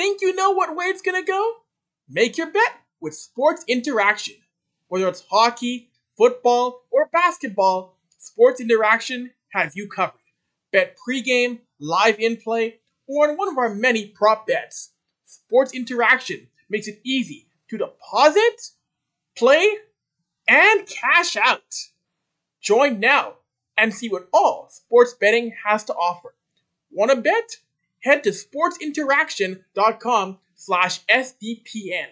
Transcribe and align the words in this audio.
Think 0.00 0.22
you 0.22 0.34
know 0.34 0.52
what 0.52 0.74
way 0.74 0.86
it's 0.86 1.02
gonna 1.02 1.22
go? 1.22 1.56
Make 2.08 2.38
your 2.38 2.50
bet 2.50 2.72
with 3.02 3.12
Sports 3.12 3.66
Interaction. 3.68 4.36
Whether 4.88 5.06
it's 5.08 5.26
hockey, 5.30 5.90
football, 6.16 6.86
or 6.90 7.10
basketball, 7.12 7.98
Sports 8.18 8.62
Interaction 8.62 9.32
has 9.52 9.76
you 9.76 9.90
covered. 9.90 10.14
Bet 10.72 10.96
pregame, 11.06 11.58
live 11.78 12.18
in 12.18 12.38
play, 12.38 12.76
or 13.06 13.28
on 13.28 13.36
one 13.36 13.50
of 13.50 13.58
our 13.58 13.74
many 13.74 14.06
prop 14.06 14.46
bets. 14.46 14.92
Sports 15.26 15.74
Interaction 15.74 16.46
makes 16.70 16.88
it 16.88 16.98
easy 17.04 17.48
to 17.68 17.76
deposit, 17.76 18.70
play, 19.36 19.68
and 20.48 20.86
cash 20.86 21.36
out. 21.36 21.74
Join 22.62 23.00
now 23.00 23.34
and 23.76 23.92
see 23.92 24.08
what 24.08 24.30
all 24.32 24.70
sports 24.70 25.12
betting 25.12 25.52
has 25.66 25.84
to 25.84 25.92
offer. 25.92 26.34
Want 26.90 27.10
to 27.10 27.18
bet? 27.18 27.58
Head 28.02 28.22
to 28.24 28.30
sportsinteraction.com 28.30 30.38
slash 30.54 31.04
SDPN. 31.06 32.06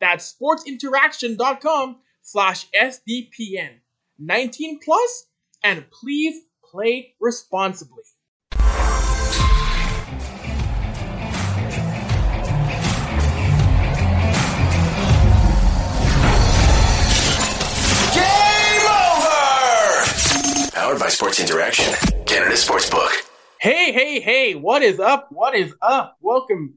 That's 0.00 0.34
sportsinteraction.com 0.34 1.98
slash 2.22 2.68
SDPN. 2.70 3.80
19 4.18 4.80
plus, 4.82 5.26
and 5.62 5.84
please 5.90 6.40
play 6.64 7.14
responsibly. 7.20 8.02
Game 18.14 18.86
over! 18.88 20.70
Powered 20.72 20.98
by 20.98 21.08
Sports 21.08 21.40
Interaction, 21.40 21.92
Canada 22.24 22.54
Sportsbook. 22.54 23.25
Hey, 23.58 23.90
hey, 23.90 24.20
hey, 24.20 24.54
what 24.54 24.82
is 24.82 25.00
up? 25.00 25.28
What 25.30 25.54
is 25.54 25.74
up? 25.80 26.18
Welcome. 26.20 26.74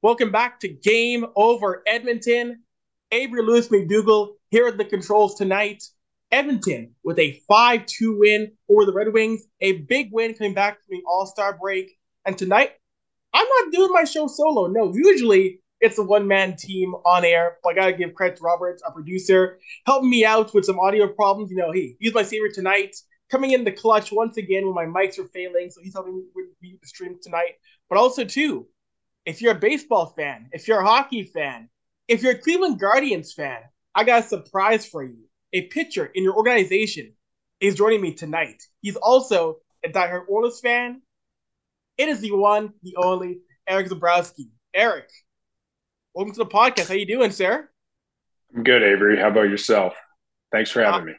Welcome 0.00 0.32
back 0.32 0.60
to 0.60 0.68
Game 0.68 1.26
Over 1.36 1.82
Edmonton. 1.86 2.62
Avry 3.12 3.46
Lewis 3.46 3.68
McDougall 3.68 4.30
here 4.48 4.66
at 4.66 4.78
the 4.78 4.86
controls 4.86 5.34
tonight. 5.34 5.84
Edmonton 6.30 6.94
with 7.04 7.18
a 7.18 7.38
5 7.46 7.84
2 7.84 8.18
win 8.18 8.52
over 8.70 8.86
the 8.86 8.94
Red 8.94 9.12
Wings, 9.12 9.42
a 9.60 9.72
big 9.82 10.08
win 10.10 10.32
coming 10.32 10.54
back 10.54 10.78
from 10.78 10.96
the 10.96 11.02
All 11.06 11.26
Star 11.26 11.58
break. 11.58 11.98
And 12.24 12.36
tonight, 12.38 12.72
I'm 13.34 13.46
not 13.46 13.72
doing 13.72 13.92
my 13.92 14.04
show 14.04 14.26
solo. 14.26 14.68
No, 14.68 14.90
usually 14.94 15.60
it's 15.82 15.98
a 15.98 16.02
one 16.02 16.26
man 16.26 16.56
team 16.56 16.94
on 17.04 17.26
air. 17.26 17.58
But 17.62 17.70
I 17.70 17.74
got 17.74 17.86
to 17.88 17.92
give 17.92 18.14
credit 18.14 18.38
to 18.38 18.42
Roberts, 18.42 18.82
our 18.82 18.92
producer, 18.92 19.58
helping 19.84 20.08
me 20.08 20.24
out 20.24 20.54
with 20.54 20.64
some 20.64 20.80
audio 20.80 21.08
problems. 21.08 21.50
You 21.50 21.58
know, 21.58 21.72
he, 21.72 21.94
he's 22.00 22.14
my 22.14 22.22
savior 22.22 22.48
tonight 22.48 22.96
coming 23.32 23.52
in 23.52 23.64
the 23.64 23.72
clutch 23.72 24.12
once 24.12 24.36
again 24.36 24.66
when 24.66 24.74
my 24.74 24.84
mics 24.84 25.18
are 25.18 25.26
failing. 25.28 25.70
So 25.70 25.80
he's 25.82 25.94
helping 25.94 26.16
me 26.16 26.22
with 26.34 26.46
the 26.60 26.86
stream 26.86 27.18
tonight. 27.20 27.54
But 27.88 27.98
also, 27.98 28.24
too, 28.24 28.68
if 29.24 29.40
you're 29.40 29.52
a 29.52 29.58
baseball 29.58 30.06
fan, 30.14 30.50
if 30.52 30.68
you're 30.68 30.80
a 30.80 30.86
hockey 30.86 31.24
fan, 31.24 31.70
if 32.08 32.22
you're 32.22 32.32
a 32.32 32.38
Cleveland 32.38 32.78
Guardians 32.78 33.32
fan, 33.32 33.60
I 33.94 34.04
got 34.04 34.24
a 34.24 34.28
surprise 34.28 34.86
for 34.86 35.02
you. 35.02 35.24
A 35.54 35.62
pitcher 35.62 36.04
in 36.14 36.22
your 36.22 36.34
organization 36.36 37.14
is 37.58 37.74
joining 37.74 38.02
me 38.02 38.12
tonight. 38.12 38.62
He's 38.82 38.96
also 38.96 39.58
a 39.84 39.88
diehard 39.88 40.28
Oilers 40.30 40.60
fan. 40.60 41.00
It 41.96 42.08
is 42.08 42.20
the 42.20 42.32
one, 42.32 42.74
the 42.82 42.96
only 42.96 43.40
Erik 43.66 43.88
Sabrowski. 43.88 44.50
Erik, 44.74 45.08
welcome 46.14 46.34
to 46.34 46.38
the 46.38 46.46
podcast. 46.46 46.88
How 46.88 46.94
you 46.94 47.06
doing, 47.06 47.30
sir? 47.30 47.68
I'm 48.54 48.62
good, 48.62 48.82
Avry. 48.82 49.18
How 49.18 49.28
about 49.28 49.48
yourself? 49.48 49.94
Thanks 50.50 50.70
for 50.70 50.84
uh, 50.84 50.92
having 50.92 51.06
me. 51.06 51.14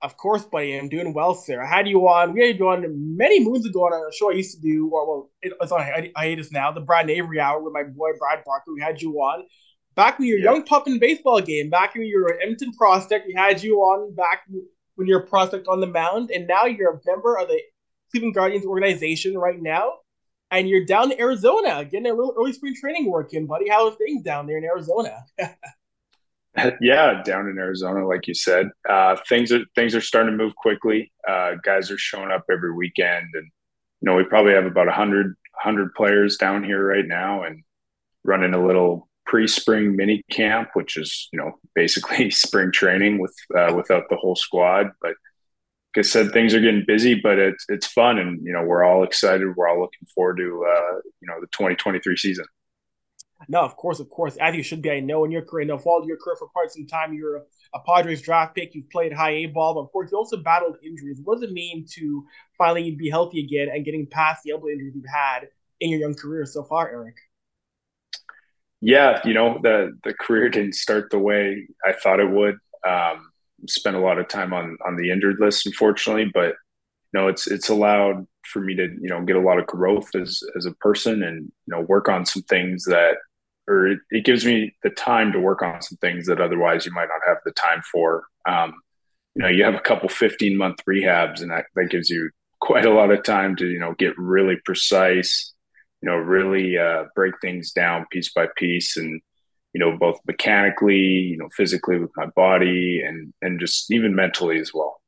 Of 0.00 0.16
course, 0.16 0.44
buddy. 0.44 0.76
I'm 0.78 0.88
doing 0.88 1.12
well, 1.12 1.34
sir. 1.34 1.60
I 1.60 1.66
had 1.66 1.88
you 1.88 2.06
on. 2.08 2.32
We 2.32 2.46
had 2.46 2.58
you 2.58 2.68
on 2.68 2.84
many 3.16 3.44
moons 3.44 3.66
ago 3.66 3.80
on 3.80 3.92
a 3.92 4.12
show 4.14 4.30
I 4.30 4.34
used 4.34 4.54
to 4.54 4.60
do, 4.60 4.88
or 4.92 5.06
well, 5.08 5.30
it's 5.42 5.72
on 5.72 5.84
hiatus 6.16 6.52
now. 6.52 6.70
The 6.70 6.80
Brad 6.80 7.08
Avry 7.08 7.38
Hour 7.40 7.60
with 7.60 7.72
my 7.72 7.82
boy 7.82 8.10
Brad 8.18 8.44
Barker. 8.46 8.72
We 8.72 8.80
had 8.80 9.02
you 9.02 9.14
on 9.14 9.44
back 9.96 10.18
when 10.20 10.28
you're 10.28 10.38
Yeah. 10.38 10.52
young 10.52 10.64
pup 10.64 10.86
in 10.86 11.00
baseball 11.00 11.40
game. 11.40 11.68
Back 11.68 11.94
when 11.94 12.04
you 12.04 12.20
were 12.20 12.28
an 12.28 12.38
Edmonton 12.42 12.72
prospect, 12.74 13.26
we 13.26 13.34
had 13.34 13.60
you 13.60 13.78
on 13.78 14.14
back 14.14 14.42
when 14.94 15.08
you're 15.08 15.20
a 15.20 15.26
prospect 15.26 15.66
on 15.66 15.80
the 15.80 15.88
mound, 15.88 16.30
and 16.30 16.46
now 16.46 16.64
you're 16.66 16.92
a 16.94 17.00
member 17.04 17.36
of 17.36 17.48
the 17.48 17.60
Cleveland 18.12 18.34
Guardians 18.36 18.64
organization 18.66 19.36
right 19.36 19.60
now, 19.60 19.94
and 20.52 20.68
you're 20.68 20.84
down 20.84 21.10
in 21.10 21.20
Arizona 21.20 21.84
getting 21.84 22.06
a 22.06 22.14
little 22.14 22.34
early 22.38 22.52
spring 22.52 22.74
training 22.80 23.10
work 23.10 23.34
in, 23.34 23.46
buddy. 23.46 23.68
How 23.68 23.88
are 23.88 23.94
things 23.96 24.22
down 24.22 24.46
there 24.46 24.58
in 24.58 24.64
Arizona? 24.64 25.24
yeah, 26.80 27.22
down 27.22 27.48
in 27.48 27.58
Arizona, 27.58 28.06
like 28.06 28.26
you 28.26 28.34
said, 28.34 28.68
uh, 28.88 29.16
things 29.28 29.52
are 29.52 29.64
things 29.74 29.94
are 29.94 30.00
starting 30.00 30.32
to 30.32 30.44
move 30.44 30.54
quickly. 30.56 31.12
Uh, 31.26 31.52
guys 31.62 31.90
are 31.90 31.98
showing 31.98 32.30
up 32.30 32.44
every 32.50 32.74
weekend, 32.74 33.26
and 33.34 33.44
you 34.00 34.06
know 34.06 34.16
we 34.16 34.24
probably 34.24 34.54
have 34.54 34.66
about 34.66 34.86
100, 34.86 35.26
100 35.26 35.94
players 35.94 36.36
down 36.36 36.64
here 36.64 36.84
right 36.84 37.06
now, 37.06 37.42
and 37.42 37.62
running 38.24 38.54
a 38.54 38.64
little 38.64 39.08
pre-spring 39.26 39.94
mini 39.94 40.22
camp, 40.30 40.70
which 40.74 40.96
is 40.96 41.28
you 41.32 41.38
know 41.38 41.58
basically 41.74 42.30
spring 42.30 42.72
training 42.72 43.18
with 43.18 43.34
uh, 43.56 43.72
without 43.74 44.04
the 44.10 44.16
whole 44.16 44.36
squad. 44.36 44.90
But 45.00 45.14
like 45.96 46.04
I 46.04 46.08
said, 46.08 46.32
things 46.32 46.54
are 46.54 46.60
getting 46.60 46.84
busy, 46.86 47.14
but 47.14 47.38
it's 47.38 47.64
it's 47.68 47.86
fun, 47.86 48.18
and 48.18 48.44
you 48.44 48.52
know 48.52 48.62
we're 48.62 48.84
all 48.84 49.04
excited. 49.04 49.54
We're 49.54 49.68
all 49.68 49.80
looking 49.80 50.06
forward 50.14 50.38
to 50.38 50.66
uh, 50.68 50.94
you 51.20 51.28
know 51.28 51.40
the 51.40 51.46
twenty 51.48 51.76
twenty 51.76 52.00
three 52.00 52.16
season. 52.16 52.46
No, 53.46 53.60
of 53.60 53.76
course, 53.76 54.00
of 54.00 54.10
course. 54.10 54.36
As 54.40 54.56
you 54.56 54.62
should 54.62 54.82
be. 54.82 54.90
I 54.90 55.00
know 55.00 55.24
in 55.24 55.30
your 55.30 55.42
career, 55.42 55.64
I 55.64 55.66
know 55.66 55.78
followed 55.78 56.06
your 56.06 56.16
career 56.16 56.36
for 56.36 56.48
quite 56.48 56.70
some 56.72 56.86
time. 56.86 57.14
You're 57.14 57.36
a, 57.36 57.42
a 57.74 57.80
Padres 57.86 58.20
draft 58.20 58.54
pick. 58.54 58.74
You've 58.74 58.90
played 58.90 59.12
high 59.12 59.30
A 59.30 59.46
ball, 59.46 59.74
but 59.74 59.80
of 59.80 59.92
course, 59.92 60.10
you 60.10 60.18
also 60.18 60.38
battled 60.38 60.76
injuries. 60.84 61.20
What 61.22 61.36
does 61.36 61.48
it 61.48 61.52
mean 61.52 61.86
to 61.94 62.24
finally 62.56 62.90
be 62.90 63.08
healthy 63.08 63.44
again 63.44 63.68
and 63.72 63.84
getting 63.84 64.06
past 64.06 64.42
the 64.42 64.50
elbow 64.50 64.68
injuries 64.68 64.94
you've 64.96 65.04
had 65.12 65.48
in 65.80 65.90
your 65.90 66.00
young 66.00 66.14
career 66.14 66.44
so 66.46 66.64
far, 66.64 66.90
Erik? 66.90 67.16
Yeah, 68.80 69.20
you 69.24 69.34
know 69.34 69.58
the 69.62 69.96
the 70.04 70.14
career 70.14 70.48
didn't 70.48 70.74
start 70.74 71.10
the 71.10 71.18
way 71.18 71.66
I 71.84 71.92
thought 71.92 72.20
it 72.20 72.30
would. 72.30 72.56
Um, 72.86 73.30
spent 73.66 73.96
a 73.96 74.00
lot 74.00 74.18
of 74.18 74.28
time 74.28 74.52
on 74.52 74.76
on 74.86 74.96
the 74.96 75.10
injured 75.10 75.38
list, 75.40 75.66
unfortunately, 75.66 76.30
but 76.32 76.54
you 77.12 77.20
know 77.20 77.28
it's 77.28 77.46
it's 77.46 77.68
allowed 77.68 78.26
for 78.44 78.60
me 78.60 78.74
to 78.76 78.84
you 78.84 79.08
know 79.08 79.24
get 79.24 79.36
a 79.36 79.40
lot 79.40 79.58
of 79.58 79.66
growth 79.66 80.14
as 80.14 80.42
as 80.56 80.64
a 80.64 80.74
person 80.74 81.22
and 81.22 81.44
you 81.66 81.74
know 81.74 81.80
work 81.82 82.08
on 82.08 82.24
some 82.24 82.42
things 82.42 82.84
that 82.84 83.16
or 83.68 83.86
it, 83.86 83.98
it 84.10 84.24
gives 84.24 84.44
me 84.44 84.74
the 84.82 84.90
time 84.90 85.32
to 85.32 85.40
work 85.40 85.62
on 85.62 85.82
some 85.82 85.98
things 85.98 86.26
that 86.26 86.40
otherwise 86.40 86.86
you 86.86 86.92
might 86.92 87.08
not 87.08 87.20
have 87.26 87.36
the 87.44 87.52
time 87.52 87.82
for. 87.92 88.24
Um, 88.48 88.74
you 89.34 89.42
know, 89.42 89.48
you 89.48 89.62
have 89.64 89.74
a 89.74 89.80
couple 89.80 90.08
15 90.08 90.56
month 90.56 90.78
rehabs 90.88 91.42
and 91.42 91.50
that, 91.50 91.66
that 91.76 91.90
gives 91.90 92.10
you 92.10 92.30
quite 92.60 92.86
a 92.86 92.92
lot 92.92 93.10
of 93.10 93.22
time 93.22 93.54
to, 93.56 93.66
you 93.66 93.78
know, 93.78 93.94
get 93.98 94.18
really 94.18 94.56
precise, 94.64 95.52
you 96.02 96.08
know, 96.08 96.16
really 96.16 96.76
uh, 96.78 97.04
break 97.14 97.34
things 97.40 97.72
down 97.72 98.06
piece 98.10 98.32
by 98.32 98.48
piece 98.56 98.96
and, 98.96 99.20
you 99.74 99.80
know, 99.80 99.96
both 99.96 100.18
mechanically, 100.26 100.96
you 100.96 101.36
know, 101.36 101.48
physically 101.54 101.98
with 101.98 102.10
my 102.16 102.26
body 102.34 103.02
and, 103.06 103.32
and 103.42 103.60
just 103.60 103.92
even 103.92 104.14
mentally 104.14 104.58
as 104.58 104.72
well. 104.74 105.00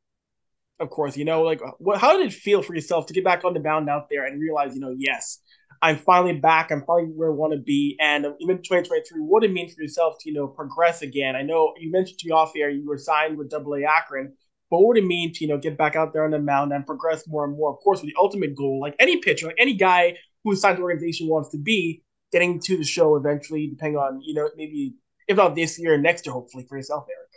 Of 0.79 0.91
course, 0.91 1.17
you 1.17 1.25
know, 1.25 1.43
like 1.43 1.61
what, 1.79 1.99
how 1.99 2.17
did 2.17 2.27
it 2.27 2.33
feel 2.33 2.63
for 2.63 2.75
yourself 2.75 3.07
to 3.07 3.13
get 3.13 3.25
back 3.25 3.45
on 3.45 3.53
the 3.53 3.61
mound 3.61 3.91
out 3.91 4.09
there 4.11 4.25
and 4.25 4.41
realize, 4.41 4.75
you 4.75 4.81
know, 4.81 4.95
yes, 4.97 5.39
I'm 5.83 5.97
finally 5.97 6.35
back. 6.35 6.71
I'm 6.71 6.85
finally 6.87 7.13
where 7.15 7.31
I 7.31 7.35
want 7.35 7.55
to 7.55 7.59
be. 7.59 7.97
And 8.01 8.27
even 8.41 8.59
2023, 8.59 9.21
what 9.21 9.45
it 9.45 9.53
mean 9.53 9.69
for 9.71 9.81
yourself 9.81 10.17
to, 10.21 10.29
you 10.29 10.35
know, 10.35 10.47
progress 10.47 11.03
again? 11.03 11.37
I 11.37 11.43
know 11.43 11.73
you 11.79 11.91
mentioned 11.91 12.19
to 12.19 12.27
me 12.27 12.33
off 12.33 12.53
air 12.55 12.69
you 12.69 12.87
were 12.87 12.99
signed 12.99 13.39
with 13.39 13.51
Double 13.51 13.75
A 13.75 13.85
Akron, 13.85 14.35
but 14.71 14.79
what 14.79 14.89
would 14.89 14.99
it 14.99 15.07
mean 15.07 15.33
to, 15.33 15.45
you 15.45 15.49
know, 15.49 15.59
get 15.59 15.79
back 15.79 15.97
out 15.97 16.13
there 16.13 16.25
on 16.25 16.33
the 16.33 16.39
mound 16.39 16.73
and 16.73 16.85
progress 16.85 17.27
more 17.27 17.45
and 17.45 17.57
more? 17.57 17.73
Of 17.73 17.81
course, 17.81 18.01
with 18.03 18.11
the 18.11 18.17
ultimate 18.19 18.55
goal, 18.55 18.81
like 18.81 18.95
any 18.99 19.19
pitcher, 19.19 19.47
like 19.47 19.57
any 19.59 19.75
guy 19.75 20.17
who 20.45 20.55
signed 20.55 20.79
the 20.79 20.83
organization 20.83 21.29
wants 21.29 21.49
to 21.51 21.59
be, 21.59 22.03
getting 22.31 22.61
to 22.61 22.77
the 22.77 22.85
show 22.85 23.17
eventually, 23.17 23.67
depending 23.67 23.99
on, 23.99 24.21
you 24.23 24.35
know, 24.35 24.51
maybe 24.57 24.95
if 25.29 25.37
not 25.37 25.55
this 25.55 25.79
year, 25.79 25.97
next 25.97 26.27
year, 26.27 26.33
hopefully 26.33 26.67
for 26.69 26.77
yourself, 26.77 27.07
Erik. 27.09 27.30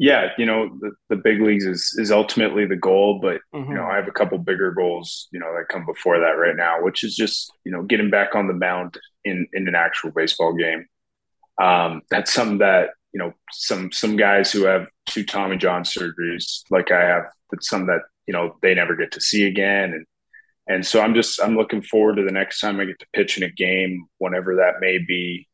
Yeah, 0.00 0.28
you 0.38 0.46
know, 0.46 0.70
the, 0.80 0.92
the 1.08 1.16
big 1.16 1.40
leagues 1.40 1.66
is, 1.66 1.92
is 1.98 2.12
ultimately 2.12 2.64
the 2.66 2.76
goal, 2.76 3.18
but 3.20 3.40
Mhm. 3.52 3.68
you 3.68 3.74
know, 3.74 3.84
I 3.84 3.96
have 3.96 4.06
a 4.06 4.12
couple 4.12 4.38
bigger 4.38 4.70
goals, 4.70 5.26
you 5.32 5.40
know, 5.40 5.52
that 5.54 5.68
come 5.68 5.84
before 5.84 6.20
that 6.20 6.38
right 6.38 6.54
now, 6.54 6.82
which 6.82 7.02
is 7.02 7.16
just, 7.16 7.52
you 7.64 7.72
know, 7.72 7.82
getting 7.82 8.08
back 8.08 8.36
on 8.36 8.46
the 8.46 8.54
mound 8.54 8.96
in, 9.24 9.48
in 9.52 9.66
an 9.66 9.74
actual 9.74 10.12
baseball 10.12 10.54
game. 10.54 10.86
Um, 11.60 12.02
that's 12.10 12.32
something 12.32 12.58
that, 12.58 12.90
you 13.12 13.18
know, 13.18 13.32
some, 13.50 13.90
some 13.90 14.16
guys 14.16 14.52
who 14.52 14.66
have 14.66 14.86
two 15.06 15.24
Tommy 15.24 15.56
John 15.56 15.82
surgeries, 15.82 16.62
like 16.70 16.92
I 16.92 17.02
have, 17.02 17.24
that's 17.50 17.68
something 17.68 17.88
that, 17.88 18.02
you 18.28 18.32
know, 18.32 18.56
they 18.62 18.76
never 18.76 18.94
get 18.94 19.10
to 19.12 19.20
see 19.20 19.46
again. 19.48 19.94
And, 19.94 20.06
and 20.68 20.86
so 20.86 21.00
I'm 21.00 21.14
just, 21.14 21.42
I'm 21.42 21.56
looking 21.56 21.82
forward 21.82 22.16
to 22.16 22.22
the 22.22 22.30
next 22.30 22.60
time 22.60 22.78
I 22.78 22.84
get 22.84 23.00
to 23.00 23.06
pitch 23.14 23.36
in 23.36 23.42
a 23.42 23.50
game, 23.50 24.06
whenever 24.18 24.54
that 24.56 24.78
may 24.78 24.98
be. 24.98 25.47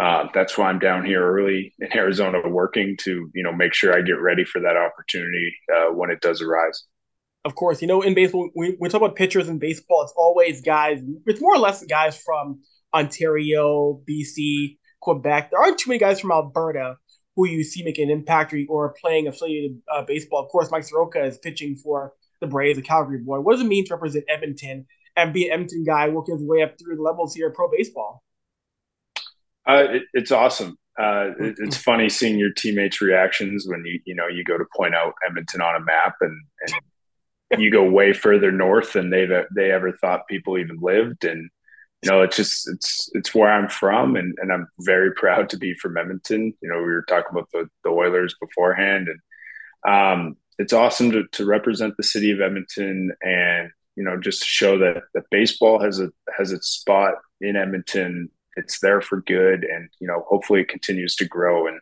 Uh, 0.00 0.26
that's 0.32 0.56
why 0.56 0.68
I'm 0.68 0.78
down 0.78 1.04
here 1.04 1.22
early 1.22 1.74
in 1.78 1.88
Arizona 1.96 2.40
working 2.48 2.96
to, 3.02 3.30
you 3.34 3.42
know, 3.42 3.52
make 3.52 3.74
sure 3.74 3.96
I 3.96 4.02
get 4.02 4.20
ready 4.20 4.44
for 4.44 4.60
that 4.60 4.76
opportunity 4.76 5.54
uh, 5.74 5.92
when 5.92 6.10
it 6.10 6.20
does 6.20 6.40
arise. 6.40 6.84
of 7.44 7.54
course, 7.54 7.82
you 7.82 7.88
know, 7.88 8.02
in 8.02 8.14
baseball, 8.14 8.50
we, 8.56 8.76
we 8.80 8.88
talk 8.88 9.02
about 9.02 9.16
pitchers 9.16 9.48
in 9.48 9.58
baseball, 9.58 10.02
it's 10.02 10.14
always 10.16 10.62
guys, 10.62 11.02
it's 11.26 11.40
more 11.40 11.54
or 11.54 11.58
less 11.58 11.84
guys 11.84 12.16
from 12.16 12.60
Ontario, 12.94 14.00
BC, 14.08 14.78
Quebec. 15.00 15.50
There 15.50 15.60
aren't 15.60 15.78
too 15.78 15.90
many 15.90 15.98
guys 15.98 16.20
from 16.20 16.30
Alberta 16.30 16.96
who 17.36 17.46
you 17.46 17.64
see 17.64 17.82
making 17.82 18.10
an 18.10 18.18
impact 18.18 18.52
or, 18.52 18.60
or 18.68 18.94
playing 19.00 19.26
affiliated 19.26 19.78
uh, 19.92 20.02
baseball. 20.02 20.44
Of 20.44 20.50
course, 20.50 20.70
Mike 20.70 20.84
Soroka 20.84 21.24
is 21.24 21.38
pitching 21.38 21.76
for 21.76 22.12
the 22.40 22.46
Braves, 22.46 22.78
a 22.78 22.82
Calgary 22.82 23.18
boy. 23.18 23.40
What 23.40 23.52
does 23.52 23.62
it 23.62 23.68
mean 23.68 23.86
to 23.86 23.94
represent 23.94 24.24
Edmonton 24.28 24.86
and 25.16 25.32
be 25.32 25.46
an 25.46 25.52
Edmonton 25.52 25.84
guy 25.84 26.08
working 26.08 26.36
his 26.36 26.46
way 26.46 26.62
up 26.62 26.78
through 26.78 26.96
the 26.96 27.02
levels 27.02 27.34
here 27.34 27.48
of 27.48 27.54
pro 27.54 27.70
baseball? 27.70 28.22
Uh, 29.68 29.84
it, 29.90 30.02
it's 30.12 30.32
awesome. 30.32 30.76
Uh, 30.98 31.30
it, 31.38 31.56
it's 31.58 31.76
funny 31.76 32.08
seeing 32.08 32.38
your 32.38 32.52
teammates' 32.52 33.00
reactions 33.00 33.66
when 33.66 33.84
you 33.84 34.00
you 34.04 34.14
know 34.14 34.26
you 34.26 34.44
go 34.44 34.58
to 34.58 34.64
point 34.76 34.94
out 34.94 35.14
Edmonton 35.26 35.60
on 35.60 35.76
a 35.76 35.84
map 35.84 36.16
and 36.20 36.38
and 37.50 37.62
you 37.62 37.70
go 37.70 37.88
way 37.88 38.12
further 38.12 38.50
north 38.50 38.94
than 38.94 39.10
they've 39.10 39.30
they 39.54 39.70
ever 39.70 39.92
thought 39.92 40.26
people 40.28 40.58
even 40.58 40.78
lived 40.80 41.24
and 41.24 41.48
you 42.02 42.10
know 42.10 42.22
it's 42.22 42.36
just 42.36 42.68
it's 42.68 43.08
it's 43.14 43.34
where 43.34 43.50
I'm 43.50 43.68
from 43.68 44.16
and, 44.16 44.34
and 44.38 44.52
I'm 44.52 44.66
very 44.80 45.12
proud 45.16 45.48
to 45.50 45.56
be 45.56 45.74
from 45.74 45.96
Edmonton. 45.96 46.52
You 46.60 46.68
know 46.68 46.78
we 46.78 46.84
were 46.84 47.04
talking 47.08 47.30
about 47.30 47.48
the, 47.52 47.68
the 47.84 47.90
Oilers 47.90 48.34
beforehand 48.40 49.08
and 49.08 49.20
um, 49.84 50.36
it's 50.58 50.72
awesome 50.72 51.10
to, 51.12 51.24
to 51.32 51.44
represent 51.44 51.96
the 51.96 52.02
city 52.02 52.30
of 52.30 52.40
Edmonton 52.40 53.12
and 53.22 53.70
you 53.96 54.04
know 54.04 54.18
just 54.18 54.40
to 54.40 54.46
show 54.46 54.78
that 54.78 55.04
that 55.14 55.24
baseball 55.30 55.80
has 55.80 56.00
a 56.00 56.10
has 56.36 56.52
its 56.52 56.68
spot 56.68 57.14
in 57.40 57.56
Edmonton 57.56 58.28
it's 58.56 58.80
there 58.80 59.00
for 59.00 59.20
good 59.22 59.64
and 59.64 59.88
you 60.00 60.06
know 60.06 60.24
hopefully 60.28 60.60
it 60.60 60.68
continues 60.68 61.16
to 61.16 61.24
grow. 61.24 61.66
And 61.66 61.80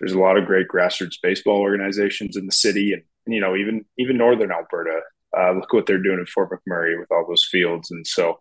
there's 0.00 0.12
a 0.12 0.18
lot 0.18 0.38
of 0.38 0.46
great 0.46 0.68
grassroots 0.68 1.16
baseball 1.22 1.60
organizations 1.60 2.36
in 2.36 2.46
the 2.46 2.52
city 2.52 2.92
and, 2.92 3.02
you 3.26 3.40
know 3.40 3.54
even 3.56 3.84
even 3.98 4.16
northern 4.16 4.50
alberta 4.50 5.00
uh, 5.36 5.52
look 5.52 5.72
what 5.72 5.84
they're 5.84 6.02
doing 6.02 6.18
in 6.18 6.24
fort 6.24 6.50
mcmurray 6.50 6.98
with 6.98 7.10
all 7.12 7.26
those 7.28 7.44
fields. 7.44 7.90
And 7.90 8.06
so 8.06 8.40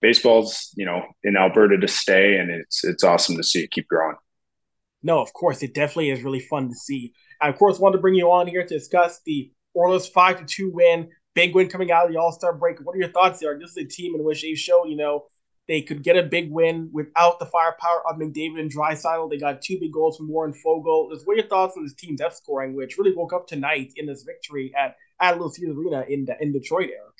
baseball's 0.00 0.70
you 0.76 0.86
know 0.86 1.02
in 1.22 1.36
alberta 1.36 1.78
to 1.78 1.88
stay 1.88 2.36
and 2.36 2.50
it's 2.50 2.84
it's 2.84 3.04
awesome 3.04 3.36
to 3.36 3.42
see 3.42 3.60
it 3.60 3.70
keep 3.70 3.88
growing. 3.88 4.16
No 5.02 5.20
of 5.20 5.32
course 5.32 5.62
it 5.62 5.74
definitely 5.74 6.10
is 6.10 6.22
really 6.22 6.40
fun 6.40 6.68
to 6.68 6.74
see. 6.74 7.12
I, 7.40 7.48
of 7.48 7.56
course 7.56 7.78
want 7.78 7.94
to 7.94 8.00
bring 8.00 8.14
you 8.14 8.30
on 8.30 8.46
here 8.46 8.64
to 8.64 8.78
discuss 8.78 9.20
the 9.26 9.50
Oilers 9.76 10.06
5 10.06 10.38
to 10.38 10.44
2 10.44 10.70
win 10.70 11.08
big 11.34 11.54
win 11.54 11.68
coming 11.68 11.90
out 11.90 12.06
of 12.06 12.12
the 12.12 12.18
all-star 12.18 12.54
break. 12.54 12.78
What 12.78 12.94
are 12.94 13.00
your 13.00 13.08
thoughts 13.08 13.40
there? 13.40 13.58
This 13.58 13.70
is 13.70 13.76
a 13.76 13.84
team 13.84 14.14
in 14.14 14.22
which 14.22 14.42
they 14.42 14.54
show 14.54 14.86
you 14.86 14.96
know 14.96 15.24
they 15.66 15.80
could 15.80 16.02
get 16.02 16.16
a 16.16 16.22
big 16.22 16.50
win 16.50 16.90
without 16.92 17.38
the 17.38 17.46
firepower 17.46 18.06
of 18.06 18.16
McDavid 18.16 18.60
and 18.60 18.72
Draisaitl. 18.72 19.30
They 19.30 19.38
got 19.38 19.62
two 19.62 19.78
big 19.80 19.92
goals 19.92 20.16
from 20.16 20.28
Warren 20.28 20.52
Foegele. 20.52 21.08
What 21.24 21.34
are 21.34 21.36
your 21.36 21.46
thoughts 21.46 21.76
on 21.76 21.84
this 21.84 21.94
team's 21.94 22.20
F 22.20 22.34
scoring, 22.34 22.74
which 22.74 22.98
really 22.98 23.14
woke 23.14 23.32
up 23.32 23.46
tonight 23.46 23.92
in 23.96 24.06
this 24.06 24.22
victory 24.22 24.72
at 24.78 24.96
at 25.20 25.32
Little 25.32 25.50
Caesars 25.50 25.76
Arena 25.76 26.04
in 26.08 26.26
in 26.40 26.52
Detroit, 26.52 26.90
Erik? 26.90 27.14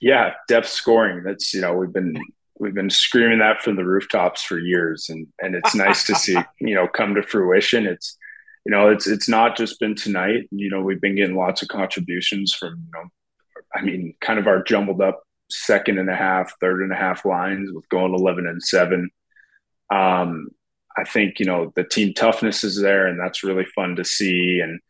Yeah, 0.00 0.34
depth 0.48 0.68
scoring. 0.68 1.24
That's 1.24 1.52
you 1.54 1.60
know 1.60 1.74
we've 1.74 1.92
been 1.92 2.16
we've 2.58 2.74
been 2.74 2.90
screaming 2.90 3.40
that 3.40 3.62
from 3.62 3.76
the 3.76 3.84
rooftops 3.84 4.42
for 4.42 4.58
years, 4.58 5.08
and 5.08 5.26
and 5.40 5.54
it's 5.54 5.74
nice 5.74 6.04
to 6.04 6.14
see 6.14 6.36
you 6.60 6.74
know 6.74 6.86
come 6.86 7.14
to 7.14 7.22
fruition. 7.22 7.86
It's 7.86 8.16
you 8.64 8.70
know 8.70 8.90
it's 8.90 9.08
it's 9.08 9.28
not 9.28 9.56
just 9.56 9.80
been 9.80 9.96
tonight. 9.96 10.48
You 10.52 10.70
know 10.70 10.82
we've 10.82 11.00
been 11.00 11.16
getting 11.16 11.36
lots 11.36 11.62
of 11.62 11.68
contributions 11.68 12.54
from 12.54 12.74
you 12.74 12.90
know 12.92 13.08
I 13.74 13.82
mean 13.82 14.14
kind 14.20 14.38
of 14.38 14.46
our 14.46 14.62
jumbled 14.62 15.00
up 15.00 15.22
second 15.54 15.98
and 15.98 16.10
a 16.10 16.16
half, 16.16 16.52
third 16.60 16.82
and 16.82 16.92
a 16.92 16.96
half 16.96 17.24
lines 17.24 17.70
with 17.72 17.88
going 17.88 18.14
11 18.14 18.46
and 18.46 18.62
seven. 18.62 19.10
Um, 19.90 20.48
I 20.96 21.04
think, 21.04 21.38
you 21.38 21.46
know, 21.46 21.72
the 21.74 21.84
team 21.84 22.14
toughness 22.14 22.64
is 22.64 22.80
there 22.80 23.06
and 23.06 23.18
that's 23.18 23.42
really 23.42 23.66
fun 23.74 23.96
to 23.96 24.04
see. 24.04 24.60
And, 24.62 24.80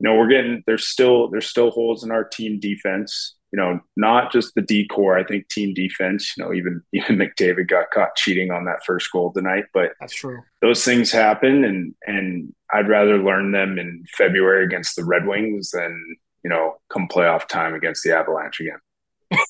you 0.00 0.08
know, 0.08 0.16
we're 0.16 0.28
getting, 0.28 0.62
there's 0.66 0.86
still, 0.86 1.30
there's 1.30 1.48
still 1.48 1.70
holes 1.70 2.04
in 2.04 2.10
our 2.10 2.24
team 2.24 2.60
defense, 2.60 3.34
you 3.52 3.58
know, 3.58 3.80
not 3.96 4.30
just 4.30 4.54
the 4.54 4.62
D 4.62 4.86
corps. 4.86 5.18
I 5.18 5.24
think 5.24 5.48
team 5.48 5.72
defense, 5.72 6.34
you 6.36 6.44
know, 6.44 6.52
even, 6.52 6.82
even 6.92 7.16
McDavid 7.16 7.68
got 7.68 7.90
caught 7.90 8.16
cheating 8.16 8.50
on 8.50 8.66
that 8.66 8.84
first 8.84 9.10
goal 9.10 9.32
tonight, 9.32 9.64
but 9.72 9.92
that's 10.00 10.14
true. 10.14 10.42
Those 10.60 10.84
things 10.84 11.10
happen. 11.10 11.64
And, 11.64 11.94
and 12.06 12.54
I'd 12.72 12.88
rather 12.88 13.18
learn 13.18 13.52
them 13.52 13.78
in 13.78 14.04
February 14.16 14.64
against 14.64 14.96
the 14.96 15.04
Red 15.04 15.26
Wings 15.26 15.70
than, 15.70 16.16
you 16.42 16.50
know, 16.50 16.76
come 16.92 17.08
playoff 17.08 17.48
time 17.48 17.74
against 17.74 18.04
the 18.04 18.14
Avalanche 18.14 18.60
again. 18.60 18.78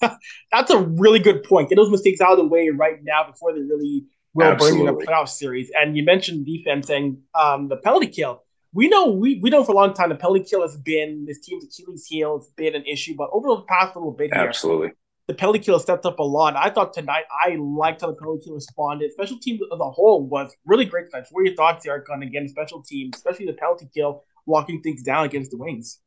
That's 0.53 0.71
a 0.71 0.79
really 0.79 1.19
good 1.19 1.43
point. 1.45 1.69
Get 1.69 1.77
those 1.77 1.91
mistakes 1.91 2.21
out 2.21 2.33
of 2.33 2.39
the 2.39 2.47
way 2.47 2.71
right 2.71 2.99
now 3.03 3.25
before 3.31 3.53
they 3.53 3.61
really 3.61 4.07
will 4.35 4.57
you 4.61 4.81
in 4.83 4.89
a 4.89 4.95
playoff 4.95 5.29
series. 5.29 5.71
And 5.79 5.97
you 5.97 6.05
mentioned 6.05 6.47
defense 6.47 6.91
and 6.91 7.19
um, 7.35 7.69
the 7.69 7.77
penalty 7.77 8.09
kill. 8.09 8.43
We 8.73 8.89
know 8.89 9.07
we, 9.07 9.39
we 9.39 9.51
know 9.51 9.63
for 9.63 9.73
a 9.73 9.77
long 9.77 9.95
time 9.95 10.09
the 10.09 10.17
penalty 10.17 10.43
kill 10.43 10.63
has 10.63 10.77
been 10.77 11.25
this 11.27 11.41
team's 11.41 11.65
Achilles 11.65 12.07
heel. 12.07 12.37
It's 12.37 12.51
been 12.57 12.75
an 12.75 12.85
issue, 12.85 13.15
but 13.17 13.31
over 13.33 13.49
the 13.49 13.63
past 13.69 13.95
little 13.95 14.11
bit, 14.11 14.35
here, 14.35 14.43
absolutely, 14.43 14.91
the 15.29 15.35
penalty 15.35 15.61
kill 15.61 15.79
stepped 15.79 16.05
up 16.05 16.19
a 16.19 16.25
lot. 16.25 16.57
I 16.57 16.71
thought 16.71 16.93
tonight 16.93 17.25
I 17.31 17.55
liked 17.55 18.01
how 18.01 18.09
the 18.09 18.15
penalty 18.15 18.47
kill 18.47 18.55
responded. 18.55 19.13
Special 19.13 19.39
teams 19.39 19.61
as 19.73 19.79
a 19.79 19.91
whole 19.91 20.27
was 20.27 20.53
really 20.67 20.87
great 20.87 21.09
tonight. 21.09 21.27
What 21.31 21.43
are 21.43 21.45
your 21.45 21.55
thoughts, 21.55 21.87
Erik, 21.87 22.11
on 22.11 22.23
again 22.25 22.49
special 22.49 22.83
teams, 22.83 23.17
especially 23.17 23.47
the 23.47 23.53
penalty 23.53 23.89
kill, 23.95 24.25
locking 24.47 24.83
things 24.83 25.05
down 25.05 25.25
against 25.25 25.53
the 25.53 25.57
Wings? 25.57 26.01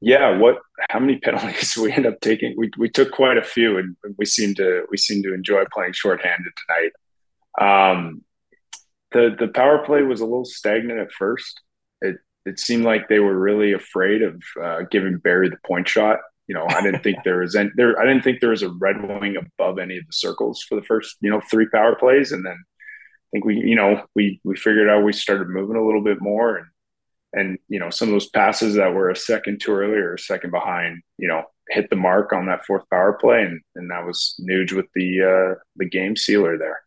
Yeah, 0.00 0.38
what? 0.38 0.58
How 0.88 0.98
many 0.98 1.18
penalties 1.22 1.76
we 1.76 1.92
end 1.92 2.06
up 2.06 2.20
taking? 2.20 2.54
We 2.56 2.70
we 2.78 2.88
took 2.88 3.12
quite 3.12 3.36
a 3.36 3.42
few, 3.42 3.78
and 3.78 3.96
we 4.16 4.24
seem 4.24 4.54
to 4.54 4.84
we 4.90 4.96
seem 4.96 5.22
to 5.22 5.34
enjoy 5.34 5.64
playing 5.72 5.92
shorthanded 5.92 6.52
tonight. 6.66 6.92
Um, 7.60 8.24
the 9.12 9.36
the 9.38 9.48
power 9.48 9.84
play 9.84 10.02
was 10.02 10.20
a 10.20 10.24
little 10.24 10.44
stagnant 10.44 11.00
at 11.00 11.12
first. 11.12 11.60
It 12.00 12.16
it 12.46 12.58
seemed 12.58 12.84
like 12.84 13.08
they 13.08 13.18
were 13.18 13.38
really 13.38 13.72
afraid 13.72 14.22
of 14.22 14.42
uh, 14.62 14.82
giving 14.90 15.18
Barrie 15.18 15.50
the 15.50 15.58
point 15.66 15.88
shot. 15.88 16.20
You 16.46 16.54
know, 16.54 16.66
I 16.68 16.82
didn't 16.82 17.02
think 17.02 17.18
there 17.24 17.40
was 17.40 17.54
any, 17.54 17.70
there. 17.76 18.00
I 18.00 18.06
didn't 18.06 18.24
think 18.24 18.40
there 18.40 18.50
was 18.50 18.62
a 18.62 18.70
red 18.70 19.02
wing 19.06 19.36
above 19.36 19.78
any 19.78 19.98
of 19.98 20.06
the 20.06 20.12
circles 20.12 20.62
for 20.62 20.76
the 20.76 20.86
first 20.86 21.16
you 21.20 21.30
know 21.30 21.42
three 21.50 21.68
power 21.68 21.94
plays, 21.94 22.32
and 22.32 22.44
then 22.46 22.56
I 22.56 23.28
think 23.32 23.44
we 23.44 23.56
you 23.56 23.76
know 23.76 24.04
we 24.14 24.40
we 24.44 24.56
figured 24.56 24.88
out 24.88 25.04
we 25.04 25.12
started 25.12 25.48
moving 25.48 25.76
a 25.76 25.84
little 25.84 26.02
bit 26.02 26.22
more 26.22 26.56
and 26.56 26.66
and 27.32 27.58
you 27.68 27.78
know 27.78 27.90
some 27.90 28.08
of 28.08 28.12
those 28.12 28.28
passes 28.28 28.74
that 28.74 28.94
were 28.94 29.10
a 29.10 29.16
second 29.16 29.60
too 29.60 29.72
early 29.72 29.96
or 29.96 30.14
a 30.14 30.18
second 30.18 30.50
behind, 30.50 31.02
you 31.18 31.28
know, 31.28 31.42
hit 31.68 31.90
the 31.90 31.96
mark 31.96 32.32
on 32.32 32.46
that 32.46 32.64
fourth 32.66 32.88
power 32.90 33.14
play, 33.20 33.42
and 33.42 33.60
and 33.74 33.90
that 33.90 34.06
was 34.06 34.40
Nuge 34.40 34.72
with 34.72 34.86
the 34.94 35.22
uh, 35.22 35.60
the 35.76 35.88
game 35.88 36.16
sealer 36.16 36.58
there. 36.58 36.80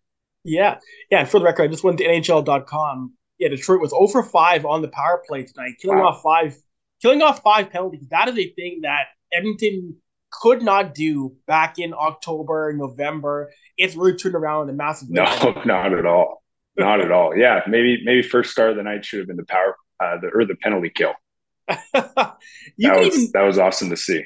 Yeah, 0.44 0.80
yeah. 1.10 1.22
And 1.22 1.30
for 1.30 1.40
the 1.40 1.46
record, 1.46 1.64
I 1.64 1.68
just 1.68 1.84
went 1.84 1.98
to 2.00 2.06
NHL.com. 2.06 3.14
Yeah, 3.40 3.50
Detroit 3.50 3.82
was 3.82 3.94
over 3.94 4.24
5 4.24 4.66
on 4.66 4.82
the 4.82 4.88
power 4.90 5.22
play 5.28 5.44
tonight, 5.44 5.74
killing 5.82 6.00
wow. 6.00 6.10
off 6.10 6.22
five, 6.22 6.56
killing 7.02 7.22
off 7.22 7.42
five 7.42 7.72
penalties. 7.72 8.08
That 8.10 8.28
is 8.28 8.38
a 8.38 8.50
thing 8.54 8.82
that 8.84 9.06
Edmonton 9.32 9.96
could 10.32 10.62
not 10.62 10.94
do 10.94 11.36
back 11.48 11.80
in 11.80 11.94
October, 11.94 12.74
November. 12.74 13.52
It's 13.78 13.96
really 13.96 14.16
turned 14.16 14.36
around 14.36 14.70
in 14.70 14.76
a 14.76 14.78
massive. 14.78 15.10
No, 15.10 15.24
not 15.66 15.94
at 15.94 16.06
all. 16.06 16.44
Not 16.76 17.02
at 17.02 17.12
all. 17.12 17.38
Yeah, 17.38 17.62
maybe 17.68 18.02
maybe 18.04 18.22
first 18.24 18.52
star 18.52 18.70
of 18.70 18.76
the 18.76 18.84
night 18.84 19.06
should 19.06 19.20
have 19.20 19.28
been 19.28 19.38
the 19.38 19.46
power 19.46 19.76
uh, 20.00 20.18
the 20.22 20.28
or 20.34 20.46
the 20.46 20.56
penalty 20.56 20.92
kill. 20.94 21.14
that 21.68 22.38
was 22.78 23.18
even, 23.18 23.30
that 23.34 23.44
was 23.44 23.58
awesome 23.58 23.90
to 23.90 23.98
see. 23.98 24.24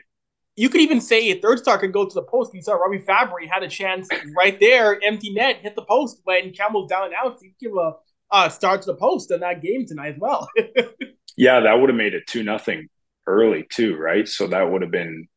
You 0.55 0.69
could 0.69 0.81
even 0.81 1.01
say 1.01 1.29
a 1.29 1.39
third 1.39 1.59
star 1.59 1.77
could 1.77 1.93
go 1.93 2.05
to 2.05 2.13
the 2.13 2.23
post. 2.23 2.53
You 2.53 2.61
saw 2.61 2.73
Robbie 2.73 2.99
Fabbri 2.99 3.47
had 3.49 3.61
a 3.63 3.67
chance 3.67 4.09
right 4.35 4.59
there, 4.59 4.99
empty 5.03 5.31
net, 5.31 5.57
hit 5.57 5.75
the 5.75 5.83
post 5.83 6.21
when 6.23 6.51
Campbell's 6.51 6.89
down 6.89 7.05
and 7.05 7.13
out. 7.13 7.39
So 7.39 7.45
you 7.45 7.51
give 7.59 7.77
a 7.77 7.93
uh, 8.31 8.49
start 8.49 8.81
to 8.81 8.87
the 8.87 8.97
post 8.97 9.31
in 9.31 9.41
that 9.41 9.61
game 9.61 9.85
tonight 9.85 10.15
as 10.15 10.19
well. 10.19 10.49
yeah, 11.37 11.59
that 11.61 11.73
would 11.73 11.89
have 11.89 11.97
made 11.97 12.13
it 12.13 12.27
two 12.27 12.43
nothing 12.43 12.89
early 13.25 13.67
too, 13.71 13.95
right? 13.95 14.27
So 14.27 14.47
that 14.47 14.69
would 14.69 14.81
have 14.81 14.91
been 14.91 15.27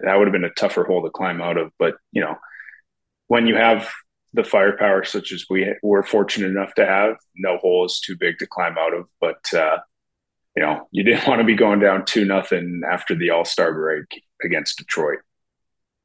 that 0.00 0.14
would 0.14 0.26
have 0.26 0.32
been 0.32 0.44
a 0.44 0.50
tougher 0.50 0.84
hole 0.84 1.02
to 1.02 1.10
climb 1.10 1.40
out 1.40 1.56
of. 1.56 1.72
But 1.78 1.94
you 2.12 2.20
know, 2.20 2.36
when 3.28 3.46
you 3.46 3.56
have 3.56 3.88
the 4.36 4.44
firepower 4.44 5.02
such 5.04 5.32
as 5.32 5.46
we 5.50 5.74
were 5.82 6.02
fortunate 6.02 6.48
enough 6.48 6.74
to 6.74 6.86
have, 6.86 7.16
no 7.34 7.56
hole 7.58 7.84
is 7.84 8.00
too 8.00 8.16
big 8.16 8.38
to 8.38 8.46
climb 8.46 8.76
out 8.78 8.94
of. 8.94 9.06
But 9.20 9.42
uh, 9.52 9.78
you 10.54 10.62
know, 10.62 10.86
you 10.92 11.02
didn't 11.02 11.26
want 11.28 11.40
to 11.40 11.44
be 11.44 11.56
going 11.56 11.80
down 11.80 12.04
two 12.04 12.24
nothing 12.24 12.82
after 12.88 13.14
the 13.14 13.30
All 13.30 13.44
Star 13.44 13.72
break 13.72 14.06
against 14.44 14.78
Detroit. 14.78 15.18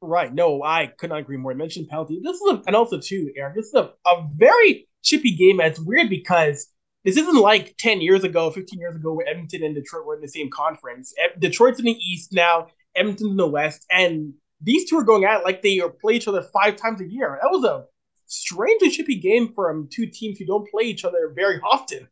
Right. 0.00 0.34
No, 0.34 0.64
I 0.64 0.86
could 0.86 1.10
not 1.10 1.20
agree 1.20 1.36
more. 1.36 1.52
I 1.52 1.54
mentioned 1.54 1.88
penalty. 1.88 2.20
This 2.24 2.34
is 2.34 2.50
a, 2.50 2.62
and 2.66 2.74
also 2.74 2.98
too, 2.98 3.30
Aaron. 3.36 3.54
This 3.54 3.66
is 3.66 3.74
a, 3.74 3.92
a 4.04 4.28
very 4.34 4.88
chippy 5.04 5.36
game. 5.36 5.60
It's 5.60 5.78
weird 5.78 6.10
because 6.10 6.66
this 7.04 7.16
isn't 7.16 7.36
like 7.36 7.76
10 7.78 8.00
years 8.00 8.24
ago, 8.24 8.50
15 8.50 8.78
years 8.80 8.96
ago, 8.96 9.12
where 9.12 9.28
Edmonton 9.28 9.62
and 9.62 9.74
Detroit 9.74 10.04
were 10.04 10.16
in 10.16 10.20
the 10.20 10.28
same 10.28 10.50
conference. 10.50 11.14
Detroit's 11.38 11.78
in 11.78 11.84
the 11.84 11.92
East 11.92 12.32
now, 12.32 12.66
Edmonton's 12.96 13.30
in 13.30 13.36
the 13.36 13.46
West, 13.46 13.86
and 13.92 14.34
these 14.60 14.88
two 14.88 14.98
are 14.98 15.04
going 15.04 15.24
at 15.24 15.44
like 15.44 15.62
they 15.62 15.80
play 16.00 16.14
each 16.14 16.28
other 16.28 16.42
five 16.52 16.76
times 16.76 17.00
a 17.00 17.08
year. 17.08 17.38
That 17.40 17.50
was 17.50 17.64
a 17.64 17.84
strangely 18.32 18.90
chippy 18.90 19.16
game 19.16 19.52
from 19.54 19.88
two 19.90 20.06
teams 20.06 20.38
who 20.38 20.46
don't 20.46 20.68
play 20.70 20.84
each 20.84 21.04
other 21.04 21.32
very 21.34 21.60
often. 21.60 22.08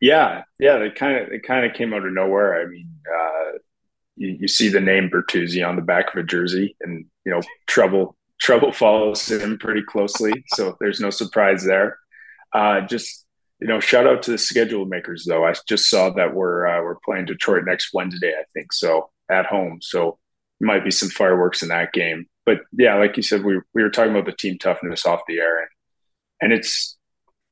yeah, 0.00 0.42
yeah, 0.58 0.76
it 0.76 0.94
kind 0.94 1.18
of 1.18 1.32
it 1.32 1.42
kind 1.42 1.64
of 1.64 1.74
came 1.74 1.94
out 1.94 2.04
of 2.04 2.12
nowhere. 2.12 2.60
I 2.60 2.66
mean, 2.66 2.90
uh, 3.08 3.58
you, 4.16 4.36
you 4.40 4.48
see 4.48 4.68
the 4.68 4.80
name 4.80 5.10
Bertuzzi 5.10 5.66
on 5.66 5.76
the 5.76 5.82
back 5.82 6.12
of 6.12 6.18
a 6.18 6.26
jersey, 6.26 6.76
and 6.80 7.04
you 7.24 7.32
know 7.32 7.40
trouble 7.66 8.16
trouble 8.40 8.72
follows 8.72 9.30
him 9.30 9.58
pretty 9.58 9.82
closely, 9.82 10.44
so 10.48 10.76
there's 10.80 11.00
no 11.00 11.10
surprise 11.10 11.64
there. 11.64 11.98
Uh, 12.52 12.80
just 12.82 13.26
you 13.60 13.66
know, 13.66 13.80
shout 13.80 14.06
out 14.06 14.22
to 14.22 14.30
the 14.30 14.38
schedule 14.38 14.84
makers 14.84 15.24
though. 15.28 15.44
I 15.44 15.54
just 15.68 15.88
saw 15.88 16.10
that 16.10 16.34
we're 16.34 16.66
uh, 16.66 16.82
we're 16.82 16.98
playing 17.04 17.26
Detroit 17.26 17.64
next 17.64 17.90
Wednesday, 17.92 18.34
I 18.38 18.44
think, 18.52 18.72
so 18.72 19.10
at 19.30 19.46
home. 19.46 19.78
So 19.80 20.18
might 20.60 20.84
be 20.84 20.90
some 20.90 21.08
fireworks 21.08 21.62
in 21.62 21.68
that 21.68 21.92
game 21.92 22.26
but 22.48 22.62
yeah, 22.72 22.94
like 22.94 23.14
you 23.18 23.22
said, 23.22 23.44
we 23.44 23.60
we 23.74 23.82
were 23.82 23.90
talking 23.90 24.12
about 24.12 24.24
the 24.24 24.32
team 24.32 24.56
toughness 24.56 25.04
off 25.04 25.20
the 25.28 25.38
air, 25.38 25.60
and 25.60 25.68
and 26.40 26.52
it's 26.54 26.96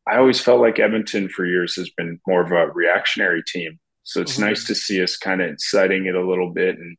I 0.08 0.16
always 0.16 0.40
felt 0.40 0.62
like 0.62 0.78
Edmonton 0.78 1.28
for 1.28 1.44
years 1.44 1.76
has 1.76 1.90
been 1.90 2.18
more 2.26 2.40
of 2.40 2.50
a 2.50 2.72
reactionary 2.72 3.42
team. 3.46 3.78
So 4.04 4.22
it's 4.22 4.36
mm-hmm. 4.36 4.46
nice 4.46 4.64
to 4.68 4.74
see 4.74 5.02
us 5.02 5.18
kind 5.18 5.42
of 5.42 5.50
inciting 5.50 6.06
it 6.06 6.14
a 6.14 6.26
little 6.26 6.50
bit, 6.50 6.78
and 6.78 6.96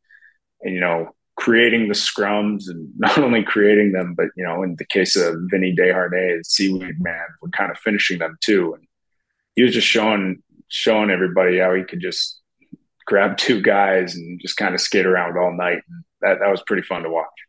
and 0.62 0.76
you 0.76 0.80
know 0.80 1.10
creating 1.38 1.88
the 1.88 1.96
scrums 1.96 2.64
and 2.68 2.92
not 2.98 3.18
only 3.18 3.44
creating 3.44 3.94
them, 3.94 4.14
but 4.16 4.28
you 4.38 4.44
know, 4.44 4.62
in 4.62 4.76
the 4.76 4.86
case 4.86 5.16
of 5.16 5.36
Vinny 5.50 5.76
Desharnais, 5.76 6.46
Seaweed 6.46 7.00
Man, 7.00 7.26
we're 7.42 7.50
kind 7.50 7.72
of 7.72 7.80
finishing 7.80 8.20
them 8.20 8.38
too. 8.44 8.76
And 8.76 8.88
he 9.56 9.64
was 9.64 9.74
just 9.74 9.88
showing 9.88 10.44
showing 10.68 11.10
everybody 11.10 11.58
how 11.58 11.74
he 11.74 11.84
could 11.84 12.02
just 12.02 12.40
grab 13.08 13.38
two 13.38 13.60
guys 13.60 14.14
and 14.14 14.40
just 14.40 14.58
kind 14.58 14.76
of 14.76 14.82
skate 14.82 15.08
around 15.08 15.36
all 15.36 15.52
night. 15.52 15.80
And 15.90 16.04
that 16.22 16.40
that 16.42 16.52
was 16.52 16.62
pretty 16.68 16.84
fun 16.84 17.02
to 17.02 17.10
watch. 17.10 17.47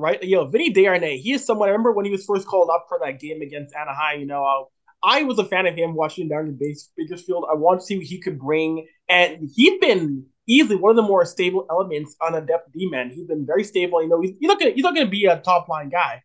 Right, 0.00 0.22
you 0.22 0.36
know, 0.36 0.46
Vinny 0.46 0.72
Desharnais, 0.72 1.20
he 1.20 1.32
is 1.32 1.44
someone. 1.44 1.68
I 1.68 1.72
remember 1.72 1.92
when 1.92 2.06
he 2.06 2.10
was 2.10 2.24
first 2.24 2.46
called 2.46 2.70
up 2.72 2.86
for 2.88 2.98
that 3.04 3.20
game 3.20 3.42
against 3.42 3.74
Anaheim. 3.74 4.20
You 4.20 4.26
know, 4.26 4.44
uh, 4.44 4.64
I 5.02 5.24
was 5.24 5.38
a 5.38 5.44
fan 5.44 5.66
of 5.66 5.74
him 5.74 5.94
watching 5.94 6.26
down 6.28 6.46
in 6.46 6.56
base 6.58 6.90
Bakersfield. 6.96 7.44
I 7.50 7.54
want 7.54 7.80
to 7.80 7.86
see 7.86 7.98
what 7.98 8.06
he 8.06 8.18
could 8.18 8.38
bring, 8.38 8.86
and 9.10 9.50
he's 9.54 9.78
been 9.78 10.24
easily 10.46 10.76
one 10.76 10.90
of 10.90 10.96
the 10.96 11.02
more 11.02 11.26
stable 11.26 11.66
elements 11.70 12.16
on 12.20 12.34
a 12.34 12.40
depth 12.40 12.72
D 12.72 12.88
man. 12.88 13.10
He's 13.10 13.26
been 13.26 13.44
very 13.44 13.62
stable. 13.62 14.02
You 14.02 14.08
know, 14.08 14.22
he's, 14.22 14.32
he's 14.40 14.48
not 14.48 14.58
gonna 14.58 14.72
he's 14.72 14.84
not 14.84 14.94
gonna 14.94 15.06
be 15.06 15.26
a 15.26 15.38
top 15.38 15.68
line 15.68 15.90
guy, 15.90 16.22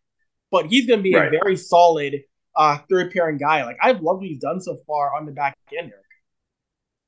but 0.50 0.66
he's 0.66 0.86
gonna 0.86 1.02
be 1.02 1.14
right. 1.14 1.28
a 1.28 1.38
very 1.42 1.56
solid 1.56 2.22
uh, 2.56 2.78
third 2.88 3.12
pairing 3.12 3.36
guy. 3.36 3.64
Like 3.64 3.76
I've 3.82 4.00
loved 4.00 4.20
what 4.20 4.28
he's 4.28 4.40
done 4.40 4.62
so 4.62 4.78
far 4.86 5.14
on 5.14 5.26
the 5.26 5.32
back 5.32 5.56
end. 5.76 5.92
Erik. 5.92 6.02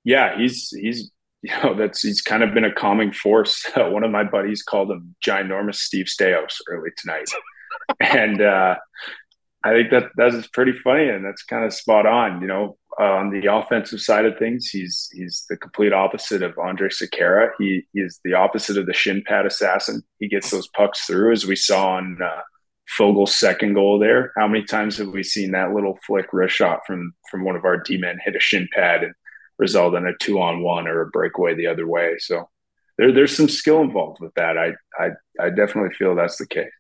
Yeah, 0.05 0.39
he's 0.39 0.69
he's 0.71 1.11
you 1.43 1.53
know 1.63 1.75
that's 1.75 2.03
he's 2.03 2.23
kind 2.23 2.43
of 2.43 2.55
been 2.55 2.65
a 2.65 2.73
calming 2.73 3.13
force. 3.13 3.65
one 3.77 4.05
of 4.05 4.11
my 4.11 4.25
buddies 4.25 4.63
called 4.63 4.91
him 4.91 5.15
ginormous 5.27 5.77
Steve 5.77 6.07
Staios 6.07 6.57
early 6.69 6.91
tonight, 6.97 7.31
and 8.01 8.41
uh, 8.41 8.77
I 9.65 9.73
think 9.73 9.91
that 9.91 10.11
that's 10.17 10.47
pretty 10.49 10.73
funny 10.73 11.09
and 11.09 11.25
that's 11.25 11.43
kind 11.43 11.65
of 11.65 11.75
spot 11.75 12.07
on. 12.07 12.41
You 12.41 12.49
know, 12.49 12.79
uh, 13.01 13.05
on 13.05 13.31
the 13.31 13.53
offensive 13.53 14.01
side 14.01 14.25
of 14.25 14.39
things, 14.39 14.69
he's 14.69 15.09
he's 15.13 15.45
the 15.49 15.57
complete 15.57 15.93
opposite 15.93 16.43
of 16.43 16.55
Andrej 16.57 17.03
Sekera. 17.03 17.51
He, 17.59 17.87
he 17.93 18.01
is 18.01 18.21
the 18.25 18.35
opposite 18.35 18.77
of 18.77 18.87
the 18.87 18.93
shin 18.93 19.23
pad 19.27 19.47
assassin. 19.47 20.03
He 20.19 20.29
gets 20.29 20.51
those 20.51 20.69
pucks 20.69 21.07
through, 21.07 21.33
as 21.33 21.47
we 21.47 21.57
saw 21.57 21.97
on 21.97 22.19
uh, 22.23 22.41
Foegele's 22.97 23.37
second 23.37 23.75
goal 23.75 23.99
there. 23.99 24.33
How 24.37 24.49
many 24.49 24.65
times 24.65 24.97
have 24.99 25.09
we 25.09 25.23
seen 25.23 25.53
that 25.53 25.73
little 25.73 25.99
flick 26.07 26.27
wrist 26.33 26.57
shot 26.57 26.81
from 26.87 27.13
from 27.31 27.45
one 27.45 27.57
of 27.57 27.65
our 27.65 27.77
D 27.77 27.99
men 27.99 28.19
hit 28.25 28.37
a 28.37 28.41
shin 28.41 28.69
pad 28.73 29.05
and 29.05 29.15
result 29.59 29.95
in 29.95 30.07
a 30.07 30.17
two 30.21 30.41
on 30.41 30.63
one 30.63 30.87
or 30.87 31.03
a 31.03 31.11
breakaway 31.11 31.55
the 31.55 31.67
other 31.67 31.87
way? 31.87 32.17
So 32.19 32.49
there, 32.97 33.13
there's 33.13 33.37
some 33.37 33.49
skill 33.49 33.81
involved 33.81 34.21
with 34.21 34.35
that. 34.35 34.57
I 34.59 34.73
I 34.99 35.11
I 35.41 35.51
definitely 35.51 35.95
feel 35.95 36.15
that's 36.15 36.39
the 36.39 36.47
case. 36.47 36.71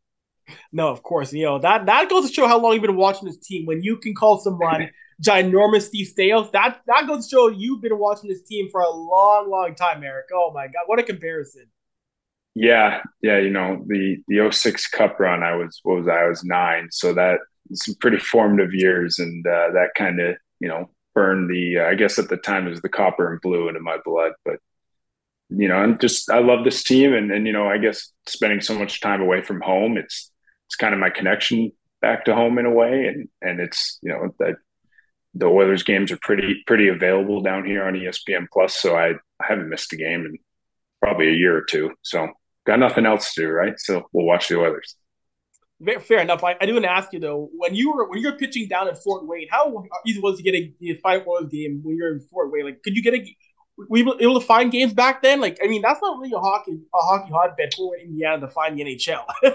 No, 0.73 0.89
of 0.89 1.03
course. 1.03 1.33
You 1.33 1.45
know, 1.45 1.59
that 1.59 1.87
that 1.87 2.09
goes 2.09 2.29
to 2.29 2.33
show 2.33 2.47
how 2.47 2.59
long 2.59 2.73
you've 2.73 2.83
been 2.83 2.97
watching 2.97 3.29
this 3.29 3.39
team. 3.39 3.67
When 3.67 3.83
you 3.83 3.97
can 3.97 4.15
call 4.15 4.39
someone 4.39 4.91
ginormous 5.23 5.83
Steve 5.83 6.09
Staios, 6.17 6.51
that 6.53 6.81
that 6.87 7.07
goes 7.07 7.29
to 7.29 7.31
show 7.31 7.49
you've 7.49 7.83
been 7.83 7.99
watching 7.99 8.29
this 8.29 8.43
team 8.43 8.69
for 8.71 8.81
a 8.81 8.91
long, 8.91 9.51
long 9.51 9.75
time, 9.75 10.03
Erik. 10.03 10.27
Oh 10.33 10.53
my 10.55 10.67
god, 10.67 10.85
what 10.87 10.99
a 10.99 11.03
comparison. 11.03 11.67
Yeah, 12.55 13.03
yeah, 13.23 13.39
you 13.39 13.51
know, 13.51 13.85
the 13.87 14.17
the 14.27 14.51
06 14.51 14.89
cup 14.89 15.21
run, 15.21 15.43
I 15.43 15.55
was 15.55 15.79
what 15.83 15.99
was 15.99 16.09
I? 16.09 16.23
I 16.23 16.29
was 16.29 16.43
nine. 16.45 16.89
So 16.91 17.13
that 17.15 17.39
some 17.73 17.95
pretty 18.01 18.19
formative 18.19 18.73
years 18.73 19.19
and 19.19 19.47
uh, 19.47 19.71
that 19.73 19.91
kind 19.97 20.21
of, 20.21 20.37
you 20.61 20.69
know, 20.69 20.91
burned 21.19 21.51
the 21.51 21.81
uh, 21.81 21.87
I 21.87 21.97
guess 21.97 22.17
at 22.21 22.29
the 22.29 22.37
time 22.37 22.69
it 22.69 22.71
was 22.71 22.81
the 22.81 22.89
copper 22.89 23.33
and 23.33 23.41
blue 23.41 23.67
into 23.67 23.81
my 23.81 23.99
blood. 24.05 24.33
But 24.45 24.61
you 25.49 25.67
know, 25.67 25.75
I'm 25.75 25.99
just 25.99 26.31
I 26.31 26.39
love 26.39 26.65
this 26.65 26.85
team 26.85 27.13
and 27.13 27.33
and 27.33 27.45
you 27.45 27.53
know, 27.53 27.67
I 27.67 27.79
guess 27.79 28.13
spending 28.29 28.61
so 28.61 28.79
much 28.79 29.01
time 29.01 29.21
away 29.21 29.43
from 29.43 29.61
home, 29.61 29.97
it's 29.97 30.31
it's 30.69 30.77
kind 30.77 30.95
of 30.95 31.01
my 31.01 31.11
connection 31.11 31.73
back 32.01 32.25
to 32.27 32.35
home 32.37 32.59
in 32.59 32.67
a 32.67 32.71
way, 32.71 33.09
and 33.09 33.29
and 33.43 33.59
it's 33.59 33.99
you 34.01 34.13
know 34.13 34.33
that 34.39 34.59
the 35.35 35.47
Oilers 35.47 35.83
games 35.83 36.13
are 36.13 36.19
pretty 36.23 36.63
pretty 36.69 36.87
available 36.87 37.41
down 37.43 37.65
here 37.65 37.85
on 37.85 37.95
ESPN 37.95 38.47
Plus, 38.53 38.75
so 38.75 38.97
I, 38.97 39.15
I 39.41 39.47
haven't 39.49 39.69
missed 39.69 39.93
a 39.93 39.97
game 39.97 40.25
in 40.25 40.39
probably 41.03 41.31
a 41.31 41.37
year 41.37 41.57
or 41.57 41.65
two. 41.65 41.95
So 42.03 42.29
got 42.65 42.79
nothing 42.79 43.07
else 43.07 43.35
to 43.35 43.43
do, 43.43 43.49
right? 43.49 43.75
So 43.79 44.09
we'll 44.13 44.27
watch 44.27 44.47
the 44.49 44.61
Oilers. 44.61 44.95
Fair 46.01 46.19
enough. 46.19 46.43
I, 46.43 46.57
I 46.61 46.67
do 46.67 46.73
want 46.73 46.85
to 46.87 46.91
ask 46.91 47.13
you 47.13 47.21
though, 47.21 47.51
when 47.57 47.75
you 47.75 47.93
were 47.93 48.09
when 48.09 48.21
you're 48.21 48.37
pitching 48.37 48.67
down 48.67 48.89
at 48.89 49.01
Fort 49.03 49.27
Wayne, 49.27 49.47
how 49.49 49.85
easy 50.05 50.21
was 50.21 50.41
it 50.41 50.43
to 50.43 50.51
get 50.51 50.55
a, 50.55 50.91
a 50.91 50.95
five 50.97 51.25
game 51.51 51.81
when 51.85 51.97
you're 51.97 52.13
in 52.13 52.21
Fort 52.21 52.51
Wayne? 52.51 52.65
Like, 52.65 52.83
could 52.83 52.97
you 52.97 53.03
get 53.03 53.15
a 53.15 53.37
we 53.89 54.03
were 54.03 54.17
able 54.19 54.41
to 54.41 54.45
find 54.45 54.73
games 54.73 54.93
back 54.93 55.23
then? 55.23 55.41
Like, 55.41 55.59
I 55.63 55.69
mean, 55.69 55.83
that's 55.83 56.01
not 56.03 56.19
really 56.19 56.33
a 56.35 56.41
hockey 56.41 56.81
a 56.93 56.99
hockey 56.99 57.31
hotbed 57.31 57.75
for 57.75 57.97
Indiana 57.97 58.41
to 58.41 58.49
find 58.49 58.77
the 58.77 58.83
NHL. 58.83 59.25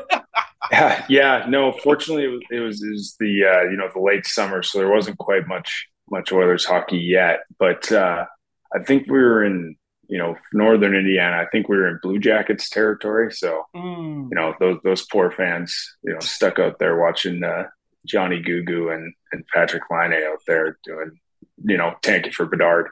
yeah, 0.71 1.05
yeah, 1.09 1.45
no. 1.49 1.73
Fortunately, 1.73 2.23
it 2.23 2.29
was 2.29 2.41
it 2.51 2.59
was, 2.59 2.83
it 2.83 2.89
was 2.91 3.15
the 3.19 3.43
uh, 3.43 3.63
you 3.69 3.75
know 3.75 3.89
the 3.93 3.99
late 3.99 4.25
summer, 4.25 4.63
so 4.63 4.77
there 4.77 4.89
wasn't 4.89 5.17
quite 5.17 5.47
much 5.47 5.87
much 6.09 6.31
Oilers 6.31 6.63
hockey 6.63 6.99
yet. 6.99 7.41
But 7.59 7.91
uh, 7.91 8.25
I 8.73 8.83
think 8.83 9.07
we 9.07 9.17
were 9.17 9.43
in 9.43 9.75
you 10.07 10.17
know 10.17 10.35
northern 10.51 10.95
Indiana. 10.95 11.37
I 11.37 11.45
think 11.51 11.67
we 11.67 11.77
were 11.77 11.87
in 11.87 11.99
Blue 12.01 12.19
Jackets 12.19 12.69
territory. 12.69 13.31
So 13.31 13.63
mm. 13.75 14.29
you 14.29 14.35
know 14.35 14.53
those 14.59 14.79
those 14.83 15.05
poor 15.05 15.31
fans, 15.31 15.75
you 16.03 16.13
know, 16.13 16.19
stuck 16.19 16.59
out 16.59 16.79
there 16.79 16.99
watching 16.99 17.43
uh, 17.43 17.67
Johnny 18.05 18.41
Gugu 18.41 18.93
and 18.93 19.13
and 19.31 19.45
Patrik 19.55 19.81
Laine 19.89 20.23
out 20.23 20.39
there 20.47 20.77
doing 20.83 21.19
you 21.63 21.77
know 21.77 21.95
tanking 22.01 22.31
for 22.31 22.45
Bedard. 22.45 22.89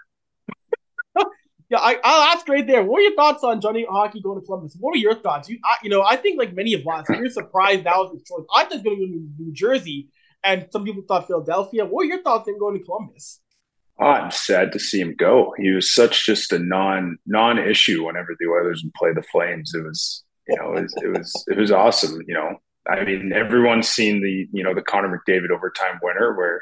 Yeah, 1.70 1.78
I, 1.78 1.98
I'll 2.04 2.36
ask 2.36 2.50
right 2.50 2.68
there. 2.68 2.84
What 2.84 3.00
are 3.00 3.04
your 3.04 3.16
thoughts 3.16 3.46
on 3.46 3.62
Johnny 3.62 3.86
Hockey 3.90 4.20
going 4.20 4.38
to 4.38 4.46
Columbus? 4.46 4.76
What 4.78 4.94
are 4.94 4.98
your 4.98 5.16
thoughts? 5.16 5.48
You, 5.48 5.58
I, 5.64 5.78
you 5.82 5.90
know, 5.90 6.04
I 6.04 6.18
think 6.18 6.38
like 6.38 6.54
many 6.54 6.74
of 6.74 6.86
us, 6.86 7.06
you're 7.08 7.30
surprised 7.30 7.86
that 7.86 7.96
was 7.96 8.12
his 8.12 8.24
choice. 8.24 8.46
I 8.54 8.64
thought 8.64 8.72
he 8.72 8.78
was 8.80 8.84
going 8.84 9.00
to 9.00 9.06
go 9.06 9.14
to 9.14 9.30
New 9.42 9.54
Jersey, 9.54 10.10
and 10.44 10.68
some 10.70 10.84
people 10.84 11.04
thought 11.08 11.28
Philadelphia. 11.28 11.86
What 11.86 12.02
are 12.02 12.10
your 12.10 12.24
thoughts 12.24 12.50
on 12.50 12.60
going 12.60 12.78
to 12.78 12.84
Columbus? 12.84 13.40
I'm 14.02 14.32
sad 14.32 14.72
to 14.72 14.80
see 14.80 15.00
him 15.00 15.16
go. 15.18 15.54
He 15.58 15.72
was 15.72 15.94
such 15.94 16.26
just 16.26 16.52
a 16.52 16.60
non 16.60 17.18
non 17.26 17.60
issue 17.60 18.06
whenever 18.06 18.36
the 18.40 18.48
Oilers 18.48 18.84
would 18.84 18.94
play 18.96 19.14
the 19.14 19.22
Flames. 19.24 19.74
It 19.76 19.84
was 19.84 20.24
you 20.48 20.58
know 20.58 20.74
it 20.74 20.82
was, 20.84 20.94
it 21.04 21.18
was 21.18 21.46
it 21.48 21.58
was 21.58 21.72
awesome. 21.72 22.20
You 22.28 22.34
know, 22.34 22.56
I 22.90 23.04
mean, 23.04 23.32
everyone's 23.34 23.88
seen 23.88 24.22
the 24.22 24.48
you 24.52 24.64
know 24.64 24.74
the 24.74 24.82
Connor 24.82 25.22
McDavid 25.28 25.52
overtime 25.52 26.00
winner 26.02 26.36
where 26.36 26.62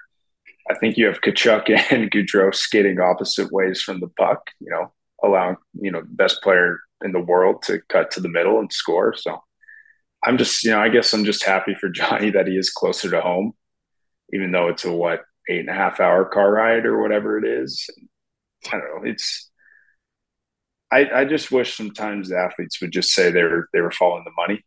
I 0.69 0.75
think 0.75 0.97
you 0.97 1.05
have 1.07 1.21
Tkachuk 1.21 1.69
and 1.91 2.11
Gaudreau 2.11 2.53
skating 2.53 2.99
opposite 2.99 3.51
ways 3.51 3.81
from 3.81 4.01
the 4.01 4.09
puck. 4.09 4.41
You 4.59 4.71
know, 4.71 4.93
allowing 5.23 5.55
you 5.73 5.91
know 5.91 6.01
the 6.01 6.07
best 6.07 6.41
player 6.41 6.79
in 7.03 7.13
the 7.13 7.21
world 7.21 7.63
to 7.63 7.79
cut 7.87 8.11
to 8.11 8.19
the 8.19 8.29
middle 8.29 8.59
and 8.59 8.71
score. 8.71 9.15
So 9.15 9.41
I'm 10.25 10.37
just 10.37 10.61
you 10.65 10.71
know 10.71 10.81
I 10.81 10.89
guess 10.89 11.13
I'm 11.13 11.23
just 11.23 11.45
happy 11.45 11.73
for 11.73 11.89
Johnny 11.89 12.31
that 12.31 12.47
he 12.47 12.57
is 12.57 12.69
closer 12.69 13.09
to 13.11 13.21
home, 13.21 13.53
even 14.33 14.51
though 14.51 14.67
it's 14.67 14.83
a 14.83 14.91
what 14.91 15.21
eight 15.49 15.61
and 15.61 15.69
a 15.69 15.73
half 15.73 15.99
hour 15.99 16.25
car 16.25 16.51
ride 16.51 16.85
or 16.85 17.01
whatever 17.01 17.37
it 17.37 17.45
is. 17.45 17.89
I 18.67 18.71
don't 18.71 19.03
know. 19.03 19.09
It's 19.09 19.49
I, 20.91 21.09
I 21.13 21.25
just 21.25 21.51
wish 21.51 21.75
sometimes 21.75 22.29
the 22.29 22.37
athletes 22.37 22.81
would 22.81 22.91
just 22.91 23.11
say 23.11 23.31
they 23.31 23.43
were 23.43 23.69
they 23.73 23.81
were 23.81 23.91
following 23.91 24.25
the 24.25 24.31
money. 24.31 24.63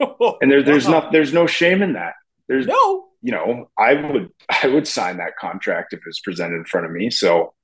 and 0.40 0.50
there, 0.50 0.62
there's 0.62 0.86
wow. 0.86 1.00
no 1.00 1.08
there's 1.12 1.32
no 1.32 1.46
shame 1.46 1.82
in 1.82 1.94
that. 1.94 2.14
There's 2.48 2.66
no, 2.66 3.08
you 3.20 3.32
know, 3.32 3.70
I 3.76 3.94
would 3.94 4.30
I 4.48 4.66
would 4.68 4.86
sign 4.86 5.18
that 5.18 5.36
contract 5.36 5.92
if 5.92 5.98
it 5.98 6.06
was 6.06 6.20
presented 6.20 6.56
in 6.56 6.64
front 6.64 6.86
of 6.86 6.92
me. 6.92 7.10
So 7.10 7.54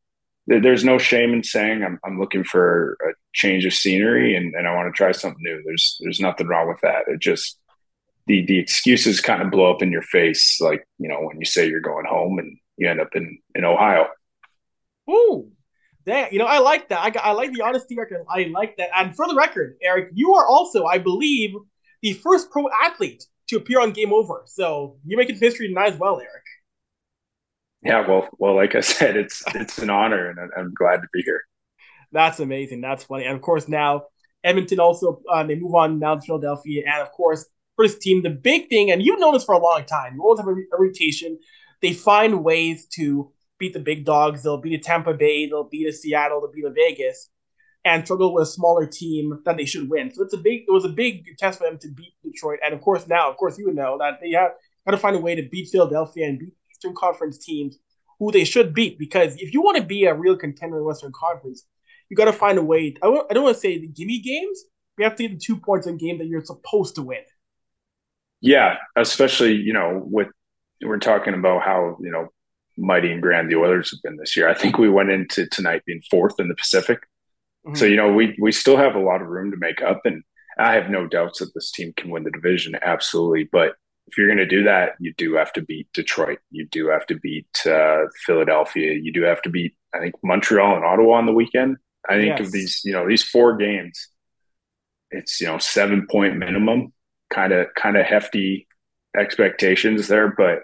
there's 0.47 0.85
no 0.85 0.99
shame 0.99 1.33
in 1.33 1.43
saying 1.43 1.83
I'm, 1.83 1.99
I'm 2.05 2.21
looking 2.21 2.45
for 2.45 2.99
a 3.03 3.13
change 3.33 3.65
of 3.65 3.73
scenery 3.73 4.37
and, 4.37 4.55
and 4.55 4.69
I 4.69 4.75
want 4.75 4.93
to 4.93 4.97
try 4.97 5.13
something 5.13 5.43
new. 5.43 5.63
There's 5.65 5.97
there's 6.03 6.21
nothing 6.21 6.49
wrong 6.49 6.69
with 6.69 6.81
that. 6.83 7.09
It 7.09 7.21
just 7.21 7.59
the 8.27 8.45
the 8.47 8.59
excuses 8.59 9.21
kind 9.21 9.43
of 9.43 9.51
blow 9.51 9.71
up 9.73 9.83
in 9.83 9.93
your 9.93 10.03
face, 10.03 10.61
like 10.61 10.87
you 10.99 11.09
know 11.09 11.21
when 11.21 11.39
you 11.39 11.45
say 11.45 11.69
you're 11.69 11.81
going 11.81 12.07
home 12.07 12.39
and 12.39 12.57
you 12.77 12.89
end 12.89 13.01
up 13.01 13.15
in 13.15 13.39
in 13.55 13.65
Ohio. 13.65 14.09
Ooh, 15.11 15.51
that 16.07 16.33
you 16.33 16.39
know 16.39 16.47
I 16.47 16.59
like 16.59 16.89
that. 16.89 17.17
I, 17.17 17.21
I 17.21 17.33
like 17.33 17.53
the 17.53 17.63
honesty. 17.63 17.97
Record. 17.97 18.25
I 18.29 18.45
like 18.45 18.77
that. 18.79 18.91
And 18.95 19.15
for 19.15 19.27
the 19.29 19.35
record, 19.35 19.77
Erik, 19.83 20.11
you 20.13 20.35
are 20.35 20.47
also, 20.47 20.85
I 20.85 20.99
believe, 20.99 21.55
the 22.03 22.15
first 22.15 22.51
pro 22.51 22.65
athlete 22.83 23.25
to 23.49 23.57
appear 23.57 23.81
on 23.81 23.93
Game 23.93 24.13
Over. 24.13 24.43
So 24.47 24.97
you're 25.05 25.19
making 25.19 25.39
history 25.39 25.69
tonight 25.69 25.93
as 25.93 25.99
well, 25.99 26.19
Erik. 26.19 26.45
Yeah, 27.83 28.07
well, 28.09 28.29
well, 28.39 28.57
like 28.57 28.75
I 28.75 28.81
said, 28.81 29.17
it's 29.17 29.43
it's 29.55 29.79
an 29.79 29.91
honor, 29.91 30.31
and 30.31 30.39
I'm 30.57 30.73
glad 30.75 30.97
to 30.97 31.09
be 31.13 31.23
here. 31.23 31.43
That's 32.13 32.41
amazing. 32.41 32.81
That's 32.81 33.05
funny. 33.05 33.25
And 33.25 33.35
of 33.35 33.43
course, 33.43 33.69
now 33.69 34.05
Edmonton 34.43 34.81
also 34.81 35.21
uh, 35.31 35.43
they 35.43 35.57
move 35.57 35.75
on 35.75 35.99
now 35.99 36.15
to 36.15 36.21
Philadelphia, 36.21 36.85
and 36.87 37.03
of 37.03 37.13
course, 37.13 37.47
for 37.77 37.87
this 37.87 37.99
team, 37.99 38.23
the 38.23 38.31
big 38.31 38.69
thing, 38.69 38.91
and 38.91 39.03
you've 39.03 39.21
known 39.21 39.35
this 39.35 39.45
for 39.45 39.55
a 39.55 39.63
long 39.63 39.85
time, 39.85 40.15
you 40.15 40.23
always 40.23 40.41
have 40.41 40.49
a, 40.49 40.55
rotation. 40.79 41.39
They 41.83 41.93
find 41.93 42.45
ways 42.45 42.87
to 42.95 43.33
beat 43.59 43.73
the 43.73 43.81
big 43.81 44.05
dogs. 44.05 44.43
They'll 44.43 44.61
beat 44.61 44.79
a 44.79 44.83
Tampa 44.83 45.15
Bay, 45.15 45.47
they'll 45.47 45.69
beat 45.69 45.89
a 45.89 45.93
Seattle, 45.93 46.41
they'll 46.41 46.53
beat 46.53 46.65
a 46.65 46.71
Vegas, 46.71 47.31
and 47.85 48.05
struggle 48.05 48.33
with 48.33 48.45
a 48.45 48.51
smaller 48.51 48.87
team 48.87 49.41
that 49.45 49.57
they 49.57 49.65
should 49.65 49.91
win. 49.91 50.13
So 50.13 50.23
it's 50.23 50.35
a 50.35 50.39
big. 50.39 50.63
It 50.69 50.73
was 50.73 50.85
a 50.85 50.91
big 50.91 51.25
test 51.39 51.59
for 51.59 51.65
them 51.65 51.79
to 51.79 51.89
beat 51.89 52.15
Detroit, 52.23 52.61
and 52.65 52.75
of 52.75 52.81
course 52.81 53.07
now, 53.07 53.31
of 53.31 53.37
course, 53.37 53.59
you 53.59 53.67
would 53.67 53.77
know 53.77 53.99
that 53.99 54.19
they 54.23 54.31
have 54.33 54.53
got 54.87 54.93
to 54.93 54.99
find 54.99 55.17
a 55.17 55.21
way 55.21 55.35
to 55.35 55.49
beat 55.51 55.69
Philadelphia 55.71 56.27
and 56.27 56.39
beat 56.39 56.55
Western 56.69 56.95
Conference 56.95 57.39
teams 57.39 57.79
who 58.19 58.31
they 58.31 58.45
should 58.45 58.75
beat. 58.75 58.99
Because 58.99 59.35
if 59.37 59.53
you 59.53 59.63
want 59.63 59.79
to 59.79 59.83
be 59.83 60.05
a 60.05 60.15
real 60.15 60.37
contender 60.37 60.79
in 60.79 60.85
Western 60.85 61.13
Conference, 61.13 61.67
you 62.09 62.17
got 62.17 62.27
to 62.27 62.33
find 62.33 62.59
a 62.59 62.63
way. 62.63 62.95
I 63.03 63.07
don't 63.07 63.43
want 63.43 63.57
to 63.57 63.61
say 63.61 63.79
the 63.79 63.89
gimme 63.89 64.21
games. 64.21 64.65
You 64.99 65.05
have 65.05 65.17
to 65.17 65.25
get 65.25 65.33
the 65.33 65.45
two 65.45 65.57
points 65.57 65.87
in 65.87 65.97
game 65.97 66.19
that 66.19 66.27
you're 66.27 66.45
supposed 66.45 66.95
to 66.97 67.03
win. 67.03 67.19
Yeah, 68.45 68.77
especially 68.95 69.55
you 69.55 69.73
know 69.73 70.03
with 70.05 70.29
we're 70.83 70.99
talking 70.99 71.33
about 71.33 71.63
how 71.63 71.97
you 72.01 72.11
know 72.11 72.29
mighty 72.77 73.11
and 73.11 73.23
grand 73.23 73.51
the 73.51 73.57
Oilers 73.57 73.91
have 73.91 74.03
been 74.03 74.19
this 74.19 74.37
year. 74.37 74.51
I 74.51 74.55
think 74.55 74.77
we 74.77 74.91
went 74.91 75.11
into 75.11 75.47
tonight 75.47 75.83
being 75.87 76.03
fourth 76.11 76.39
in 76.39 76.49
the 76.49 76.55
Pacific. 76.55 76.99
Mm-hmm. 77.67 77.77
So 77.77 77.87
you 77.87 77.97
know 77.97 78.13
we 78.13 78.37
we 78.39 78.53
still 78.53 78.77
have 78.77 78.97
a 78.97 79.01
lot 79.01 79.23
of 79.23 79.29
room 79.29 79.51
to 79.51 79.57
make 79.57 79.81
up, 79.81 80.03
and 80.05 80.23
I 80.59 80.75
have 80.75 80.91
no 80.91 81.07
doubts 81.09 81.39
that 81.39 81.55
this 81.55 81.73
team 81.73 81.95
can 81.97 82.11
win 82.11 82.25
the 82.25 82.31
division, 82.31 82.77
absolutely. 82.83 83.49
But 83.51 83.77
if 84.09 84.19
you're 84.19 84.29
going 84.29 84.37
to 84.37 84.47
do 84.47 84.65
that, 84.65 84.97
you 85.01 85.15
do 85.17 85.33
have 85.37 85.55
to 85.55 85.63
beat 85.63 85.89
Detroit. 85.95 86.39
You 86.51 86.67
do 86.71 86.89
have 86.89 87.07
to 87.07 87.19
beat 87.19 87.49
uh, 87.65 88.03
Philadelphia. 88.27 88.93
You 88.93 89.11
do 89.11 89.23
have 89.23 89.41
to 89.43 89.49
beat, 89.49 89.75
I 89.95 90.01
think, 90.01 90.17
Montreal 90.23 90.77
and 90.77 90.85
Ottawa 90.85 91.15
on 91.15 91.25
the 91.25 91.33
weekend. 91.33 91.79
I 92.07 92.17
think 92.17 92.39
yes. 92.39 92.41
of 92.41 92.53
these, 92.53 92.83
you 92.85 92.93
know, 92.93 93.09
these 93.09 93.23
four 93.23 93.57
games, 93.57 94.09
it's 95.11 95.41
you 95.41 95.47
know 95.47 95.57
seven 95.57 96.07
point 96.11 96.37
minimum, 96.37 96.93
kind 97.31 97.53
of 97.53 97.69
kind 97.75 97.97
of 97.97 98.07
hefty 98.07 98.67
expectations 99.17 100.09
there, 100.09 100.29
but 100.37 100.61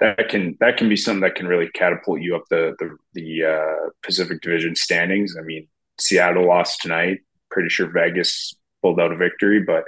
that 0.00 0.28
can 0.28 0.56
that 0.60 0.76
can 0.76 0.88
be 0.88 0.96
something 0.96 1.20
that 1.20 1.36
can 1.36 1.46
really 1.46 1.68
catapult 1.74 2.20
you 2.20 2.36
up 2.36 2.44
the 2.50 2.74
the, 2.78 2.96
the 3.14 3.44
uh, 3.44 3.90
Pacific 4.02 4.40
Division 4.40 4.74
standings. 4.74 5.36
I 5.38 5.42
mean, 5.42 5.68
Seattle 6.00 6.46
lost 6.46 6.80
tonight. 6.82 7.20
Pretty 7.50 7.68
sure 7.68 7.90
Vegas 7.90 8.54
pulled 8.82 9.00
out 9.00 9.12
a 9.12 9.16
victory, 9.16 9.62
but 9.62 9.84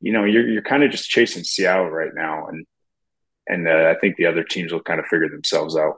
you 0.00 0.12
know 0.12 0.24
you're 0.24 0.48
you're 0.48 0.62
kind 0.62 0.84
of 0.84 0.90
just 0.90 1.10
chasing 1.10 1.44
Seattle 1.44 1.90
right 1.90 2.14
now, 2.14 2.46
and 2.46 2.64
and 3.48 3.68
uh, 3.68 3.92
I 3.94 3.98
think 4.00 4.16
the 4.16 4.26
other 4.26 4.44
teams 4.44 4.72
will 4.72 4.82
kind 4.82 5.00
of 5.00 5.06
figure 5.06 5.28
themselves 5.28 5.76
out. 5.76 5.96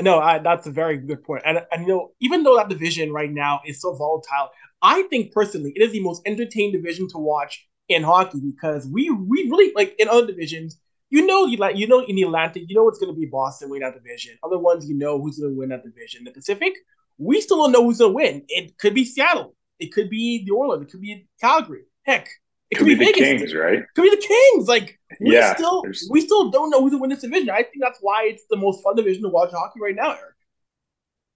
No, 0.00 0.20
I, 0.20 0.38
that's 0.38 0.66
a 0.66 0.70
very 0.70 0.96
good 0.96 1.22
point. 1.22 1.42
And, 1.44 1.60
and 1.70 1.82
you 1.82 1.88
know, 1.88 2.12
even 2.20 2.44
though 2.44 2.56
that 2.56 2.70
division 2.70 3.12
right 3.12 3.30
now 3.30 3.60
is 3.66 3.82
so 3.82 3.94
volatile, 3.94 4.48
I 4.80 5.02
think 5.02 5.32
personally 5.32 5.72
it 5.76 5.82
is 5.82 5.92
the 5.92 6.00
most 6.00 6.22
entertaining 6.24 6.72
division 6.72 7.08
to 7.08 7.18
watch 7.18 7.68
in 7.92 8.02
hockey 8.02 8.40
because 8.40 8.86
we 8.86 9.10
we 9.10 9.48
really 9.50 9.72
like 9.74 9.94
in 9.98 10.08
other 10.08 10.26
divisions. 10.26 10.78
You 11.10 11.26
know, 11.26 11.46
you 11.46 11.58
like 11.58 11.76
you 11.76 11.86
know 11.86 12.00
in 12.00 12.16
the 12.16 12.22
Atlantic, 12.22 12.64
you 12.68 12.74
know 12.74 12.88
it's 12.88 12.98
going 12.98 13.14
to 13.14 13.18
be 13.18 13.26
Boston 13.26 13.70
win 13.70 13.82
that 13.82 13.94
division. 13.94 14.38
Other 14.42 14.58
ones, 14.58 14.88
you 14.88 14.96
know 14.96 15.20
who's 15.20 15.38
going 15.38 15.52
to 15.52 15.58
win 15.58 15.68
that 15.68 15.84
division. 15.84 16.24
The 16.24 16.30
Pacific, 16.30 16.74
we 17.18 17.40
still 17.40 17.58
don't 17.58 17.72
know 17.72 17.84
who's 17.84 17.98
going 17.98 18.12
to 18.12 18.14
win. 18.14 18.44
It 18.48 18.78
could 18.78 18.94
be 18.94 19.04
Seattle. 19.04 19.54
It 19.78 19.92
could 19.92 20.08
be 20.08 20.44
the 20.44 20.52
Oilers. 20.52 20.82
It 20.82 20.90
could 20.90 21.00
be 21.00 21.28
Calgary. 21.40 21.82
Heck, 22.04 22.28
it 22.70 22.76
could, 22.76 22.86
could 22.86 22.98
be, 22.98 23.04
be, 23.04 23.12
the. 23.12 23.12
Kings, 23.12 23.54
right? 23.54 23.82
Could 23.94 24.02
be 24.02 24.10
the 24.10 24.26
Kings. 24.26 24.68
Like 24.68 24.98
we 25.20 25.34
yeah, 25.34 25.54
still 25.54 25.82
there's... 25.82 26.08
we 26.10 26.22
still 26.22 26.50
don't 26.50 26.70
know 26.70 26.80
who's 26.80 26.92
going 26.92 27.00
to 27.00 27.02
win 27.02 27.10
this 27.10 27.20
division. 27.20 27.50
I 27.50 27.62
think 27.62 27.76
that's 27.80 27.98
why 28.00 28.24
it's 28.28 28.44
the 28.48 28.56
most 28.56 28.82
fun 28.82 28.96
division 28.96 29.22
to 29.24 29.28
watch 29.28 29.50
hockey 29.50 29.80
right 29.80 29.94
now, 29.94 30.12
Erik. 30.12 30.34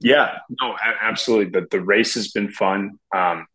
Yeah, 0.01 0.39
no, 0.61 0.77
absolutely. 1.03 1.61
The 1.61 1.67
the 1.71 1.81
race 1.81 2.15
has 2.15 2.33
been 2.33 2.51
fun. 2.51 2.99
Um, 3.15 3.47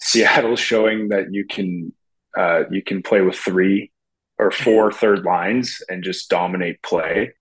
Seattle's 0.00 0.60
showing 0.60 1.08
that 1.08 1.32
you 1.32 1.44
can 1.44 1.92
uh, 2.38 2.62
you 2.70 2.82
can 2.82 3.02
play 3.02 3.20
with 3.20 3.34
three 3.34 3.90
or 4.38 4.52
four 4.52 4.92
third 4.92 5.24
lines 5.24 5.82
and 5.88 6.04
just 6.04 6.30
dominate 6.30 6.80
play. 6.82 7.32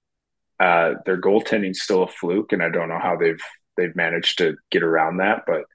Uh, 0.59 0.95
their 1.05 1.21
goaltending's 1.21 1.81
still 1.81 2.03
a 2.03 2.07
fluke, 2.07 2.51
and 2.51 2.63
I 2.63 2.69
don't 2.69 2.89
know 2.89 2.99
how 2.99 3.15
they've 3.15 3.41
they've 3.77 3.95
managed 3.95 4.39
to 4.39 4.55
get 4.71 4.81
around 4.81 5.17
that. 5.17 5.43
But 5.45 5.65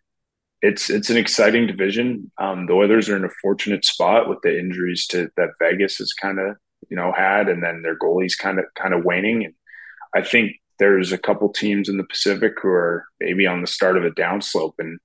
it's 0.61 0.91
it's 0.91 1.09
an 1.09 1.17
exciting 1.17 1.69
division. 1.69 2.33
Um, 2.39 2.67
the 2.67 2.73
Oilers 2.73 3.09
are 3.09 3.17
in 3.17 3.25
a 3.25 3.31
fortunate 3.41 3.85
spot 3.85 4.29
with 4.29 4.39
the 4.43 4.59
injuries 4.59 5.07
to 5.09 5.31
that 5.37 5.51
Vegas 5.61 5.99
has 5.99 6.13
kind 6.13 6.41
of 6.41 6.57
you 6.91 6.97
know 6.97 7.13
had, 7.17 7.49
and 7.49 7.63
then 7.63 7.83
their 7.83 7.97
goalies 7.97 8.37
kind 8.37 8.59
of 8.59 8.65
kind 8.75 8.93
of 8.93 9.05
waning. 9.05 9.45
And 9.45 9.55
I 10.17 10.23
think 10.23 10.57
there's 10.81 11.13
a 11.13 11.19
couple 11.19 11.49
teams 11.53 11.89
in 11.89 11.97
the 11.97 12.05
Pacific 12.05 12.55
who 12.61 12.71
are 12.71 13.05
maybe 13.21 13.47
on 13.47 13.61
the 13.61 13.69
start 13.69 13.97
of 13.97 14.05
a 14.05 14.11
downslope, 14.11 14.75
and 14.81 14.99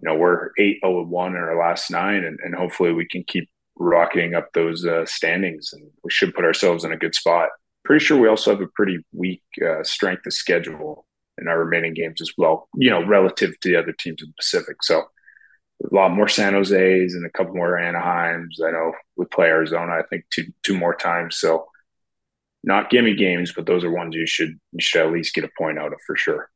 you 0.00 0.08
know 0.08 0.14
we're 0.14 0.50
eight 0.58 0.78
zero 0.82 1.00
oh 1.00 1.02
one 1.04 1.34
in 1.34 1.42
our 1.42 1.58
last 1.58 1.90
nine, 1.90 2.24
and, 2.24 2.38
and 2.44 2.54
hopefully 2.54 2.92
we 2.92 3.06
can 3.06 3.24
keep 3.24 3.48
rocketing 3.78 4.34
up 4.34 4.52
those 4.52 4.86
uh, 4.86 5.04
standings, 5.06 5.72
and 5.72 5.82
we 6.02 6.10
should 6.10 6.34
put 6.34 6.44
ourselves 6.44 6.84
in 6.84 6.92
a 6.92 6.96
good 6.96 7.14
spot. 7.14 7.50
Pretty 7.84 8.04
sure 8.04 8.18
we 8.18 8.28
also 8.28 8.50
have 8.50 8.60
a 8.60 8.66
pretty 8.68 8.98
weak 9.12 9.42
uh, 9.64 9.82
strength 9.82 10.26
of 10.26 10.32
schedule 10.32 11.06
in 11.38 11.48
our 11.48 11.58
remaining 11.58 11.94
games 11.94 12.20
as 12.20 12.32
well. 12.38 12.68
You 12.74 12.90
know, 12.90 13.04
relative 13.06 13.58
to 13.60 13.68
the 13.68 13.76
other 13.76 13.92
teams 13.92 14.22
in 14.22 14.28
the 14.28 14.34
Pacific, 14.38 14.82
so 14.82 15.02
a 15.82 15.94
lot 15.94 16.12
more 16.12 16.28
San 16.28 16.54
Jose's 16.54 17.14
and 17.14 17.26
a 17.26 17.30
couple 17.30 17.54
more 17.54 17.72
Anaheims. 17.72 18.62
I 18.64 18.70
know 18.70 18.92
we 19.16 19.26
play 19.26 19.46
Arizona, 19.46 19.92
I 19.92 20.02
think 20.08 20.24
two 20.30 20.46
two 20.62 20.76
more 20.76 20.94
times. 20.94 21.38
So 21.38 21.66
not 22.64 22.90
gimme 22.90 23.14
games, 23.14 23.52
but 23.54 23.66
those 23.66 23.84
are 23.84 23.90
ones 23.90 24.14
you 24.14 24.26
should 24.26 24.58
you 24.72 24.80
should 24.80 25.06
at 25.06 25.12
least 25.12 25.34
get 25.34 25.44
a 25.44 25.50
point 25.56 25.78
out 25.78 25.92
of 25.92 26.00
for 26.06 26.16
sure. 26.16 26.50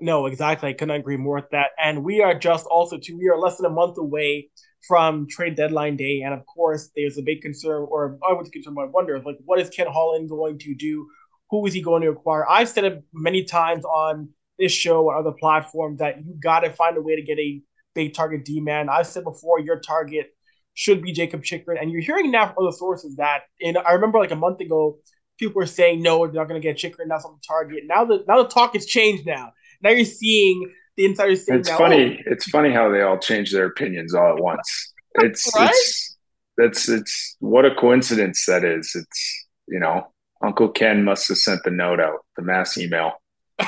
No, 0.00 0.26
exactly. 0.26 0.68
I 0.68 0.72
couldn't 0.74 0.94
agree 0.94 1.16
more 1.16 1.36
with 1.36 1.50
that. 1.50 1.70
And 1.82 2.04
we 2.04 2.20
are 2.20 2.38
just 2.38 2.66
also 2.66 2.98
too 2.98 3.16
we 3.16 3.28
are 3.28 3.38
less 3.38 3.56
than 3.56 3.66
a 3.66 3.70
month 3.70 3.96
away 3.98 4.50
from 4.86 5.26
trade 5.28 5.56
deadline 5.56 5.96
day, 5.96 6.22
and 6.22 6.32
of 6.32 6.44
course, 6.46 6.90
there's 6.94 7.18
a 7.18 7.22
big 7.22 7.40
concern, 7.42 7.86
or 7.90 8.18
I 8.28 8.32
would 8.32 8.52
concern, 8.52 8.76
I 8.78 8.84
wonder, 8.84 9.20
like, 9.20 9.38
what 9.44 9.58
is 9.58 9.68
Ken 9.70 9.86
Holland 9.88 10.28
going 10.28 10.58
to 10.60 10.74
do? 10.74 11.08
Who 11.50 11.66
is 11.66 11.74
he 11.74 11.80
going 11.80 12.02
to 12.02 12.10
acquire? 12.10 12.48
I've 12.48 12.68
said 12.68 12.84
it 12.84 13.02
many 13.12 13.44
times 13.44 13.84
on 13.84 14.28
this 14.58 14.72
show 14.72 15.04
or 15.04 15.16
other 15.16 15.32
platforms 15.32 15.98
that 15.98 16.24
you 16.24 16.34
got 16.40 16.60
to 16.60 16.72
find 16.72 16.96
a 16.96 17.02
way 17.02 17.16
to 17.16 17.22
get 17.22 17.38
a 17.38 17.62
big 17.94 18.14
target 18.14 18.44
D 18.44 18.60
man. 18.60 18.88
I've 18.88 19.06
said 19.06 19.24
before, 19.24 19.60
your 19.60 19.80
target 19.80 20.26
should 20.74 21.02
be 21.02 21.12
Jakob 21.12 21.42
Chychrun, 21.42 21.78
and 21.80 21.90
you're 21.90 22.02
hearing 22.02 22.30
now 22.30 22.46
from 22.46 22.64
other 22.64 22.76
sources 22.76 23.16
that. 23.16 23.40
And 23.60 23.78
I 23.78 23.92
remember 23.92 24.18
like 24.18 24.30
a 24.30 24.36
month 24.36 24.60
ago, 24.60 24.98
people 25.38 25.60
were 25.60 25.66
saying 25.66 26.02
no, 26.02 26.26
they're 26.26 26.34
not 26.34 26.48
going 26.48 26.60
to 26.60 26.66
get 26.66 26.76
Chychrun. 26.76 27.08
That's 27.08 27.24
on 27.24 27.32
the 27.34 27.42
target. 27.46 27.84
Now 27.86 28.04
the 28.04 28.24
now 28.28 28.42
the 28.42 28.48
talk 28.48 28.74
has 28.74 28.86
changed. 28.86 29.26
Now 29.26 29.52
now 29.82 29.90
you're 29.90 30.04
seeing 30.04 30.72
the 30.96 31.04
entire 31.04 31.36
saying 31.36 31.60
it's 31.60 31.70
funny. 31.70 32.22
Oh, 32.26 32.32
it's 32.32 32.48
funny 32.48 32.72
how 32.72 32.90
they 32.90 33.02
all 33.02 33.18
change 33.18 33.52
their 33.52 33.66
opinions 33.66 34.14
all 34.14 34.36
at 34.36 34.42
once. 34.42 34.92
It's 35.18 35.50
right? 35.56 35.70
it's 35.70 36.16
that's 36.58 36.90
it's 36.90 37.36
what 37.40 37.64
a 37.64 37.74
coincidence 37.74 38.44
that 38.44 38.64
is. 38.64 38.94
It's 38.94 39.46
you 39.66 39.80
know 39.80 40.08
Uncle 40.44 40.68
Ken 40.68 41.04
must 41.04 41.26
have 41.28 41.38
sent 41.38 41.62
the 41.64 41.70
note 41.70 42.00
out, 42.00 42.18
the 42.36 42.42
mass 42.42 42.76
email. 42.76 43.12
I, 43.58 43.66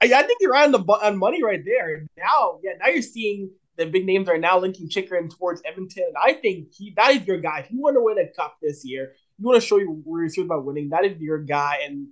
I 0.00 0.22
think 0.22 0.38
you're 0.40 0.54
on 0.54 0.70
the 0.70 0.78
on 0.78 1.18
money 1.18 1.42
right 1.42 1.64
there. 1.64 2.06
Now, 2.16 2.60
yeah, 2.62 2.74
now 2.80 2.86
you're 2.86 3.02
seeing 3.02 3.50
the 3.76 3.86
big 3.86 4.04
names 4.04 4.28
are 4.28 4.38
now 4.38 4.58
linking 4.58 4.88
Chychrun 4.88 5.28
towards 5.28 5.62
Edmonton. 5.64 6.04
And 6.08 6.16
I 6.22 6.34
think 6.34 6.74
he 6.76 6.92
that 6.96 7.10
is 7.12 7.26
your 7.26 7.40
guy. 7.40 7.60
If 7.60 7.70
you 7.70 7.80
want 7.80 7.96
to 7.96 8.02
win 8.02 8.18
a 8.18 8.28
cup 8.28 8.56
this 8.60 8.84
year, 8.84 9.14
you 9.38 9.46
want 9.46 9.60
to 9.60 9.66
show 9.66 9.78
you 9.78 10.00
where 10.04 10.22
you're 10.22 10.28
serious 10.28 10.46
about 10.46 10.64
winning. 10.64 10.90
That 10.90 11.04
is 11.04 11.20
your 11.20 11.38
guy. 11.38 11.78
And 11.84 12.08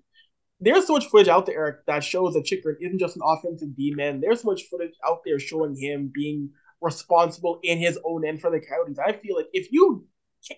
there's 0.61 0.87
so 0.87 0.95
much 0.95 1.07
footage 1.07 1.29
out 1.29 1.47
there, 1.47 1.59
Erik, 1.59 1.87
that 1.87 2.03
shows 2.03 2.35
that 2.35 2.45
Chychrun 2.45 2.77
isn't 2.81 2.99
just 2.99 3.17
an 3.17 3.23
offensive 3.25 3.77
D 3.77 3.93
man. 3.95 4.21
There's 4.21 4.43
so 4.43 4.51
much 4.51 4.63
footage 4.71 4.95
out 5.07 5.21
there 5.25 5.39
showing 5.39 5.77
him 5.77 6.11
being 6.13 6.51
responsible 6.81 7.61
in 7.63 7.79
his 7.79 7.99
own 8.05 8.27
end 8.27 8.41
for 8.41 8.51
the 8.51 8.61
Coyotes. 8.61 8.99
I 8.99 9.13
feel 9.13 9.37
like 9.37 9.49
if 9.53 9.71
you 9.71 10.07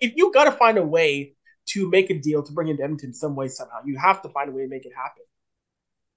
if 0.01 0.13
you 0.17 0.33
got 0.33 0.45
to 0.45 0.53
find 0.53 0.79
a 0.79 0.85
way 0.85 1.35
to 1.71 1.89
make 1.91 2.11
a 2.11 2.19
deal 2.19 2.43
to 2.43 2.53
bring 2.53 2.69
in 2.69 2.81
Edmonton 2.81 3.13
some 3.13 3.35
way 3.35 3.49
somehow, 3.49 3.79
you 3.85 3.99
have 3.99 4.23
to 4.23 4.29
find 4.29 4.51
a 4.51 4.53
way 4.53 4.63
to 4.63 4.69
make 4.69 4.87
it 4.87 4.93
happen. 4.97 5.23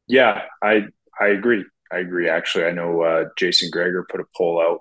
Yeah, 0.08 0.44
I 0.62 0.88
I 1.20 1.28
agree. 1.28 1.66
I 1.92 2.00
agree. 2.00 2.30
Actually, 2.30 2.66
I 2.66 2.72
know 2.72 3.02
uh, 3.02 3.26
Jason 3.38 3.70
Gregor 3.70 4.06
put 4.10 4.22
a 4.22 4.26
poll 4.36 4.62
out 4.62 4.80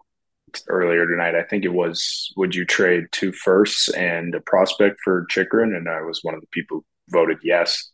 earlier 0.69 1.07
tonight. 1.07 1.35
I 1.35 1.43
think 1.43 1.65
it 1.65 1.73
was, 1.73 2.33
would 2.37 2.55
you 2.55 2.65
trade 2.65 3.05
two 3.13 3.33
firsts 3.33 3.89
and 3.91 4.35
a 4.35 4.41
prospect 4.41 4.99
for 5.03 5.27
Chychrun? 5.29 5.75
And 5.75 5.89
I 5.89 6.03
was 6.03 6.21
one 6.23 6.35
of 6.35 6.41
the 6.41 6.47
people 6.53 6.79
who 6.79 7.19
voted 7.19 7.39
yes. 7.43 7.91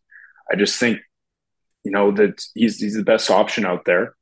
I 0.51 0.57
just 0.57 0.79
think, 0.79 1.01
you 1.85 1.91
know, 1.91 2.11
that 2.13 2.43
he's 2.55 2.79
he's 2.79 2.95
the 2.97 3.03
best 3.03 3.31
option 3.31 3.65
out 3.65 3.85
there. 3.85 4.15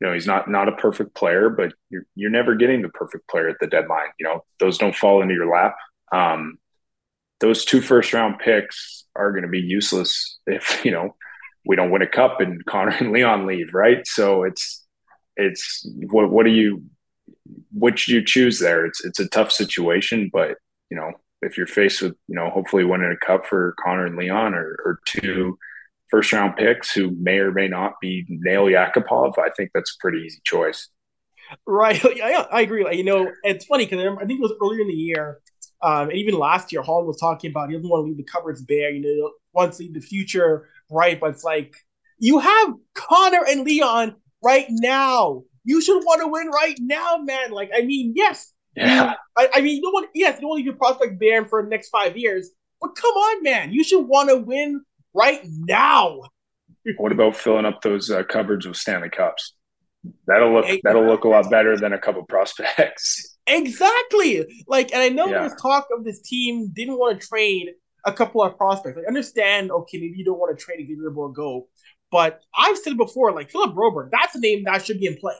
You 0.00 0.08
know, 0.08 0.14
he's 0.14 0.26
not 0.26 0.50
not 0.50 0.68
a 0.68 0.72
perfect 0.72 1.14
player, 1.14 1.48
but 1.48 1.72
you're 1.90 2.06
you're 2.14 2.30
never 2.30 2.54
getting 2.54 2.82
the 2.82 2.88
perfect 2.88 3.28
player 3.28 3.48
at 3.48 3.56
the 3.60 3.66
deadline. 3.66 4.08
You 4.18 4.26
know, 4.26 4.44
those 4.58 4.78
don't 4.78 4.96
fall 4.96 5.22
into 5.22 5.34
your 5.34 5.50
lap. 5.50 5.76
Um, 6.12 6.58
those 7.40 7.64
two 7.64 7.80
first 7.80 8.12
round 8.12 8.38
picks 8.38 9.04
are 9.14 9.32
going 9.32 9.42
to 9.42 9.48
be 9.48 9.60
useless 9.60 10.38
if 10.46 10.80
you 10.84 10.90
know 10.90 11.16
we 11.64 11.76
don't 11.76 11.90
win 11.90 12.02
a 12.02 12.06
cup 12.06 12.40
and 12.40 12.64
Connor 12.66 12.96
and 12.98 13.12
Leon 13.12 13.46
leave, 13.46 13.74
right? 13.74 14.06
So 14.06 14.44
it's 14.44 14.84
it's 15.36 15.86
what 16.10 16.30
what 16.30 16.44
do 16.44 16.52
you 16.52 16.84
what 17.72 17.98
should 17.98 18.14
you 18.14 18.24
choose 18.24 18.58
there? 18.58 18.86
It's 18.86 19.04
it's 19.04 19.20
a 19.20 19.28
tough 19.28 19.52
situation, 19.52 20.30
but 20.32 20.56
you 20.90 20.96
know 20.96 21.12
if 21.42 21.56
you're 21.56 21.66
faced 21.66 22.02
with 22.02 22.14
you 22.28 22.34
know 22.34 22.50
hopefully 22.50 22.84
winning 22.84 23.14
a 23.14 23.24
cup 23.24 23.46
for 23.46 23.74
Connor 23.82 24.06
and 24.06 24.16
Leon 24.16 24.54
or, 24.54 24.78
or 24.84 25.00
two 25.04 25.58
first 26.10 26.32
round 26.32 26.56
picks 26.56 26.92
who 26.92 27.10
may 27.18 27.38
or 27.38 27.52
may 27.52 27.68
not 27.68 27.94
be 28.00 28.24
Nail 28.28 28.66
Yakupov, 28.66 29.38
I 29.38 29.48
think 29.56 29.70
that's 29.74 29.96
a 29.96 30.00
pretty 30.00 30.18
easy 30.18 30.40
choice. 30.44 30.88
Right, 31.66 32.02
I, 32.22 32.46
I 32.50 32.60
agree. 32.62 32.86
You 32.96 33.04
know, 33.04 33.30
it's 33.42 33.66
funny 33.66 33.86
because 33.86 34.00
I 34.00 34.24
think 34.24 34.38
it 34.38 34.42
was 34.42 34.54
earlier 34.62 34.82
in 34.82 34.88
the 34.88 34.94
year, 34.94 35.40
um, 35.82 36.10
and 36.10 36.18
even 36.18 36.38
last 36.38 36.72
year, 36.72 36.82
Hall 36.82 37.04
was 37.04 37.18
talking 37.18 37.50
about 37.50 37.68
he 37.68 37.76
doesn't 37.76 37.88
want 37.88 38.02
to 38.02 38.06
leave 38.06 38.16
the 38.16 38.24
cupboards 38.24 38.62
bare. 38.62 38.90
You 38.90 39.02
know, 39.02 39.32
wants 39.52 39.78
to 39.78 39.84
leave 39.84 39.94
the 39.94 40.00
future 40.00 40.68
bright, 40.88 41.20
but 41.20 41.30
it's 41.30 41.44
like 41.44 41.74
you 42.18 42.38
have 42.38 42.74
Connor 42.94 43.44
and 43.48 43.64
Leon 43.64 44.14
right 44.44 44.66
now. 44.68 45.42
You 45.64 45.80
should 45.80 46.00
want 46.00 46.20
to 46.22 46.28
win 46.28 46.48
right 46.48 46.76
now, 46.78 47.18
man. 47.18 47.50
Like, 47.52 47.70
I 47.74 47.82
mean, 47.82 48.12
yes. 48.16 48.51
Yeah. 48.76 49.14
I, 49.36 49.48
I 49.54 49.60
mean, 49.60 49.76
you 49.76 49.82
don't 49.82 49.92
want, 49.92 50.10
yes, 50.14 50.36
you 50.36 50.42
don't 50.42 50.50
want 50.50 50.58
to 50.58 50.64
leave 50.64 50.66
your 50.66 50.76
prospect 50.76 51.18
bare 51.18 51.44
for 51.46 51.62
the 51.62 51.68
next 51.68 51.88
five 51.90 52.16
years, 52.16 52.50
but 52.80 52.94
come 52.96 53.12
on, 53.12 53.42
man. 53.42 53.72
You 53.72 53.84
should 53.84 54.00
want 54.00 54.28
to 54.30 54.36
win 54.36 54.82
right 55.14 55.40
now. 55.44 56.20
what 56.96 57.12
about 57.12 57.36
filling 57.36 57.64
up 57.64 57.82
those 57.82 58.10
uh, 58.10 58.22
cupboards 58.24 58.66
with 58.66 58.76
Stanley 58.76 59.10
Cups? 59.10 59.54
That'll 60.26 60.52
look 60.52 60.64
exactly. 60.64 60.80
that'll 60.84 61.06
look 61.06 61.24
a 61.24 61.28
lot 61.28 61.48
better 61.48 61.76
than 61.76 61.92
a 61.92 61.98
couple 61.98 62.24
prospects. 62.24 63.28
Exactly. 63.48 64.46
Like, 64.68 64.92
and 64.92 65.02
I 65.02 65.08
know 65.08 65.26
yeah. 65.26 65.40
there's 65.40 65.60
talk 65.60 65.88
of 65.92 66.04
this 66.04 66.20
team 66.22 66.70
didn't 66.72 66.96
want 66.96 67.20
to 67.20 67.26
trade 67.26 67.70
a 68.06 68.12
couple 68.12 68.40
of 68.40 68.56
prospects. 68.56 69.00
I 69.02 69.08
understand, 69.08 69.72
okay, 69.72 69.98
maybe 69.98 70.16
you 70.16 70.24
don't 70.24 70.38
want 70.38 70.56
to 70.56 70.64
trade 70.64 70.78
a 70.78 70.84
Gabriel 70.84 71.26
a 71.26 71.32
go, 71.32 71.66
but 72.12 72.40
I've 72.56 72.78
said 72.78 72.96
before, 72.96 73.32
like 73.32 73.50
Philip 73.50 73.74
Broberg, 73.74 74.10
that's 74.12 74.36
a 74.36 74.38
name 74.38 74.62
that 74.66 74.86
should 74.86 75.00
be 75.00 75.06
in 75.06 75.16
play. 75.16 75.34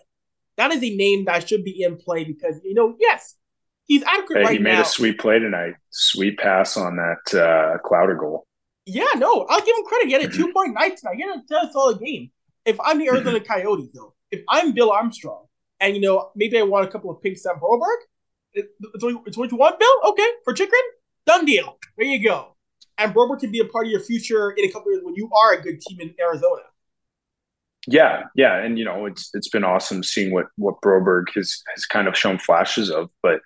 That 0.57 0.73
is 0.73 0.83
a 0.83 0.95
name 0.95 1.25
that 1.27 1.49
should 1.49 1.65
be 1.65 1.83
in 1.83 1.97
play 1.97 2.25
because 2.25 2.61
you 2.65 2.75
know, 2.75 2.95
yes, 2.99 3.37
he's 3.87 4.03
adequate 4.05 4.39
Hey, 4.39 4.45
right 4.45 4.53
he 4.53 4.59
made 4.59 4.75
now. 4.75 4.83
a 4.83 4.85
sweet 4.85 5.19
play 5.19 5.39
tonight. 5.39 5.75
Sweet 5.91 6.39
pass 6.39 6.77
on 6.77 6.97
that 6.97 7.39
uh, 7.39 7.79
Clouder 7.87 8.15
goal. 8.17 8.47
Yeah, 8.85 9.07
no, 9.17 9.47
I'll 9.49 9.61
give 9.65 9.77
him 9.77 9.85
credit. 9.85 10.07
He 10.09 10.13
had 10.13 10.23
a 10.23 10.29
Mhm. 10.29 10.35
two 10.35 10.53
point 10.53 10.75
night 10.75 10.97
tonight. 10.97 11.17
He 11.17 11.23
had 11.23 11.69
a, 11.69 11.73
solid 11.73 12.01
game. 12.01 12.31
If 12.65 12.79
I'm 12.81 12.99
the 12.99 13.09
Arizona 13.09 13.41
Coyotes, 13.41 13.91
though, 13.95 14.15
if 14.31 14.43
I'm 14.49 14.73
Bill 14.73 14.91
Armstrong, 14.91 15.47
and 15.81 15.95
you 15.95 16.01
know 16.03 16.31
maybe 16.37 16.59
I 16.59 16.63
want 16.63 16.89
a 16.89 16.91
couple 16.91 17.11
of 17.11 17.21
pink 17.23 17.39
Sam 17.39 17.57
Broberg, 17.61 17.97
it's, 18.55 18.69
what, 19.03 19.23
it's 19.27 19.37
what 19.37 19.51
you 19.51 19.57
want, 19.57 19.79
Bill. 19.79 19.95
Okay, 20.11 20.29
for 20.45 20.53
Chychrun, 20.53 20.81
done 21.27 21.45
deal. 21.45 21.79
There 21.97 22.07
you 22.07 22.23
go. 22.23 22.57
And 22.99 23.15
Broberg 23.15 23.41
can 23.41 23.51
be 23.51 23.61
a 23.61 23.65
part 23.65 23.87
of 23.87 23.91
your 23.91 24.01
future 24.01 24.51
in 24.51 24.65
a 24.65 24.69
couple 24.71 24.89
of 24.89 24.95
years 24.95 25.05
when 25.05 25.15
you 25.15 25.31
are 25.33 25.55
a 25.55 25.63
good 25.63 25.81
team 25.81 26.01
in 26.01 26.15
Arizona. 26.21 26.63
Yeah, 27.89 28.25
yeah, 28.37 28.59
and 28.63 28.79
you 28.79 28.85
know 28.85 29.07
it's 29.07 29.31
it's 29.35 29.49
been 29.49 29.65
awesome 29.65 30.03
seeing 30.03 30.33
what 30.33 30.47
what 30.57 30.81
Broberg 30.85 31.25
has 31.35 31.63
has 31.75 31.85
kind 31.87 32.07
of 32.09 32.17
shown 32.17 32.39
flashes 32.39 32.91
of, 32.91 33.11
but 33.23 33.41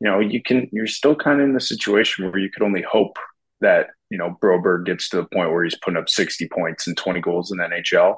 you 0.00 0.08
know 0.10 0.20
you 0.20 0.40
can 0.42 0.68
you're 0.72 0.86
still 0.86 1.16
kind 1.16 1.40
of 1.40 1.46
in 1.48 1.54
the 1.54 1.60
situation 1.60 2.30
where 2.30 2.38
you 2.38 2.50
could 2.50 2.62
only 2.62 2.82
hope 2.82 3.16
that 3.60 3.88
you 4.10 4.18
know 4.18 4.36
Broberg 4.42 4.86
gets 4.86 5.08
to 5.08 5.16
the 5.16 5.24
point 5.24 5.50
where 5.50 5.64
he's 5.64 5.78
putting 5.78 5.98
up 5.98 6.08
60 6.08 6.48
points 6.48 6.86
and 6.86 6.96
20 6.96 7.20
goals 7.20 7.50
in 7.50 7.58
the 7.58 7.64
NHL, 7.64 8.16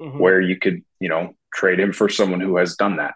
Mhm. 0.00 0.18
where 0.20 0.40
you 0.40 0.58
could 0.58 0.82
you 1.00 1.08
know 1.08 1.34
trade 1.54 1.80
him 1.80 1.92
for 1.94 2.08
someone 2.10 2.40
who 2.40 2.56
has 2.58 2.76
done 2.76 2.96
that. 2.96 3.14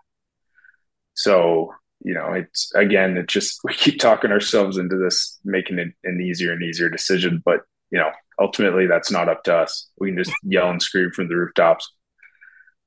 So 1.14 1.74
you 2.02 2.14
know 2.14 2.32
it's 2.32 2.72
again 2.74 3.16
it 3.18 3.26
just 3.28 3.60
we 3.64 3.74
keep 3.74 3.98
talking 3.98 4.30
ourselves 4.32 4.78
into 4.78 4.96
this 4.96 5.38
making 5.44 5.78
it 5.78 5.88
an 6.04 6.20
easier 6.22 6.52
and 6.52 6.62
easier 6.62 6.88
decision, 6.88 7.42
but 7.44 7.60
you 7.90 7.98
know 7.98 8.10
ultimately 8.40 8.86
that's 8.86 9.10
not 9.10 9.28
up 9.28 9.44
to 9.44 9.54
us. 9.54 9.90
We 9.98 10.08
can 10.08 10.18
just 10.18 10.32
yell 10.42 10.70
and 10.70 10.80
scream 10.82 11.10
from 11.14 11.28
the 11.28 11.36
rooftops. 11.36 11.92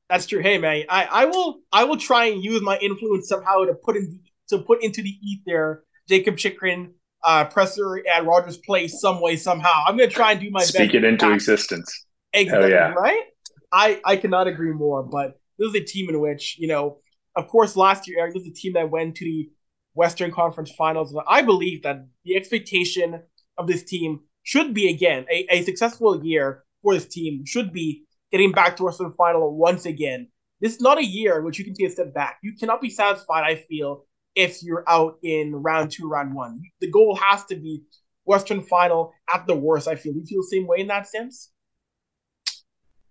That's 0.09 0.25
true. 0.25 0.41
Hey 0.41 0.57
man, 0.57 0.83
I, 0.89 1.05
I 1.05 1.25
will 1.25 1.59
I 1.71 1.85
will 1.85 1.97
try 1.97 2.25
and 2.25 2.43
use 2.43 2.61
my 2.61 2.77
influence 2.77 3.27
somehow 3.29 3.65
to 3.65 3.73
put 3.73 3.95
in 3.95 4.19
to 4.49 4.59
put 4.59 4.83
into 4.83 5.01
the 5.01 5.09
ether 5.23 5.85
Jakob 6.09 6.37
Chychrun, 6.37 6.93
uh, 7.23 7.45
Presser 7.45 8.03
at 8.07 8.25
Rogers 8.25 8.57
Place 8.57 8.99
some 8.99 9.21
way 9.21 9.37
somehow. 9.37 9.83
I'm 9.87 9.97
gonna 9.97 10.09
try 10.09 10.33
and 10.33 10.41
do 10.41 10.49
my 10.51 10.63
Speak 10.63 10.91
best. 10.91 10.95
it 10.95 11.03
into 11.03 11.27
to- 11.27 11.33
existence. 11.33 12.05
Exactly 12.33 12.71
yeah. 12.71 12.93
right. 12.93 13.23
I 13.71 14.01
I 14.03 14.17
cannot 14.17 14.47
agree 14.47 14.73
more. 14.73 15.03
But 15.03 15.39
this 15.57 15.69
is 15.69 15.75
a 15.75 15.83
team 15.83 16.09
in 16.09 16.19
which 16.19 16.57
you 16.59 16.67
know, 16.67 16.97
of 17.35 17.47
course, 17.47 17.75
last 17.75 18.07
year 18.07 18.19
Erik, 18.19 18.33
this 18.33 18.43
is 18.43 18.49
a 18.49 18.53
team 18.53 18.73
that 18.73 18.89
went 18.89 19.15
to 19.15 19.25
the 19.25 19.49
Western 19.93 20.31
Conference 20.31 20.71
Finals. 20.77 21.15
I 21.27 21.41
believe 21.43 21.83
that 21.83 22.05
the 22.25 22.35
expectation 22.35 23.21
of 23.57 23.67
this 23.67 23.83
team 23.83 24.21
should 24.43 24.73
be 24.73 24.89
again 24.89 25.25
a, 25.31 25.47
a 25.49 25.63
successful 25.63 26.23
year 26.23 26.63
for 26.81 26.93
this 26.93 27.07
team 27.07 27.45
should 27.45 27.73
be 27.73 28.03
getting 28.31 28.51
back 28.51 28.75
to 28.77 28.83
Western 28.83 29.13
Final 29.13 29.55
once 29.55 29.85
again. 29.85 30.27
This 30.61 30.75
is 30.75 30.81
not 30.81 30.97
a 30.97 31.05
year 31.05 31.39
in 31.39 31.45
which 31.45 31.59
you 31.59 31.65
can 31.65 31.73
take 31.73 31.87
a 31.87 31.91
step 31.91 32.13
back. 32.13 32.39
You 32.43 32.53
cannot 32.53 32.81
be 32.81 32.89
satisfied. 32.89 33.43
I 33.43 33.55
feel 33.55 34.05
if 34.35 34.63
you're 34.63 34.83
out 34.87 35.17
in 35.23 35.53
round 35.55 35.91
two, 35.91 36.07
round 36.07 36.33
one, 36.33 36.61
the 36.79 36.89
goal 36.89 37.15
has 37.15 37.45
to 37.45 37.55
be 37.55 37.83
Western 38.25 38.61
Final 38.61 39.13
at 39.33 39.45
the 39.47 39.55
worst. 39.55 39.87
I 39.87 39.95
feel. 39.95 40.13
You 40.13 40.25
feel 40.25 40.41
the 40.41 40.47
same 40.47 40.67
way 40.67 40.79
in 40.79 40.87
that 40.87 41.07
sense? 41.07 41.51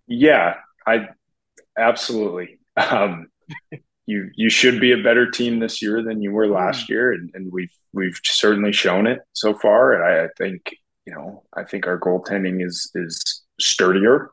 Yeah, 0.07 0.55
I 0.85 1.09
absolutely. 1.77 2.59
Um, 2.75 3.27
you 4.05 4.29
you 4.35 4.49
should 4.49 4.81
be 4.81 4.91
a 4.91 5.03
better 5.03 5.29
team 5.29 5.59
this 5.59 5.81
year 5.81 6.03
than 6.03 6.21
you 6.21 6.31
were 6.31 6.47
last 6.47 6.89
year, 6.89 7.13
and, 7.13 7.29
and 7.33 7.51
we've 7.51 7.73
we've 7.93 8.19
certainly 8.23 8.71
shown 8.71 9.07
it 9.07 9.19
so 9.33 9.53
far. 9.53 9.93
And 9.93 10.03
I, 10.03 10.25
I 10.25 10.27
think 10.37 10.75
you 11.05 11.13
know 11.13 11.43
I 11.55 11.63
think 11.63 11.87
our 11.87 11.99
goaltending 11.99 12.65
is 12.65 12.89
is 12.95 13.43
sturdier. 13.59 14.31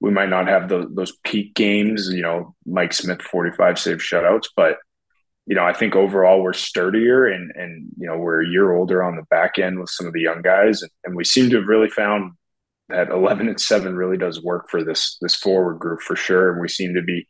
We 0.00 0.10
might 0.10 0.28
not 0.28 0.48
have 0.48 0.68
those 0.68 0.88
those 0.94 1.16
peak 1.24 1.54
games, 1.54 2.08
you 2.08 2.22
know, 2.22 2.54
Mike 2.66 2.92
Smith 2.92 3.22
forty 3.22 3.50
five 3.56 3.78
save 3.78 3.98
shutouts, 3.98 4.46
but 4.56 4.76
you 5.46 5.54
know 5.54 5.64
I 5.64 5.72
think 5.72 5.96
overall 5.96 6.42
we're 6.42 6.52
sturdier 6.52 7.26
and 7.26 7.50
and 7.54 7.90
you 7.96 8.06
know 8.06 8.18
we're 8.18 8.42
a 8.42 8.48
year 8.48 8.72
older 8.72 9.02
on 9.02 9.16
the 9.16 9.24
back 9.30 9.58
end 9.58 9.80
with 9.80 9.90
some 9.90 10.06
of 10.06 10.12
the 10.12 10.20
young 10.20 10.42
guys, 10.42 10.82
and, 11.04 11.16
we 11.16 11.24
seem 11.24 11.50
to 11.50 11.56
have 11.56 11.68
really 11.68 11.88
found 11.90 12.32
that 12.88 13.10
11 13.10 13.48
and 13.48 13.60
7 13.60 13.96
really 13.96 14.16
does 14.16 14.42
work 14.42 14.68
for 14.70 14.84
this 14.84 15.16
this 15.20 15.34
forward 15.34 15.78
group 15.78 16.00
for 16.00 16.14
sure 16.14 16.52
and 16.52 16.60
we 16.60 16.68
seem 16.68 16.94
to 16.94 17.02
be 17.02 17.26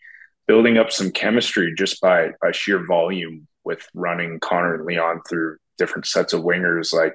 building 0.47 0.77
up 0.79 0.91
some 0.91 1.11
chemistry 1.11 1.73
just 1.77 2.01
by 2.01 2.31
by 2.43 2.53
sheer 2.53 2.85
volume 2.87 3.47
with 3.65 3.89
running 3.95 4.39
Connor 4.41 4.75
and 4.75 4.85
Leon 4.85 5.23
through 5.29 5.57
different 5.79 6.07
sets 6.07 6.33
of 6.33 6.43
wingers 6.43 6.93
like 6.93 7.15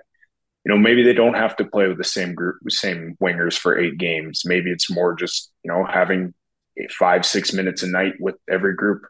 you 0.66 0.72
know 0.72 0.78
maybe 0.78 1.04
they 1.04 1.14
don't 1.14 1.36
have 1.36 1.56
to 1.56 1.66
play 1.66 1.88
with 1.88 1.98
the 1.98 2.04
same 2.04 2.34
group 2.34 2.58
same 2.70 3.18
wingers 3.22 3.58
for 3.58 3.78
8 3.78 3.98
games 3.98 4.44
maybe 4.46 4.72
it's 4.72 4.92
more 4.92 5.16
just 5.16 5.52
you 5.64 5.72
know 5.72 5.86
having 5.86 6.34
5 6.98 7.26
6 7.26 7.54
minutes 7.54 7.84
a 7.84 7.88
night 7.88 8.14
with 8.20 8.36
every 8.50 8.76
group 8.76 9.04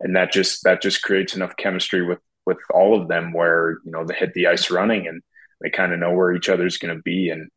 and 0.00 0.16
that 0.16 0.32
just 0.32 0.64
that 0.64 0.82
just 0.82 1.02
creates 1.02 1.34
enough 1.34 1.56
chemistry 1.56 2.04
with 2.04 2.18
with 2.44 2.58
all 2.74 3.00
of 3.00 3.08
them 3.08 3.32
where 3.32 3.78
you 3.84 3.92
know 3.92 4.04
they 4.04 4.14
hit 4.14 4.34
the 4.34 4.46
ice 4.46 4.70
running 4.70 5.06
and 5.06 5.22
they 5.60 5.70
kind 5.70 5.92
of 5.92 6.00
know 6.00 6.12
where 6.12 6.32
each 6.32 6.48
other's 6.48 6.78
going 6.78 6.94
to 6.94 7.02
be 7.02 7.28
and 7.30 7.48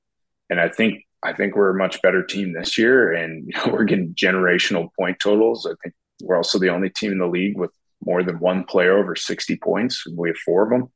and 0.49 0.59
I 0.59 0.69
think 0.69 1.03
I 1.23 1.33
think 1.33 1.55
we're 1.55 1.71
a 1.71 1.77
much 1.77 2.01
better 2.01 2.23
team 2.23 2.53
this 2.53 2.77
year, 2.77 3.13
and 3.13 3.45
you 3.47 3.53
know, 3.57 3.73
we're 3.73 3.85
getting 3.85 4.13
generational 4.13 4.89
point 4.97 5.17
totals. 5.21 5.65
I 5.65 5.73
think 5.83 5.95
we're 6.21 6.37
also 6.37 6.59
the 6.59 6.69
only 6.69 6.89
team 6.89 7.11
in 7.11 7.17
the 7.17 7.27
league 7.27 7.57
with 7.57 7.71
more 8.05 8.23
than 8.23 8.39
one 8.39 8.63
player 8.63 8.97
over 8.97 9.15
sixty 9.15 9.57
points, 9.57 10.05
we 10.07 10.29
have 10.29 10.37
four 10.37 10.63
of 10.63 10.69
them. 10.69 10.91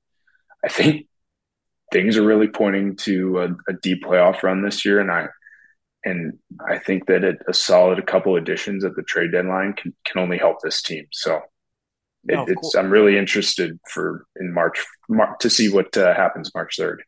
I 0.63 0.69
think 0.69 1.07
things 1.91 2.17
are 2.17 2.23
really 2.23 2.47
pointing 2.47 2.95
to 2.97 3.39
a, 3.39 3.71
a 3.71 3.73
deep 3.81 4.03
playoff 4.03 4.43
run 4.43 4.63
this 4.63 4.85
year, 4.85 4.99
and 4.99 5.11
I 5.11 5.27
and 6.05 6.37
I 6.67 6.77
think 6.79 7.07
that 7.07 7.23
it, 7.23 7.37
a 7.47 7.53
solid 7.53 7.99
a 7.99 8.03
couple 8.03 8.35
additions 8.35 8.83
at 8.85 8.95
the 8.95 9.03
trade 9.03 9.31
deadline 9.31 9.73
can 9.73 9.93
can 10.05 10.21
only 10.21 10.37
help 10.37 10.61
this 10.61 10.81
team. 10.81 11.05
So. 11.11 11.41
It, 12.27 12.49
it's. 12.49 12.75
I'm 12.75 12.91
really 12.91 13.17
interested 13.17 13.79
for 13.89 14.25
in 14.35 14.53
March, 14.53 14.85
Mar- 15.07 15.37
to 15.39 15.49
see 15.49 15.69
what 15.69 15.95
uh, 15.95 16.13
happens 16.13 16.51
March 16.53 16.75
third. 16.77 17.01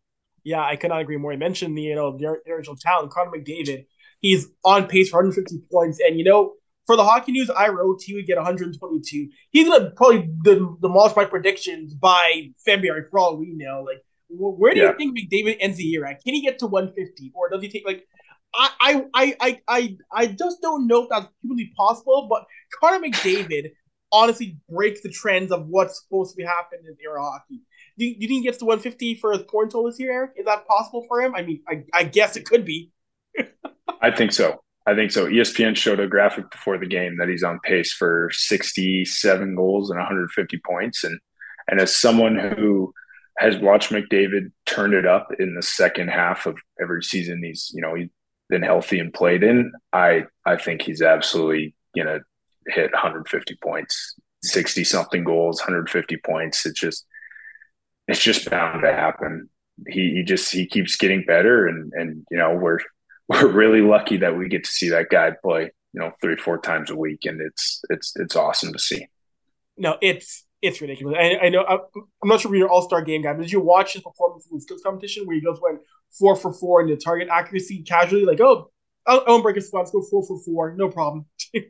Yeah, 0.43 0.63
I 0.63 0.75
cannot 0.75 1.01
agree 1.01 1.17
more. 1.17 1.33
You 1.33 1.37
mentioned 1.37 1.77
the 1.77 1.81
you 1.81 1.95
know 1.95 2.17
the 2.17 2.39
original 2.49 2.77
talent, 2.77 3.11
Connor 3.11 3.31
McDavid. 3.31 3.87
He's 4.21 4.47
on 4.63 4.87
pace 4.87 5.09
for 5.09 5.17
150 5.17 5.65
points, 5.71 5.99
and 5.99 6.17
you 6.17 6.23
know 6.23 6.53
for 6.87 6.95
the 6.95 7.03
hockey 7.03 7.31
news 7.31 7.49
I 7.49 7.69
wrote, 7.69 8.01
he 8.03 8.15
would 8.15 8.25
get 8.25 8.37
122. 8.37 9.29
He's 9.51 9.67
gonna 9.67 9.91
probably 9.91 10.29
dem- 10.43 10.77
demolish 10.81 11.15
my 11.15 11.25
predictions 11.25 11.93
by 11.93 12.49
February 12.65 13.03
for 13.09 13.19
all 13.19 13.37
we 13.37 13.53
know. 13.53 13.83
Like, 13.85 14.03
where 14.37 14.73
do 14.73 14.79
Yeah. 14.79 14.91
you 14.91 14.97
think 14.97 15.17
McDavid 15.17 15.57
ends 15.59 15.77
the 15.77 15.83
year 15.83 16.05
at? 16.05 16.23
Can 16.23 16.33
he 16.33 16.41
get 16.41 16.59
to 16.59 16.67
150, 16.67 17.31
or 17.35 17.49
does 17.49 17.61
he 17.61 17.69
take 17.69 17.85
like? 17.85 18.05
I 18.53 19.05
I 19.13 19.35
I 19.39 19.61
I 19.67 19.97
I, 20.11 20.27
just 20.27 20.61
don't 20.61 20.85
know 20.87 21.03
if 21.03 21.09
that's 21.09 21.27
humanly 21.41 21.71
possible. 21.77 22.27
But 22.29 22.43
Connor 22.79 23.05
McDavid 23.07 23.71
honestly 24.11 24.57
breaks 24.69 25.01
the 25.01 25.09
trends 25.09 25.51
of 25.51 25.67
what's 25.67 26.01
supposed 26.03 26.31
to 26.31 26.35
be 26.37 26.43
happening 26.43 26.85
in 26.85 26.95
era 27.03 27.21
hockey. 27.21 27.61
Do 27.97 28.05
you, 28.05 28.15
do 28.15 28.21
you 28.21 28.27
think 28.27 28.41
he 28.41 28.43
gets 28.43 28.57
to 28.57 28.65
150 28.65 29.15
for 29.15 29.31
his 29.31 29.43
point 29.43 29.71
total 29.71 29.89
this 29.89 29.99
year, 29.99 30.11
Erik? 30.11 30.31
Is 30.35 30.45
that 30.45 30.67
possible 30.67 31.05
for 31.07 31.21
him? 31.21 31.33
I 31.35 31.43
mean, 31.43 31.61
I, 31.67 31.83
I 31.93 32.03
guess 32.03 32.35
it 32.35 32.45
could 32.45 32.65
be. 32.65 32.91
I 34.01 34.11
think 34.11 34.33
so. 34.33 34.61
I 34.85 34.95
think 34.95 35.11
so. 35.11 35.27
ESPN 35.27 35.75
showed 35.77 35.99
a 35.99 36.07
graphic 36.07 36.49
before 36.51 36.77
the 36.77 36.87
game 36.87 37.17
that 37.19 37.29
he's 37.29 37.43
on 37.43 37.59
pace 37.63 37.93
for 37.93 38.29
67 38.33 39.55
goals 39.55 39.89
and 39.91 39.99
150 39.99 40.59
points. 40.65 41.03
And 41.03 41.19
and 41.67 41.79
as 41.79 41.95
someone 41.95 42.37
who 42.37 42.93
has 43.41 43.57
watched 43.57 43.91
McDavid 43.91 44.51
turn 44.65 44.93
it 44.93 45.05
up 45.05 45.31
in 45.39 45.55
the 45.55 45.63
second 45.63 46.09
half 46.09 46.45
of 46.45 46.57
every 46.79 47.03
season 47.03 47.41
he's, 47.43 47.71
you 47.73 47.81
know, 47.81 47.95
he's 47.95 48.09
been 48.51 48.61
healthy 48.61 48.99
and 48.99 49.11
played 49.11 49.41
in, 49.41 49.71
I 49.91 50.25
I 50.45 50.57
think 50.57 50.83
he's 50.83 51.01
absolutely 51.01 51.73
gonna 51.97 52.19
hit 52.67 52.91
150 52.93 53.55
points, 53.63 54.15
60 54.43 54.83
something 54.83 55.23
goals, 55.23 55.59
150 55.61 56.17
points. 56.17 56.65
It's 56.67 56.79
just 56.79 57.07
it's 58.07 58.21
just 58.21 58.49
bound 58.49 58.83
to 58.83 58.93
happen. 58.93 59.49
He 59.87 60.11
he 60.13 60.23
just 60.23 60.51
he 60.53 60.67
keeps 60.67 60.97
getting 60.97 61.23
better 61.25 61.67
and 61.67 61.91
and 61.93 62.27
you 62.29 62.37
know 62.37 62.53
we're 62.53 62.79
we're 63.27 63.47
really 63.47 63.81
lucky 63.81 64.17
that 64.17 64.37
we 64.37 64.49
get 64.49 64.65
to 64.65 64.71
see 64.71 64.89
that 64.89 65.09
guy 65.09 65.31
play, 65.41 65.71
you 65.93 66.01
know, 66.01 66.11
three, 66.21 66.35
four 66.35 66.59
times 66.59 66.91
a 66.91 66.95
week, 66.95 67.25
and 67.25 67.41
it's 67.41 67.81
it's 67.89 68.13
it's 68.17 68.35
awesome 68.35 68.73
to 68.73 68.79
see. 68.79 69.07
No, 69.77 69.97
it's 70.01 70.45
it's 70.61 70.81
ridiculous. 70.81 71.17
I, 71.19 71.45
I 71.45 71.49
know. 71.49 71.63
I, 71.63 71.75
I'm 72.21 72.29
not 72.29 72.41
sure 72.41 72.53
if 72.53 72.57
you're 72.57 72.67
an 72.67 72.71
All 72.71 72.81
Star 72.81 73.01
game 73.01 73.21
guy, 73.21 73.33
but 73.33 73.41
did 73.43 73.51
you 73.51 73.61
watch 73.61 73.93
his 73.93 74.03
performance 74.03 74.47
in 74.49 74.57
the 74.57 74.61
skills 74.61 74.81
competition 74.83 75.25
where 75.25 75.35
he 75.35 75.41
just 75.41 75.61
went 75.61 75.79
four 76.17 76.35
for 76.35 76.53
four 76.53 76.81
in 76.81 76.87
the 76.87 76.97
target 76.97 77.29
accuracy 77.31 77.83
casually? 77.83 78.25
Like, 78.25 78.41
oh, 78.41 78.71
I'll, 79.07 79.23
I'll 79.27 79.41
break 79.41 79.55
his 79.55 79.67
squad. 79.67 79.81
Let's 79.81 79.91
go 79.91 80.03
four 80.09 80.25
for 80.25 80.39
four. 80.43 80.75
No 80.75 80.89
problem. 80.89 81.25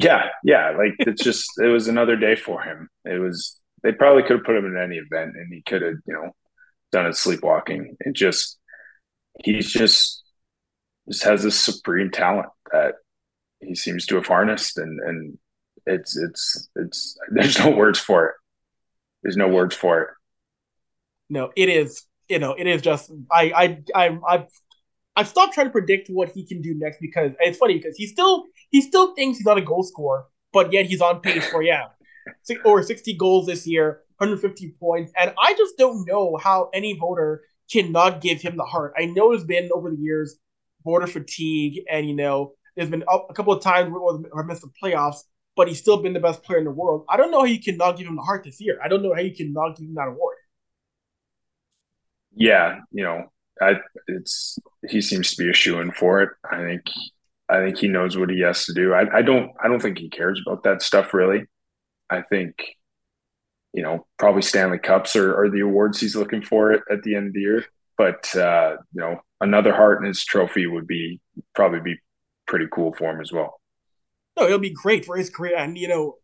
Yeah, 0.00 0.28
yeah, 0.44 0.70
like 0.78 0.94
it's 1.00 1.24
just 1.24 1.50
it 1.58 1.66
was 1.66 1.88
another 1.88 2.14
day 2.14 2.36
for 2.36 2.62
him. 2.62 2.88
It 3.04 3.18
was 3.20 3.60
they 3.82 3.90
probably 3.90 4.22
could 4.22 4.36
have 4.36 4.44
put 4.44 4.54
him 4.54 4.64
in 4.64 4.80
any 4.80 4.96
event, 4.96 5.34
and 5.34 5.52
he 5.52 5.60
could 5.62 5.82
have 5.82 5.96
you 6.06 6.14
know 6.14 6.30
done 6.92 7.06
it 7.06 7.16
sleepwalking. 7.16 7.96
It 7.98 8.14
just 8.14 8.58
he's 9.42 9.72
just 9.72 10.22
just 11.08 11.24
has 11.24 11.42
this 11.42 11.58
supreme 11.58 12.12
talent 12.12 12.46
that 12.70 12.94
he 13.58 13.74
seems 13.74 14.06
to 14.06 14.14
have 14.14 14.26
harnessed, 14.28 14.78
and 14.78 15.00
and 15.00 15.36
it's 15.88 16.16
it's 16.16 16.68
it's 16.76 17.18
there's 17.30 17.58
no 17.58 17.70
words 17.70 17.98
for 17.98 18.26
it. 18.26 18.34
There's 19.22 19.36
no 19.36 19.48
words 19.48 19.74
for 19.74 20.02
it. 20.02 20.08
No, 21.28 21.50
it 21.56 21.68
is. 21.68 22.04
You 22.28 22.38
know, 22.38 22.52
it 22.52 22.66
is 22.66 22.82
just. 22.82 23.10
I 23.30 23.52
I 23.94 24.08
I 24.08 24.18
I've 24.28 24.48
I've 25.16 25.28
stopped 25.28 25.54
trying 25.54 25.66
to 25.66 25.72
predict 25.72 26.08
what 26.08 26.30
he 26.30 26.46
can 26.46 26.62
do 26.62 26.74
next 26.76 26.98
because 27.00 27.32
it's 27.40 27.58
funny 27.58 27.74
because 27.74 27.96
he 27.96 28.06
still 28.06 28.44
he 28.70 28.80
still 28.80 29.14
thinks 29.14 29.38
he's 29.38 29.46
not 29.46 29.58
a 29.58 29.62
goal 29.62 29.82
scorer, 29.82 30.26
but 30.52 30.72
yet 30.72 30.86
he's 30.86 31.00
on 31.00 31.20
pace 31.20 31.46
for 31.48 31.62
yeah, 31.62 31.86
over 32.64 32.82
60 32.82 33.14
goals 33.16 33.46
this 33.46 33.66
year, 33.66 34.02
150 34.18 34.74
points, 34.78 35.12
and 35.18 35.32
I 35.42 35.54
just 35.54 35.76
don't 35.78 36.06
know 36.06 36.36
how 36.36 36.70
any 36.72 36.94
voter 36.94 37.42
cannot 37.70 38.20
give 38.20 38.40
him 38.40 38.56
the 38.56 38.64
Hart. 38.64 38.94
I 38.98 39.06
know 39.06 39.32
it's 39.32 39.44
been 39.44 39.70
over 39.74 39.90
the 39.90 39.96
years 39.96 40.36
voter 40.84 41.06
fatigue, 41.06 41.82
and 41.90 42.08
you 42.08 42.14
know 42.14 42.52
there's 42.76 42.90
been 42.90 43.04
a 43.08 43.34
couple 43.34 43.52
of 43.52 43.62
times 43.62 43.90
where 43.90 44.18
I 44.38 44.46
missed 44.46 44.62
the 44.62 44.70
playoffs, 44.82 45.24
but 45.58 45.66
he's 45.66 45.80
still 45.80 45.96
been 46.00 46.12
the 46.12 46.20
best 46.20 46.44
player 46.44 46.58
in 46.58 46.64
the 46.64 46.70
world. 46.70 47.04
I 47.10 47.16
don't 47.16 47.32
know 47.32 47.40
how 47.40 47.44
you 47.44 47.60
cannot 47.60 47.98
give 47.98 48.06
him 48.06 48.14
the 48.14 48.22
Hart 48.22 48.44
this 48.44 48.60
year. 48.60 48.78
I 48.82 48.86
don't 48.86 49.02
know 49.02 49.12
how 49.12 49.20
you 49.20 49.34
cannot 49.34 49.76
give 49.76 49.88
him 49.88 49.94
that 49.96 50.06
award. 50.06 50.36
Yeah, 52.32 52.78
you 52.92 53.02
know, 53.02 53.24
I 53.60 53.80
it's 54.06 54.60
he 54.88 55.00
seems 55.00 55.34
to 55.34 55.42
be 55.42 55.50
a 55.50 55.52
shoe 55.52 55.80
in 55.80 55.90
for 55.90 56.22
it. 56.22 56.30
I 56.48 56.58
think 56.58 56.82
I 57.48 57.58
think 57.58 57.76
he 57.76 57.88
knows 57.88 58.16
what 58.16 58.30
he 58.30 58.40
has 58.42 58.66
to 58.66 58.72
do. 58.72 58.94
I, 58.94 59.18
I 59.18 59.22
don't 59.22 59.50
I 59.60 59.66
don't 59.66 59.82
think 59.82 59.98
he 59.98 60.08
cares 60.08 60.40
about 60.46 60.62
that 60.62 60.80
stuff 60.80 61.12
really. 61.12 61.42
I 62.08 62.22
think 62.22 62.54
you 63.72 63.82
know 63.82 64.06
probably 64.16 64.42
Stanley 64.42 64.78
Cups 64.78 65.16
are, 65.16 65.42
are 65.42 65.50
the 65.50 65.60
awards 65.60 65.98
he's 66.00 66.14
looking 66.14 66.42
for 66.42 66.70
at, 66.70 66.82
at 66.88 67.02
the 67.02 67.16
end 67.16 67.26
of 67.28 67.32
the 67.32 67.40
year. 67.40 67.64
But 67.96 68.32
uh, 68.36 68.76
you 68.94 69.00
know 69.00 69.22
another 69.40 69.74
Hart 69.74 70.00
in 70.00 70.06
his 70.06 70.24
trophy 70.24 70.68
would 70.68 70.86
be 70.86 71.20
probably 71.52 71.80
be 71.80 71.96
pretty 72.46 72.66
cool 72.70 72.94
for 72.94 73.10
him 73.10 73.20
as 73.20 73.32
well. 73.32 73.57
No, 74.38 74.46
it'll 74.46 74.58
be 74.58 74.70
great 74.70 75.04
for 75.04 75.16
his 75.16 75.30
career, 75.30 75.56
and 75.56 75.76
you 75.76 75.88
know, 75.88 76.16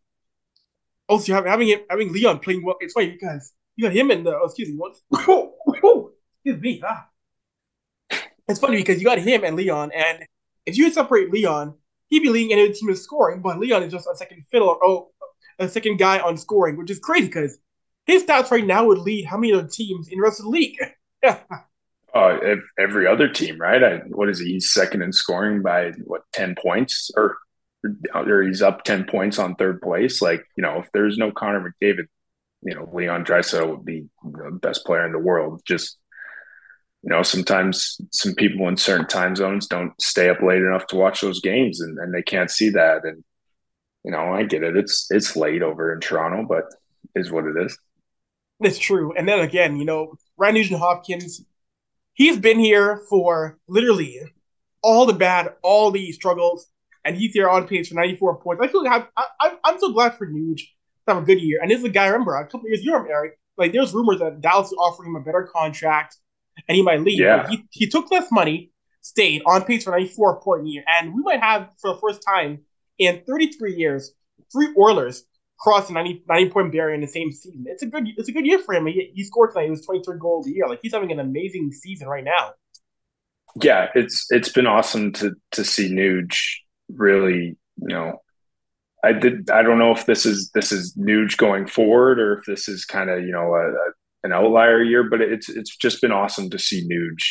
also 1.09 1.33
having 1.33 1.67
him, 1.67 1.81
having 1.89 2.13
Leon 2.13 2.39
playing 2.39 2.63
well. 2.63 2.77
It's 2.79 2.93
funny 2.93 3.11
because 3.11 3.51
you 3.75 3.83
got 3.83 3.93
him 3.93 4.11
and 4.11 4.25
the 4.25 4.35
oh, 4.35 4.45
excuse 4.45 4.69
me, 4.69 4.79
excuse 6.43 6.61
me, 6.61 6.81
ah. 6.85 7.07
It's 8.47 8.59
funny 8.59 8.77
because 8.77 8.99
you 8.99 9.05
got 9.05 9.19
him 9.19 9.43
and 9.43 9.55
Leon, 9.55 9.91
and 9.91 10.25
if 10.65 10.77
you 10.77 10.91
separate 10.91 11.31
Leon, 11.31 11.73
he'd 12.07 12.19
be 12.19 12.29
leading 12.29 12.57
any 12.57 12.71
team 12.71 12.89
in 12.89 12.95
scoring, 12.95 13.41
but 13.41 13.59
Leon 13.59 13.83
is 13.83 13.91
just 13.91 14.07
a 14.11 14.15
second 14.15 14.45
fiddle, 14.51 14.77
oh, 14.81 15.09
a 15.59 15.67
second 15.67 15.97
guy 15.97 16.19
on 16.19 16.37
scoring, 16.37 16.77
which 16.77 16.91
is 16.91 16.99
crazy 16.99 17.25
because 17.25 17.57
his 18.05 18.23
stats 18.23 18.51
right 18.51 18.65
now 18.65 18.85
would 18.85 18.99
lead 18.99 19.25
how 19.25 19.37
many 19.37 19.53
other 19.53 19.67
teams 19.67 20.07
in 20.07 20.19
the 20.19 20.23
rest 20.23 20.39
of 20.39 20.45
the 20.45 20.51
league? 20.51 20.77
uh, 21.23 22.37
every 22.79 23.07
other 23.07 23.27
team, 23.27 23.59
right? 23.59 23.83
I, 23.83 23.97
what 24.07 24.29
is 24.29 24.39
he? 24.39 24.53
He's 24.53 24.71
second 24.71 25.01
in 25.01 25.11
scoring 25.11 25.61
by 25.61 25.91
what 26.03 26.21
ten 26.31 26.55
points, 26.61 27.11
or 27.17 27.37
or 28.13 28.43
he's 28.43 28.61
up 28.61 28.83
ten 28.83 29.05
points 29.05 29.39
on 29.39 29.55
third 29.55 29.81
place. 29.81 30.21
Like 30.21 30.45
you 30.57 30.61
know, 30.61 30.79
if 30.79 30.89
there's 30.93 31.17
no 31.17 31.31
Connor 31.31 31.73
McDavid, 31.81 32.05
you 32.61 32.75
know, 32.75 32.89
Leon 32.93 33.25
Draisaitl 33.25 33.69
would 33.69 33.85
be 33.85 34.07
the 34.23 34.51
best 34.61 34.85
player 34.85 35.05
in 35.05 35.11
the 35.11 35.19
world. 35.19 35.61
Just 35.65 35.97
you 37.03 37.09
know, 37.09 37.21
sometimes 37.21 38.01
some 38.11 38.33
people 38.33 38.67
in 38.67 38.77
certain 38.77 39.07
time 39.07 39.35
zones 39.35 39.67
don't 39.67 39.93
stay 40.01 40.29
up 40.29 40.41
late 40.41 40.61
enough 40.61 40.87
to 40.87 40.95
watch 40.95 41.21
those 41.21 41.39
games, 41.39 41.79
and, 41.79 41.97
and 41.99 42.13
they 42.13 42.23
can't 42.23 42.49
see 42.49 42.69
that. 42.71 43.01
And 43.03 43.23
you 44.03 44.11
know, 44.11 44.33
I 44.33 44.43
get 44.43 44.63
it. 44.63 44.75
It's 44.75 45.07
it's 45.11 45.35
late 45.35 45.61
over 45.61 45.93
in 45.93 45.99
Toronto, 45.99 46.45
but 46.47 46.65
is 47.15 47.31
what 47.31 47.45
it 47.45 47.55
is. 47.63 47.77
It's 48.61 48.79
true. 48.79 49.13
And 49.15 49.27
then 49.27 49.39
again, 49.39 49.77
you 49.77 49.85
know, 49.85 50.15
Ryan 50.37 50.55
Nugent 50.55 50.79
Hopkins, 50.79 51.43
he's 52.13 52.39
been 52.39 52.59
here 52.59 53.01
for 53.09 53.57
literally 53.67 54.19
all 54.81 55.05
the 55.05 55.13
bad, 55.13 55.53
all 55.61 55.91
the 55.91 56.11
struggles, 56.11 56.67
and 57.05 57.15
he's 57.15 57.33
here 57.33 57.47
on 57.47 57.67
pace 57.67 57.89
for 57.89 57.95
94 57.95 58.41
points. 58.41 58.61
I 58.63 58.67
feel 58.67 58.83
like 58.83 59.07
I, 59.15 59.23
I, 59.39 59.55
I'm 59.63 59.79
so 59.79 59.93
glad 59.93 60.17
for 60.17 60.27
Nuge 60.27 60.57
to 60.57 61.13
have 61.13 61.17
a 61.17 61.25
good 61.25 61.39
year. 61.39 61.59
And 61.61 61.69
this 61.69 61.79
is 61.79 61.85
a 61.85 61.89
guy, 61.89 62.07
remember, 62.07 62.35
a 62.35 62.47
couple 62.47 62.67
years, 62.67 62.83
you 62.83 62.91
remember, 62.91 63.13
Eric, 63.13 63.39
like 63.57 63.71
there's 63.71 63.93
rumors 63.93 64.19
that 64.19 64.41
Dallas 64.41 64.67
is 64.67 64.73
offering 64.73 65.11
him 65.11 65.15
a 65.15 65.21
better 65.21 65.43
contract 65.43 66.17
and 66.67 66.75
he 66.75 66.81
might 66.81 67.01
leave. 67.01 67.19
Yeah. 67.19 67.47
He, 67.47 67.63
he 67.71 67.87
took 67.87 68.09
less 68.11 68.31
money, 68.31 68.71
stayed 69.01 69.43
on 69.45 69.63
pace 69.63 69.83
for 69.83 69.91
94 69.91 70.41
point 70.41 70.67
year, 70.67 70.83
and 70.87 71.13
we 71.13 71.21
might 71.21 71.41
have 71.41 71.69
for 71.79 71.93
the 71.93 71.99
first 71.99 72.21
time 72.27 72.59
in 72.97 73.21
33 73.27 73.75
years 73.75 74.11
three 74.51 74.73
Oilers 74.77 75.23
cross 75.59 75.87
the 75.87 75.93
90, 75.93 76.23
90 76.27 76.49
point 76.49 76.71
barrier 76.71 76.95
in 76.95 77.01
the 77.01 77.07
same 77.07 77.31
season. 77.31 77.65
It's 77.67 77.83
a 77.83 77.85
good 77.85 78.07
it's 78.17 78.29
a 78.29 78.31
good 78.31 78.45
year 78.45 78.59
for 78.59 78.73
him. 78.73 78.87
He, 78.87 79.11
he 79.13 79.23
scored 79.23 79.51
tonight. 79.51 79.65
He 79.65 79.71
was 79.71 79.85
23 79.85 80.17
goals 80.19 80.47
a 80.47 80.51
year. 80.51 80.67
Like 80.67 80.79
he's 80.81 80.93
having 80.93 81.11
an 81.11 81.19
amazing 81.19 81.71
season 81.71 82.07
right 82.07 82.23
now. 82.23 82.53
Yeah, 83.61 83.89
it's 83.95 84.27
it's 84.31 84.49
been 84.49 84.67
awesome 84.67 85.13
to 85.13 85.33
to 85.51 85.63
see 85.63 85.89
Nuge 85.89 86.57
really, 86.89 87.57
you 87.77 87.87
know, 87.87 88.21
I 89.03 89.13
did. 89.13 89.49
I 89.51 89.61
don't 89.61 89.77
know 89.77 89.91
if 89.91 90.05
this 90.05 90.25
is 90.25 90.49
this 90.53 90.71
is 90.71 90.95
Nuge 90.97 91.37
going 91.37 91.67
forward 91.67 92.19
or 92.19 92.37
if 92.37 92.45
this 92.45 92.67
is 92.67 92.85
kind 92.85 93.09
of 93.09 93.21
you 93.21 93.31
know 93.31 93.53
a, 93.53 93.69
a, 93.69 93.91
an 94.23 94.33
outlier 94.33 94.81
year, 94.81 95.03
but 95.03 95.21
it's 95.21 95.47
it's 95.47 95.75
just 95.75 96.01
been 96.01 96.11
awesome 96.11 96.49
to 96.49 96.57
see 96.59 96.87
Nuge 96.87 97.23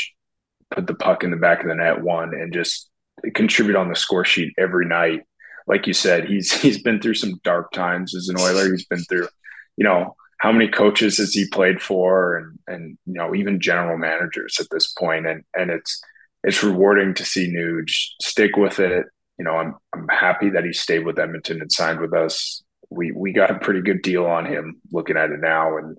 put 0.71 0.87
the 0.87 0.95
puck 0.95 1.25
in 1.25 1.31
the 1.31 1.37
back 1.37 1.61
of 1.61 1.69
the 1.69 1.75
net 1.75 2.03
one 2.03 2.33
and 2.33 2.53
just 2.53 2.91
contribute 3.35 3.77
on 3.77 3.89
the 3.89 3.97
score 3.97 4.25
sheet 4.25 4.53
every 4.59 4.87
night. 4.87 5.23
Like 5.67 5.87
you 5.87 5.95
said, 5.95 6.27
he's 6.27 6.53
he's 6.63 6.83
been 6.83 7.01
through 7.01 7.15
some 7.15 7.41
dark 7.43 7.73
times 7.73 8.15
as 8.15 8.29
an 8.29 8.39
Oiler. 8.39 8.71
He's 8.71 8.87
been 8.87 9.05
through, 9.05 9.29
you 9.77 9.85
know, 9.85 10.15
how 10.39 10.53
many 10.53 10.69
coaches 10.69 11.19
has 11.19 11.33
he 11.33 11.49
played 11.49 11.81
for, 11.81 12.37
and 12.37 12.59
and 12.69 12.99
you 13.07 13.15
know 13.15 13.35
even 13.35 13.61
general 13.61 13.99
managers 13.99 14.59
at 14.61 14.67
this 14.71 14.93
point, 14.93 15.27
and 15.27 15.43
and 15.55 15.71
it's 15.71 16.01
it's 16.43 16.63
rewarding 16.63 17.15
to 17.15 17.25
see 17.25 17.53
Nuge 17.53 17.91
stick 18.21 18.57
with 18.57 18.79
it. 18.79 19.07
You 19.39 19.45
know, 19.45 19.57
I'm 19.57 19.75
I'm 19.93 20.09
happy 20.09 20.51
that 20.51 20.65
he 20.65 20.73
stayed 20.73 21.05
with 21.05 21.19
Edmonton 21.19 21.61
and 21.61 21.73
signed 21.73 22.01
with 22.01 22.15
us. 22.15 22.63
We 22.91 23.13
we 23.13 23.33
got 23.33 23.51
a 23.51 23.59
pretty 23.59 23.81
good 23.81 24.03
deal 24.03 24.27
on 24.27 24.47
him 24.47 24.81
looking 24.93 25.17
at 25.17 25.31
it 25.31 25.41
now, 25.41 25.77
and 25.77 25.97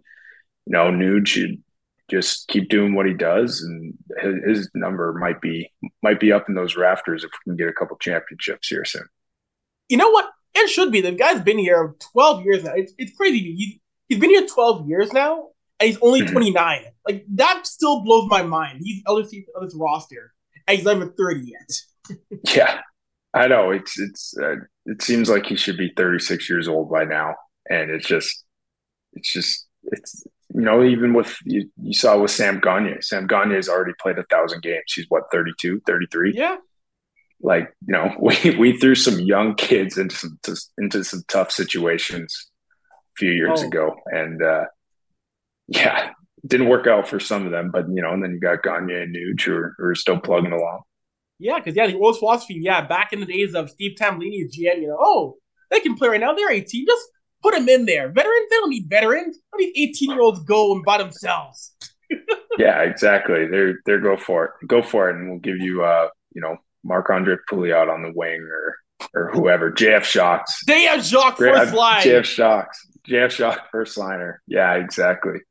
you 0.66 0.72
know, 0.72 0.86
Nuge 0.92 1.28
should 1.28 1.64
just 2.10 2.48
keep 2.48 2.70
doing 2.70 2.94
what 2.94 3.06
he 3.06 3.14
does, 3.14 3.62
and 3.62 3.94
his, 4.22 4.58
his, 4.58 4.70
number 4.76 5.14
might 5.14 5.42
be 5.42 5.72
might 6.04 6.20
be 6.20 6.32
up 6.32 6.48
in 6.48 6.56
those 6.56 6.76
rafters 6.76 7.24
if 7.24 7.32
we 7.46 7.52
can 7.52 7.58
get 7.58 7.68
a 7.68 7.74
couple 7.74 7.98
championships 7.98 8.68
here 8.68 8.86
soon. 8.86 9.06
You 9.90 9.98
know 9.98 10.10
what? 10.10 10.30
It 10.54 10.70
should 10.70 10.92
be. 10.92 11.02
The 11.02 11.12
guy's 11.12 11.42
been 11.42 11.58
here 11.58 11.96
twelve 12.00 12.44
years 12.46 12.64
now. 12.64 12.74
It's 12.76 12.94
it's 12.98 13.16
crazy. 13.18 13.40
He's 13.56 13.80
he's 14.08 14.20
been 14.20 14.30
here 14.30 14.48
twelve 14.48 14.88
years 14.88 15.12
now, 15.12 15.50
and 15.80 15.88
he's 15.88 15.98
only 16.02 16.22
mm-hmm. 16.22 16.86
Like 17.08 17.26
that 17.36 17.68
still 17.68 18.02
blows 18.02 18.30
my 18.30 18.44
mind. 18.44 18.82
He's 18.84 19.04
LSU 19.04 19.44
on 19.58 19.66
this 19.66 19.76
roster, 19.76 20.34
and 20.68 20.78
he's 20.78 20.86
not 20.86 20.96
even 20.96 21.12
thirty 21.14 21.52
yet. 21.52 22.18
yeah, 22.56 22.82
I 23.36 23.48
know. 23.48 23.72
It's 23.72 24.00
it's 24.00 24.38
uh, 24.38 24.56
it 24.86 25.02
seems 25.02 25.30
like 25.30 25.46
he 25.46 25.56
should 25.56 25.78
be 25.78 25.94
thirty 25.96 26.20
six 26.20 26.50
years 26.50 26.68
old 26.68 26.90
by 26.90 27.04
now, 27.04 27.36
and 27.70 27.92
it's 27.92 28.08
just 28.08 28.46
it's 29.14 29.32
just 29.32 29.68
it's 29.84 30.26
you 30.56 30.62
know, 30.62 30.84
even 30.84 31.14
with 31.14 31.36
you, 31.44 31.70
you 31.82 31.94
saw 31.94 32.18
with 32.18 32.32
Sam 32.32 32.62
Gagner. 32.62 33.02
Sam 33.02 33.28
Gagner 33.28 33.56
has 33.56 33.68
already 33.68 33.92
played 34.00 34.18
a 34.18 34.24
thousand 34.32 34.62
games. 34.62 34.84
He's 34.88 35.06
what 35.10 35.24
32, 35.32 35.82
33? 35.86 36.34
Yeah. 36.34 36.56
Like 37.42 37.74
you 37.86 37.92
know, 37.92 38.16
we 38.20 38.56
we 38.58 38.78
threw 38.78 38.96
some 38.96 39.20
young 39.20 39.56
kids 39.56 39.98
into 39.98 40.16
some 40.16 40.40
to, 40.44 40.56
into 40.78 41.04
some 41.04 41.24
tough 41.28 41.52
situations 41.52 42.50
a 42.94 43.18
few 43.18 43.32
years 43.32 43.62
oh. 43.64 43.68
ago, 43.68 43.96
and 44.06 44.42
uh, 44.42 44.66
yeah, 45.68 46.12
didn't 46.48 46.70
work 46.70 46.88
out 46.88 47.08
for 47.08 47.20
some 47.20 47.46
of 47.46 47.52
them. 47.52 47.72
But 47.72 47.90
you 47.90 48.02
know, 48.02 48.14
and 48.14 48.24
then 48.24 48.32
you 48.32 48.40
got 48.40 48.64
Gagner 48.64 49.02
and 49.02 49.14
Nuge 49.14 49.42
who 49.42 49.54
are, 49.56 49.76
who 49.78 49.86
are 49.88 49.96
still 49.96 50.20
plugging 50.20 50.54
along. 50.54 50.84
Yeah, 51.40 51.58
because 51.58 51.76
yeah, 51.76 51.88
the 51.88 51.98
old 51.98 52.18
philosophy, 52.18 52.56
yeah, 52.62 52.82
back 52.82 53.12
in 53.14 53.20
the 53.20 53.26
days 53.26 53.54
of 53.56 53.70
Steve 53.70 53.98
Tambellini's 54.00 54.58
GM, 54.58 54.82
you 54.82 54.88
know, 54.88 54.98
oh, 55.00 55.38
they 55.70 55.80
can 55.80 55.96
play 55.96 56.08
right 56.10 56.20
now. 56.20 56.34
They're 56.34 56.52
18. 56.52 56.86
Just 56.86 57.10
Put 57.46 57.54
them 57.54 57.70
in 57.70 57.86
there. 57.86 58.10
Veterans, 58.10 58.48
they 58.50 58.56
don't 58.56 58.72
need 58.72 58.90
veterans. 58.90 59.38
Let 59.54 59.60
these 59.60 59.90
18 59.90 60.10
year 60.10 60.22
olds 60.22 60.40
go 60.46 60.74
and 60.74 60.84
by 60.84 60.98
themselves. 60.98 61.76
yeah, 62.58 62.82
exactly. 62.82 63.46
They're 63.46 63.76
they're 63.86 64.00
go 64.00 64.18
for 64.18 64.46
it. 64.46 64.68
Go 64.68 64.82
for 64.82 65.12
it, 65.12 65.16
and 65.16 65.30
we'll 65.30 65.38
give 65.38 65.58
you 65.58 65.84
uh, 65.84 66.08
you 66.34 66.42
know, 66.42 66.58
Marc 66.84 67.08
Andre 67.12 67.36
Pouliot 67.48 67.88
on 67.88 68.02
the 68.02 68.12
wing 68.16 68.42
or 68.42 68.78
or 69.14 69.30
whoever. 69.32 69.72
JF 69.72 70.12
Jacques. 70.12 70.48
JF 70.68 71.08
Jacques 71.08 71.38
first 71.38 71.76
line. 71.76 72.02
JF 72.02 72.26
Jacques. 72.26 72.76
JF 73.08 73.30
Jacques 73.30 73.70
first 73.72 73.96
liner. 73.96 74.42
Yeah, 74.48 74.74
exactly. 74.78 75.42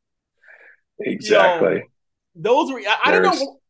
Exactly. 0.99 1.77
Yo, 1.77 1.83
those 2.35 2.73
were 2.73 2.81
I, 2.81 2.99
I 3.05 3.12
don't 3.12 3.23
know 3.23 3.61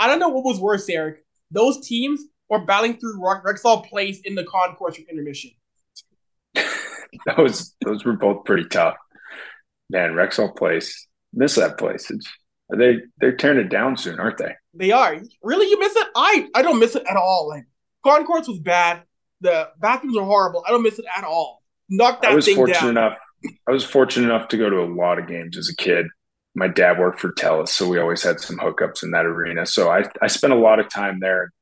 I 0.00 0.08
don't 0.08 0.18
know 0.18 0.30
what 0.30 0.44
was 0.44 0.58
worse, 0.58 0.88
Erik. 0.88 1.23
Those 1.54 1.86
teams 1.86 2.20
were 2.50 2.64
battling 2.64 2.98
through 2.98 3.20
Rexall 3.20 3.86
Place 3.88 4.20
in 4.24 4.34
the 4.34 4.44
concourse 4.44 4.96
for 4.96 5.02
intermission. 5.10 5.52
those 7.36 7.74
those 7.84 8.04
were 8.04 8.14
both 8.14 8.44
pretty 8.44 8.68
tough. 8.68 8.96
Man, 9.88 10.12
Rexall 10.12 10.56
Place, 10.56 11.06
miss 11.32 11.54
that 11.56 11.78
place. 11.78 12.10
It's, 12.10 12.28
they 12.76 12.98
they're 13.18 13.36
tearing 13.36 13.64
it 13.64 13.68
down 13.68 13.96
soon, 13.96 14.18
aren't 14.18 14.38
they? 14.38 14.54
They 14.74 14.90
are. 14.90 15.16
Really, 15.42 15.68
you 15.68 15.78
miss 15.78 15.94
it? 15.94 16.08
I 16.16 16.48
I 16.54 16.62
don't 16.62 16.80
miss 16.80 16.96
it 16.96 17.04
at 17.08 17.16
all. 17.16 17.48
Like 17.48 17.66
concourse 18.04 18.48
was 18.48 18.58
bad. 18.58 19.02
The 19.40 19.68
bathrooms 19.80 20.16
are 20.16 20.24
horrible. 20.24 20.64
I 20.66 20.70
don't 20.70 20.82
miss 20.82 20.98
it 20.98 21.04
at 21.16 21.24
all. 21.24 21.62
Knock 21.88 22.22
that 22.22 22.32
I 22.32 22.34
was 22.34 22.46
thing 22.46 22.56
fortunate 22.56 22.80
down. 22.80 22.90
enough. 22.90 23.18
I 23.68 23.72
was 23.72 23.84
fortunate 23.84 24.26
enough 24.26 24.48
to 24.48 24.56
go 24.56 24.70
to 24.70 24.80
a 24.80 24.88
lot 24.88 25.18
of 25.18 25.28
games 25.28 25.58
as 25.58 25.68
a 25.68 25.76
kid. 25.76 26.06
My 26.54 26.68
dad 26.68 26.98
worked 26.98 27.20
for 27.20 27.32
Telus, 27.32 27.68
so 27.68 27.88
we 27.88 27.98
always 27.98 28.22
had 28.22 28.40
some 28.40 28.58
hookups 28.58 29.02
in 29.02 29.10
that 29.10 29.26
arena. 29.26 29.66
So 29.66 29.90
I 29.90 30.04
I 30.22 30.28
spent 30.28 30.52
a 30.52 30.56
lot 30.56 30.80
of 30.80 30.88
time 30.88 31.18
there. 31.20 31.52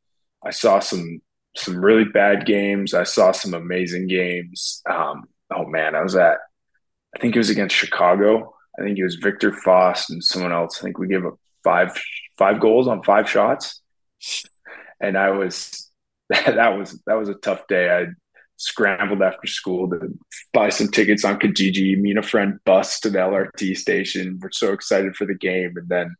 I 0.45 0.51
saw 0.51 0.81
some 0.81 1.21
some 1.57 1.77
really 1.77 2.05
bad 2.05 2.47
games. 2.47 2.95
I 2.95 3.05
saw 3.05 3.33
some 3.33 3.55
amazing 3.55 4.07
games. 4.07 4.83
Um, 4.89 5.25
oh 5.55 5.67
man, 5.67 5.95
I 5.95 6.03
was 6.03 6.17
at, 6.17 6.39
I 7.15 7.19
think 7.19 7.35
it 7.35 7.39
was 7.39 7.51
against 7.51 7.77
Chicago. 7.77 8.55
I 8.79 8.83
think 8.83 8.99
it 8.99 9.05
was 9.05 9.17
Viktor 9.17 9.53
Fasth 9.53 10.11
and 10.11 10.25
someone 10.25 10.53
else. 10.53 10.79
I 10.79 10.83
think 10.83 10.99
we 10.99 11.09
gave 11.09 11.27
up 11.27 11.39
five 11.63 11.93
five 12.39 12.61
goals 12.61 12.89
on 12.89 13.03
five 13.03 13.29
shots, 13.29 13.81
and 15.01 15.17
I 15.17 15.31
was 15.31 15.91
that 16.31 16.79
was 16.79 17.01
that 17.07 17.19
was 17.19 17.29
a 17.29 17.35
tough 17.35 17.67
day. 17.67 18.07
Scrambled 18.63 19.23
after 19.23 19.49
school 19.49 19.91
to 19.91 20.17
buy 20.53 20.69
some 20.69 20.87
tickets 20.87 21.25
on 21.25 21.41
Kijiji. 21.41 21.99
Me 21.99 22.11
and 22.11 22.21
a 22.21 22.23
friend 22.23 22.61
bus 22.65 23.01
to 23.01 23.11
the 23.11 23.19
LRT 23.19 23.77
station. 23.77 24.39
We're 24.41 24.53
so 24.53 24.73
excited 24.73 25.17
for 25.17 25.27
the 25.27 25.35
game, 25.35 25.75
and 25.77 25.89
then 25.89 26.15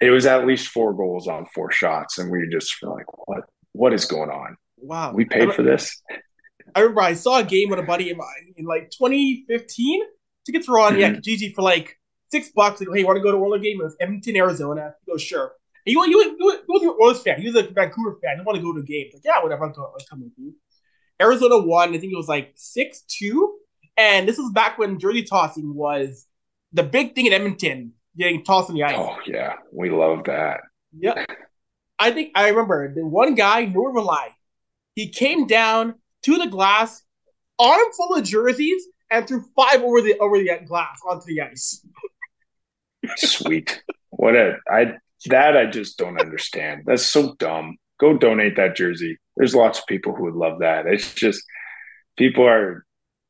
it 0.00 0.10
was 0.10 0.24
at 0.24 0.46
least 0.46 0.68
four 0.68 0.94
goals 0.94 1.26
on 1.26 1.46
four 1.46 1.72
shots, 1.72 2.18
and 2.18 2.30
we 2.30 2.48
just 2.48 2.80
were 2.80 2.90
like, 2.94 3.06
"What? 3.26 3.40
What 3.72 3.92
is 3.92 4.04
going 4.04 4.30
on? 4.30 4.56
Wow, 4.76 5.12
we 5.12 5.24
paid 5.24 5.52
for 5.52 5.64
this." 5.64 6.00
I 6.76 6.80
remember 6.80 7.00
I 7.00 7.14
saw 7.14 7.40
a 7.40 7.44
game 7.44 7.70
with 7.70 7.80
a 7.80 7.82
buddy 7.82 8.10
of 8.12 8.18
mine 8.18 8.54
in 8.56 8.64
like 8.64 8.90
2015. 8.90 10.02
Tickets 10.46 10.68
were 10.68 10.78
on 10.78 10.92
mm-hmm. 10.92 11.00
yeah 11.00 11.10
Kijiji 11.14 11.56
for 11.56 11.62
like 11.62 11.98
six 12.30 12.50
bucks. 12.54 12.80
Like, 12.80 12.90
hey, 12.92 13.00
you 13.00 13.06
want 13.06 13.16
to 13.16 13.22
go 13.22 13.32
to 13.32 13.36
a 13.36 13.40
roller 13.40 13.58
game? 13.58 13.80
It 13.80 13.84
was 13.84 13.96
Edmonton, 13.98 14.36
Arizona. 14.36 14.94
He 15.04 15.10
goes, 15.10 15.22
sure. 15.22 15.52
And 15.86 15.92
you, 15.92 16.06
you, 16.06 16.36
you, 16.38 16.62
was 16.68 16.82
an 16.82 16.96
Oilers 17.02 17.22
fan. 17.22 17.40
He 17.40 17.50
was 17.50 17.56
a 17.56 17.66
Vancouver 17.68 18.18
fan. 18.22 18.36
He 18.36 18.44
want 18.44 18.56
to 18.56 18.62
go 18.62 18.72
to 18.74 18.80
a 18.80 18.84
game. 18.84 19.06
Like, 19.12 19.22
yeah, 19.24 19.42
whatever. 19.42 19.64
I'm, 19.64 19.70
I'm 19.70 20.06
coming 20.08 20.24
with 20.26 20.34
you. 20.36 20.54
Arizona 21.20 21.58
won. 21.58 21.94
I 21.94 21.98
think 21.98 22.12
it 22.12 22.16
was 22.16 22.28
like 22.28 22.52
six 22.54 23.02
two. 23.08 23.56
And 23.96 24.28
this 24.28 24.38
was 24.38 24.52
back 24.52 24.78
when 24.78 24.98
jersey 24.98 25.24
tossing 25.24 25.74
was 25.74 26.26
the 26.72 26.84
big 26.84 27.14
thing 27.14 27.26
in 27.26 27.32
Edmonton, 27.32 27.92
getting 28.16 28.44
tossed 28.44 28.70
on 28.70 28.76
the 28.76 28.84
ice. 28.84 28.94
Oh 28.96 29.16
yeah, 29.26 29.54
we 29.72 29.90
love 29.90 30.24
that. 30.24 30.60
Yeah, 30.96 31.24
I 31.98 32.12
think 32.12 32.32
I 32.34 32.48
remember 32.48 32.94
the 32.94 33.04
one 33.04 33.34
guy, 33.34 33.64
Nor 33.64 33.92
Rely, 33.92 34.30
he 34.94 35.08
came 35.08 35.46
down 35.46 35.94
to 36.22 36.36
the 36.36 36.46
glass, 36.46 37.02
arm 37.58 37.92
full 37.96 38.14
of 38.14 38.24
jerseys, 38.24 38.82
and 39.10 39.26
threw 39.26 39.44
five 39.56 39.82
over 39.82 40.00
the 40.00 40.16
over 40.18 40.38
the 40.38 40.50
glass 40.66 40.98
onto 41.08 41.26
the 41.26 41.42
ice. 41.42 41.84
Sweet. 43.16 43.82
What 44.10 44.36
a 44.36 44.58
I 44.70 44.94
that 45.26 45.56
I 45.56 45.66
just 45.66 45.98
don't 45.98 46.20
understand. 46.20 46.82
That's 46.86 47.04
so 47.04 47.34
dumb. 47.34 47.76
Go 47.98 48.16
donate 48.16 48.56
that 48.56 48.76
jersey. 48.76 49.18
There's 49.36 49.54
lots 49.54 49.80
of 49.80 49.86
people 49.86 50.14
who 50.14 50.24
would 50.24 50.34
love 50.34 50.60
that. 50.60 50.86
It's 50.86 51.14
just 51.14 51.42
people 52.16 52.46
are 52.46 52.84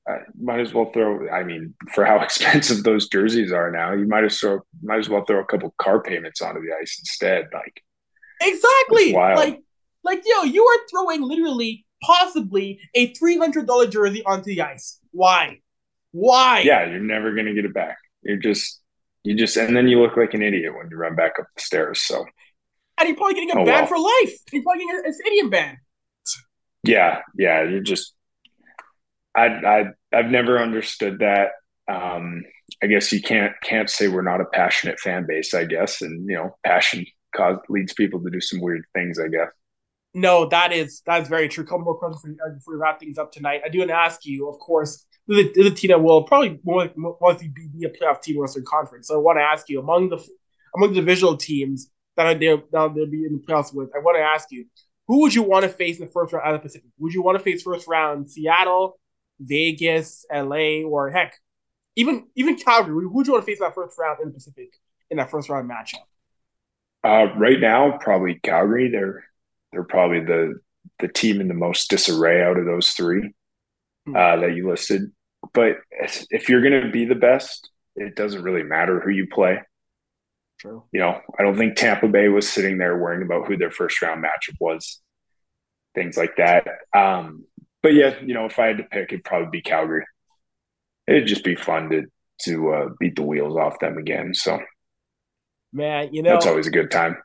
uh, 0.08 0.18
might 0.40 0.60
as 0.60 0.72
well 0.72 0.90
throw. 0.92 1.28
I 1.28 1.44
mean, 1.44 1.74
for 1.92 2.04
how 2.04 2.20
expensive 2.22 2.82
those 2.82 3.08
jerseys 3.08 3.52
are 3.52 3.70
now, 3.70 3.92
you 3.92 4.06
might 4.06 4.24
as 4.24 4.42
well 4.42 4.66
might 4.82 4.98
as 4.98 5.08
well 5.08 5.24
throw 5.24 5.40
a 5.40 5.44
couple 5.44 5.74
car 5.78 6.02
payments 6.02 6.40
onto 6.40 6.60
the 6.60 6.74
ice 6.80 6.98
instead. 6.98 7.48
Like 7.52 7.82
exactly, 8.40 9.12
like 9.12 9.60
like 10.04 10.22
yo, 10.24 10.44
you 10.44 10.64
are 10.64 10.88
throwing 10.90 11.22
literally 11.22 11.84
possibly 12.02 12.80
a 12.94 13.12
three 13.14 13.36
hundred 13.36 13.66
dollar 13.66 13.86
jersey 13.86 14.22
onto 14.24 14.44
the 14.44 14.62
ice. 14.62 14.98
Why? 15.12 15.60
Why? 16.12 16.60
Yeah, 16.60 16.86
you're 16.86 17.00
never 17.00 17.34
gonna 17.34 17.54
get 17.54 17.64
it 17.64 17.74
back. 17.74 17.98
You're 18.22 18.38
just 18.38 18.80
you 19.24 19.34
just 19.34 19.56
and 19.56 19.76
then 19.76 19.88
you 19.88 20.00
look 20.00 20.16
like 20.16 20.34
an 20.34 20.42
idiot 20.42 20.74
when 20.74 20.88
you 20.90 20.96
run 20.96 21.16
back 21.16 21.32
up 21.38 21.46
the 21.54 21.62
stairs. 21.62 22.02
So 22.02 22.24
and 22.98 23.08
you're 23.08 23.16
probably 23.16 23.34
getting 23.34 23.56
a 23.56 23.60
oh, 23.60 23.64
ban 23.64 23.86
for 23.86 23.98
life. 23.98 24.34
You're 24.52 24.62
probably 24.62 24.84
getting 24.84 25.10
a 25.10 25.12
stadium 25.12 25.50
ban. 25.50 25.78
Yeah, 26.84 27.20
yeah. 27.36 27.64
You're 27.64 27.80
just 27.80 28.14
I 29.34 29.46
I 29.46 29.84
I've 30.12 30.30
never 30.30 30.58
understood 30.58 31.20
that. 31.20 31.50
Um, 31.90 32.44
I 32.82 32.86
guess 32.86 33.12
you 33.12 33.22
can't 33.22 33.52
can't 33.62 33.88
say 33.88 34.08
we're 34.08 34.22
not 34.22 34.40
a 34.40 34.46
passionate 34.46 34.98
fan 34.98 35.26
base. 35.26 35.54
I 35.54 35.64
guess, 35.64 36.02
and 36.02 36.28
you 36.28 36.36
know, 36.36 36.56
passion 36.64 37.06
cause 37.34 37.58
leads 37.68 37.92
people 37.92 38.22
to 38.22 38.30
do 38.30 38.40
some 38.40 38.60
weird 38.60 38.84
things. 38.94 39.18
I 39.18 39.28
guess. 39.28 39.48
No, 40.14 40.48
that 40.48 40.72
is 40.72 41.02
that 41.06 41.22
is 41.22 41.28
very 41.28 41.48
true. 41.48 41.64
A 41.64 41.66
couple 41.66 41.84
more 41.84 41.98
questions 41.98 42.36
before, 42.36 42.50
before 42.50 42.74
we 42.74 42.80
wrap 42.80 43.00
things 43.00 43.18
up 43.18 43.32
tonight. 43.32 43.62
I 43.64 43.68
do 43.68 43.78
want 43.78 43.90
to 43.90 43.96
ask 43.96 44.24
you, 44.24 44.48
of 44.48 44.58
course, 44.58 45.06
the, 45.26 45.50
the 45.54 45.70
team 45.70 45.88
that 45.90 46.02
will 46.02 46.24
probably 46.24 46.58
more 46.64 46.90
likely 47.20 47.48
be, 47.48 47.68
be 47.68 47.86
a 47.86 47.90
playoff 47.90 48.22
team 48.22 48.36
in 48.36 48.40
Western 48.40 48.64
Conference. 48.66 49.08
So 49.08 49.14
I 49.14 49.18
want 49.18 49.38
to 49.38 49.42
ask 49.42 49.68
you 49.68 49.78
among 49.80 50.08
the 50.08 50.18
among 50.74 50.94
the 50.94 51.00
divisional 51.00 51.36
teams 51.36 51.90
that 52.24 52.40
they'll, 52.40 52.62
that 52.72 52.94
they'll 52.94 53.06
be 53.06 53.24
in 53.24 53.34
the 53.34 53.38
playoffs 53.38 53.74
with. 53.74 53.90
I 53.94 53.98
want 53.98 54.16
to 54.16 54.22
ask 54.22 54.50
you, 54.50 54.66
who 55.06 55.20
would 55.20 55.34
you 55.34 55.42
want 55.42 55.64
to 55.64 55.68
face 55.68 55.98
in 55.98 56.06
the 56.06 56.12
first 56.12 56.32
round 56.32 56.46
out 56.46 56.54
of 56.54 56.60
the 56.60 56.68
Pacific? 56.68 56.90
Would 56.98 57.14
you 57.14 57.22
want 57.22 57.38
to 57.38 57.44
face 57.44 57.62
first 57.62 57.88
round 57.88 58.30
Seattle, 58.30 58.98
Vegas, 59.40 60.24
LA, 60.32 60.82
or 60.82 61.10
heck, 61.10 61.34
even 61.96 62.26
even 62.36 62.56
Calgary? 62.56 63.04
Who 63.04 63.14
would 63.14 63.26
you 63.26 63.32
want 63.32 63.44
to 63.44 63.50
face 63.50 63.58
in 63.58 63.64
that 63.64 63.74
first 63.74 63.98
round 63.98 64.18
in 64.20 64.28
the 64.28 64.34
Pacific 64.34 64.74
in 65.10 65.16
that 65.16 65.30
first 65.30 65.48
round 65.48 65.70
matchup? 65.70 66.02
Uh, 67.04 67.32
right 67.36 67.60
now, 67.60 67.96
probably 67.98 68.38
Calgary. 68.42 68.90
They're 68.90 69.24
they're 69.72 69.84
probably 69.84 70.20
the 70.20 70.60
the 70.98 71.08
team 71.08 71.40
in 71.40 71.48
the 71.48 71.54
most 71.54 71.88
disarray 71.90 72.42
out 72.42 72.58
of 72.58 72.66
those 72.66 72.90
three 72.90 73.32
hmm. 74.06 74.16
uh, 74.16 74.36
that 74.36 74.54
you 74.54 74.68
listed. 74.68 75.12
But 75.54 75.76
if 76.30 76.48
you're 76.48 76.62
going 76.62 76.82
to 76.82 76.90
be 76.90 77.04
the 77.04 77.14
best, 77.14 77.70
it 77.96 78.16
doesn't 78.16 78.42
really 78.42 78.62
matter 78.62 79.00
who 79.00 79.10
you 79.10 79.26
play. 79.26 79.60
True. 80.58 80.84
You 80.92 81.00
know, 81.00 81.20
I 81.38 81.42
don't 81.42 81.56
think 81.56 81.76
Tampa 81.76 82.08
Bay 82.08 82.28
was 82.28 82.48
sitting 82.48 82.78
there 82.78 82.96
worrying 82.96 83.22
about 83.22 83.46
who 83.46 83.56
their 83.56 83.70
first 83.70 84.00
round 84.02 84.24
matchup 84.24 84.56
was, 84.60 85.00
things 85.94 86.16
like 86.16 86.36
that. 86.36 86.66
Um, 86.96 87.44
but 87.82 87.94
yeah, 87.94 88.14
you 88.24 88.34
know, 88.34 88.46
if 88.46 88.58
I 88.58 88.66
had 88.66 88.78
to 88.78 88.84
pick, 88.84 89.12
it'd 89.12 89.24
probably 89.24 89.50
be 89.50 89.62
Calgary. 89.62 90.04
It'd 91.06 91.26
just 91.26 91.44
be 91.44 91.54
fun 91.54 91.90
to 91.90 92.02
to 92.42 92.70
uh, 92.72 92.88
beat 93.00 93.16
the 93.16 93.22
wheels 93.22 93.56
off 93.56 93.80
them 93.80 93.98
again. 93.98 94.34
So, 94.34 94.60
man, 95.72 96.12
you 96.12 96.22
know, 96.22 96.32
that's 96.32 96.46
always 96.46 96.66
a 96.66 96.72
good 96.72 96.90
time. 96.90 97.16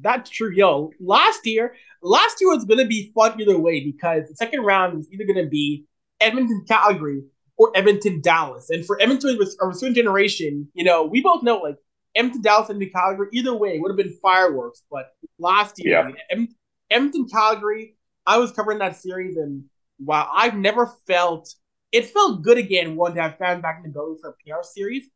That's 0.00 0.30
true. 0.30 0.52
Yo, 0.52 0.90
last 1.00 1.46
year, 1.46 1.74
last 2.02 2.40
year 2.40 2.50
was 2.50 2.64
going 2.64 2.78
to 2.78 2.86
be 2.86 3.12
fun 3.14 3.40
either 3.40 3.58
way 3.58 3.80
because 3.80 4.28
the 4.28 4.34
second 4.36 4.60
round 4.60 4.98
is 4.98 5.08
either 5.12 5.24
going 5.24 5.44
to 5.44 5.50
be 5.50 5.84
Edmonton, 6.20 6.64
Calgary, 6.68 7.22
or 7.56 7.72
Edmonton, 7.74 8.20
Dallas. 8.20 8.70
And 8.70 8.84
for 8.86 9.00
Edmonton, 9.00 9.38
a 9.40 9.74
certain 9.74 9.94
generation, 9.94 10.68
you 10.74 10.84
know, 10.84 11.04
we 11.04 11.20
both 11.20 11.42
know 11.42 11.58
like 11.58 11.76
Edmonton, 12.14 12.42
Dallas, 12.42 12.70
and 12.70 12.92
Calgary, 12.92 13.28
either 13.32 13.54
way, 13.54 13.78
would 13.78 13.90
have 13.90 13.96
been 13.96 14.16
fireworks. 14.22 14.82
But 14.90 15.10
last 15.38 15.74
year, 15.78 16.12
yeah. 16.30 16.46
Edmonton, 16.90 17.28
Calgary, 17.28 17.96
I 18.26 18.38
was 18.38 18.52
covering 18.52 18.78
that 18.78 18.96
series, 18.96 19.36
and 19.36 19.64
wow, 19.98 20.30
I've 20.32 20.56
never 20.56 20.92
felt 21.06 21.54
it 21.92 22.06
felt 22.06 22.42
good 22.42 22.58
again 22.58 22.96
one 22.96 23.14
to 23.14 23.22
have 23.22 23.38
fans 23.38 23.62
back 23.62 23.78
in 23.78 23.84
the 23.84 23.88
building 23.88 24.18
for 24.20 24.30
a 24.30 24.32
PR 24.44 24.62
series. 24.62 25.08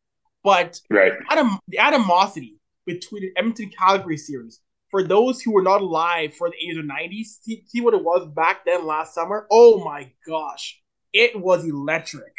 But 0.42 0.80
right. 0.90 1.12
Adam, 1.30 1.58
the 1.68 1.78
animosity 1.78 2.58
between 2.86 3.22
the 3.22 3.32
Edmonton 3.36 3.70
Calgary 3.70 4.16
series 4.16 4.60
for 4.90 5.02
those 5.02 5.40
who 5.40 5.52
were 5.52 5.62
not 5.62 5.80
alive 5.80 6.34
for 6.34 6.50
the 6.50 6.56
80s 6.56 6.78
or 6.78 6.82
90s, 6.82 7.26
see, 7.40 7.62
see 7.66 7.80
what 7.80 7.94
it 7.94 8.04
was 8.04 8.28
back 8.34 8.64
then 8.64 8.86
last 8.86 9.14
summer. 9.14 9.46
Oh 9.50 9.82
my 9.84 10.10
gosh, 10.26 10.80
it 11.12 11.38
was 11.38 11.64
electric. 11.64 12.32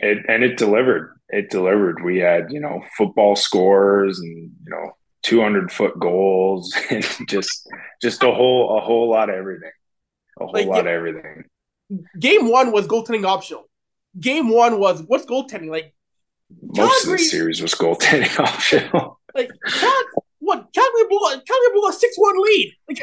It, 0.00 0.24
and 0.28 0.42
it 0.42 0.56
delivered. 0.56 1.18
It 1.28 1.50
delivered. 1.50 2.02
We 2.04 2.18
had, 2.18 2.52
you 2.52 2.60
know, 2.60 2.82
football 2.96 3.36
scores 3.36 4.18
and, 4.20 4.50
you 4.64 4.70
know, 4.70 4.92
200 5.22 5.72
foot 5.72 5.98
goals 5.98 6.74
and 6.90 7.04
just, 7.28 7.68
just 8.02 8.22
a 8.22 8.30
whole, 8.30 8.76
a 8.78 8.80
whole 8.80 9.10
lot 9.10 9.30
of 9.30 9.36
everything. 9.36 9.70
A 10.40 10.44
whole 10.44 10.52
like, 10.52 10.66
lot 10.66 10.80
of 10.80 10.86
everything. 10.86 11.44
Game 12.18 12.48
one 12.48 12.72
was 12.72 12.86
goaltending 12.86 13.26
optional. 13.26 13.68
Game 14.18 14.48
one 14.48 14.78
was 14.78 15.02
what's 15.06 15.26
goaltending 15.26 15.70
like? 15.70 15.94
Most 16.62 17.04
Calgary, 17.04 17.14
of 17.14 17.18
the 17.18 17.24
series 17.24 17.62
was 17.62 17.74
goaltending 17.74 18.38
optional. 18.38 19.20
Like 19.34 19.50
what? 20.38 20.68
Calgary 20.72 21.08
blew, 21.08 21.20
Calgary 21.20 21.72
blew 21.72 21.88
a 21.88 21.92
six 21.92 22.14
one 22.16 22.40
lead. 22.40 22.74
Like, 22.88 23.00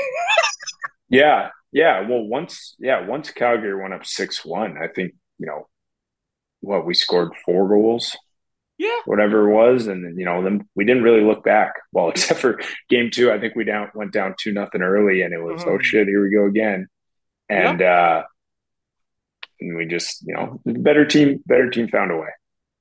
yeah, 1.09 1.49
yeah. 1.71 2.07
Well, 2.07 2.23
once 2.23 2.75
yeah, 2.79 3.05
once 3.05 3.31
Calgary 3.31 3.79
went 3.79 3.93
up 3.93 4.05
six 4.05 4.45
one, 4.45 4.77
I 4.81 4.87
think 4.87 5.13
you 5.37 5.47
know 5.47 5.67
what 6.61 6.85
we 6.85 6.93
scored 6.93 7.33
four 7.45 7.67
goals. 7.67 8.15
Yeah, 8.77 8.99
whatever 9.05 9.47
it 9.47 9.53
was, 9.53 9.87
and 9.87 10.03
then 10.03 10.15
you 10.17 10.25
know 10.25 10.41
then 10.43 10.67
we 10.75 10.85
didn't 10.85 11.03
really 11.03 11.23
look 11.23 11.43
back. 11.43 11.73
Well, 11.91 12.09
except 12.11 12.39
for 12.39 12.59
game 12.89 13.11
two, 13.11 13.31
I 13.31 13.39
think 13.39 13.55
we 13.55 13.63
down 13.63 13.91
went 13.93 14.13
down 14.13 14.35
two 14.39 14.53
nothing 14.53 14.81
early, 14.81 15.21
and 15.21 15.33
it 15.33 15.41
was 15.41 15.61
mm-hmm. 15.61 15.71
oh 15.71 15.79
shit, 15.79 16.07
here 16.07 16.23
we 16.23 16.33
go 16.33 16.45
again, 16.45 16.87
and 17.49 17.81
uh 17.81 18.23
and 19.59 19.77
we 19.77 19.85
just 19.85 20.25
you 20.25 20.33
know 20.33 20.59
better 20.65 21.05
team, 21.05 21.43
better 21.45 21.69
team 21.69 21.87
found 21.87 22.11
a 22.11 22.17
way. 22.17 22.29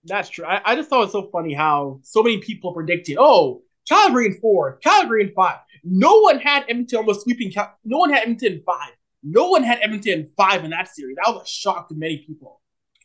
That's 0.04 0.30
true. 0.30 0.46
I, 0.46 0.62
I 0.64 0.74
just 0.76 0.88
thought 0.88 1.02
it 1.02 1.04
was 1.06 1.12
so 1.12 1.28
funny 1.30 1.52
how 1.52 2.00
so 2.02 2.22
many 2.22 2.38
people 2.38 2.72
predicted, 2.72 3.18
oh, 3.20 3.62
Calgary 3.86 4.26
in 4.26 4.40
four, 4.40 4.78
Calgary 4.82 5.22
in 5.22 5.32
five. 5.34 5.58
No 5.84 6.20
one 6.20 6.38
had 6.38 6.64
Edmonton 6.68 6.98
almost 6.98 7.22
sweeping. 7.22 7.50
Cal- 7.50 7.76
no 7.84 7.98
one 7.98 8.10
had 8.10 8.22
Edmonton 8.22 8.62
five. 8.64 8.92
No 9.22 9.48
one 9.50 9.62
had 9.62 9.80
Edmonton 9.82 10.30
five 10.36 10.64
in 10.64 10.70
that 10.70 10.88
series. 10.88 11.16
That 11.22 11.34
was 11.34 11.42
a 11.42 11.46
shock 11.46 11.88
to 11.88 11.94
many 11.94 12.18
people. 12.26 12.59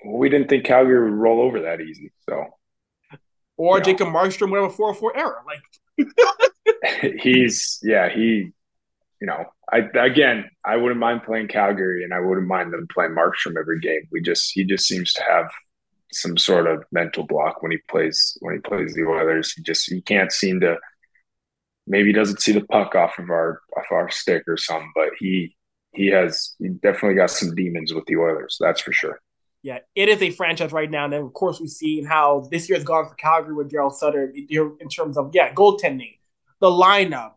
We 0.06 0.30
didn't 0.30 0.50
think 0.50 0.66
Calgary 0.66 1.10
would 1.10 1.18
roll 1.18 1.42
over 1.42 1.62
that 1.62 1.82
easy. 1.82 2.12
So, 2.30 2.46
or 3.58 3.80
Jacob 3.80 4.08
know. 4.08 4.14
Markstrom 4.14 4.52
would 4.52 4.62
have 4.62 4.72
a 4.72 4.74
four 4.74 4.94
four 4.94 5.16
error. 5.18 5.42
Like 5.46 6.12
he's 7.22 7.80
yeah 7.84 8.10
he, 8.10 8.52
you 9.22 9.28
know 9.28 9.46
I 9.72 9.80
again 10.00 10.50
I 10.64 10.78
wouldn't 10.78 11.00
mind 11.00 11.24
playing 11.24 11.48
Calgary 11.48 12.04
and 12.04 12.14
I 12.14 12.20
wouldn't 12.20 12.48
mind 12.48 12.74
them 12.74 12.88
playing 12.94 13.12
Markstrom 13.12 13.58
every 13.60 13.80
game. 13.80 14.08
We 14.12 14.22
just 14.22 14.52
he 14.54 14.64
just 14.64 14.88
seems 14.88 15.14
to 15.14 15.24
have 15.24 15.50
some 16.12 16.38
sort 16.38 16.68
of 16.68 16.84
mental 16.92 17.26
block 17.26 17.62
when 17.62 17.72
he 17.72 17.78
plays 17.90 18.38
when 18.42 18.56
he 18.56 18.62
plays 18.62 18.94
the 18.94 19.04
Oilers. 19.06 19.54
He 19.54 19.64
just 19.64 19.92
he 19.92 20.02
can't 20.02 20.32
seem 20.32 20.60
to 20.62 20.78
maybe 21.88 22.10
he 22.10 22.14
doesn't 22.14 22.42
see 22.42 22.52
the 22.52 22.66
puck 22.66 22.96
off 22.96 23.20
of 23.20 23.30
our 23.30 23.62
off 23.78 23.86
our 23.92 24.10
stick 24.10 24.44
or 24.48 24.58
something, 24.58 24.92
but 24.96 25.10
he 25.20 25.56
he 25.94 26.08
has 26.08 26.56
he 26.60 26.70
definitely 26.70 27.16
got 27.16 27.32
some 27.32 27.56
demons 27.56 27.94
with 27.94 28.06
the 28.06 28.18
Oilers, 28.18 28.58
that's 28.60 28.82
for 28.82 28.92
sure. 28.92 29.20
Yeah, 29.66 29.80
it 29.96 30.10
is 30.10 30.22
a 30.22 30.30
franchise 30.30 30.72
right 30.72 30.92
now. 30.92 31.06
And 31.06 31.14
then 31.14 31.24
of 31.24 31.34
course 31.34 31.60
we 31.60 31.68
see 31.68 32.04
how 32.04 32.48
this 32.52 32.70
year 32.70 32.78
has 32.78 32.86
gone 32.86 33.10
for 33.10 33.16
Calgary 33.16 33.56
with 33.56 33.72
Daryl 33.72 33.92
Sutter 33.92 34.32
in 34.32 34.90
terms 34.90 35.18
of 35.18 35.32
yeah, 35.34 35.52
goaltending, 35.56 36.20
the 36.62 36.68
lineup, 36.68 37.32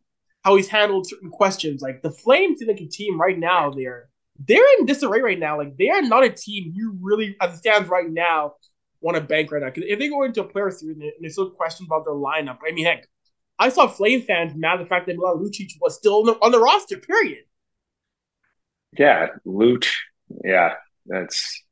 how 0.44 0.54
he's 0.56 0.68
handled 0.68 1.08
certain 1.08 1.30
questions. 1.30 1.80
Like 1.80 2.02
the 2.02 2.10
Flames 2.10 2.60
in 2.60 2.68
like 2.68 2.82
a 2.82 2.86
team 2.86 3.18
right 3.18 3.38
now, 3.38 3.70
they're 3.70 4.10
they're 4.46 4.78
in 4.78 4.84
disarray 4.84 5.22
right 5.22 5.38
now. 5.38 5.56
Like 5.56 5.78
they 5.78 5.88
are 5.88 6.02
not 6.02 6.22
a 6.22 6.28
team 6.28 6.70
you 6.76 6.98
really, 7.00 7.34
as 7.40 7.54
it 7.54 7.56
stands 7.56 7.88
right 7.88 8.10
now, 8.10 8.56
want 9.00 9.16
to 9.16 9.22
bank 9.22 9.50
right 9.50 9.62
now. 9.62 9.70
Because 9.70 9.84
if 9.88 9.98
they 9.98 10.10
go 10.10 10.24
into 10.24 10.42
a 10.42 10.44
player 10.44 10.70
series 10.70 10.98
and 10.98 11.10
there's 11.20 11.32
still 11.32 11.48
questions 11.48 11.88
about 11.88 12.04
their 12.04 12.12
lineup, 12.12 12.58
I 12.62 12.72
mean, 12.72 12.84
heck, 12.84 13.08
I 13.58 13.70
saw 13.70 13.88
Flame 13.88 14.20
fans 14.20 14.52
mad 14.54 14.74
at 14.74 14.80
the 14.80 14.86
fact 14.86 15.06
that 15.06 15.16
Milan 15.16 15.38
Lucic 15.38 15.70
was 15.80 15.94
still 15.94 16.16
on 16.16 16.26
the, 16.26 16.32
on 16.42 16.52
the 16.52 16.60
roster. 16.60 16.98
Period. 16.98 17.44
Yeah, 18.98 19.28
Luch. 19.46 19.88
Yeah, 20.44 20.74
that's 21.06 21.62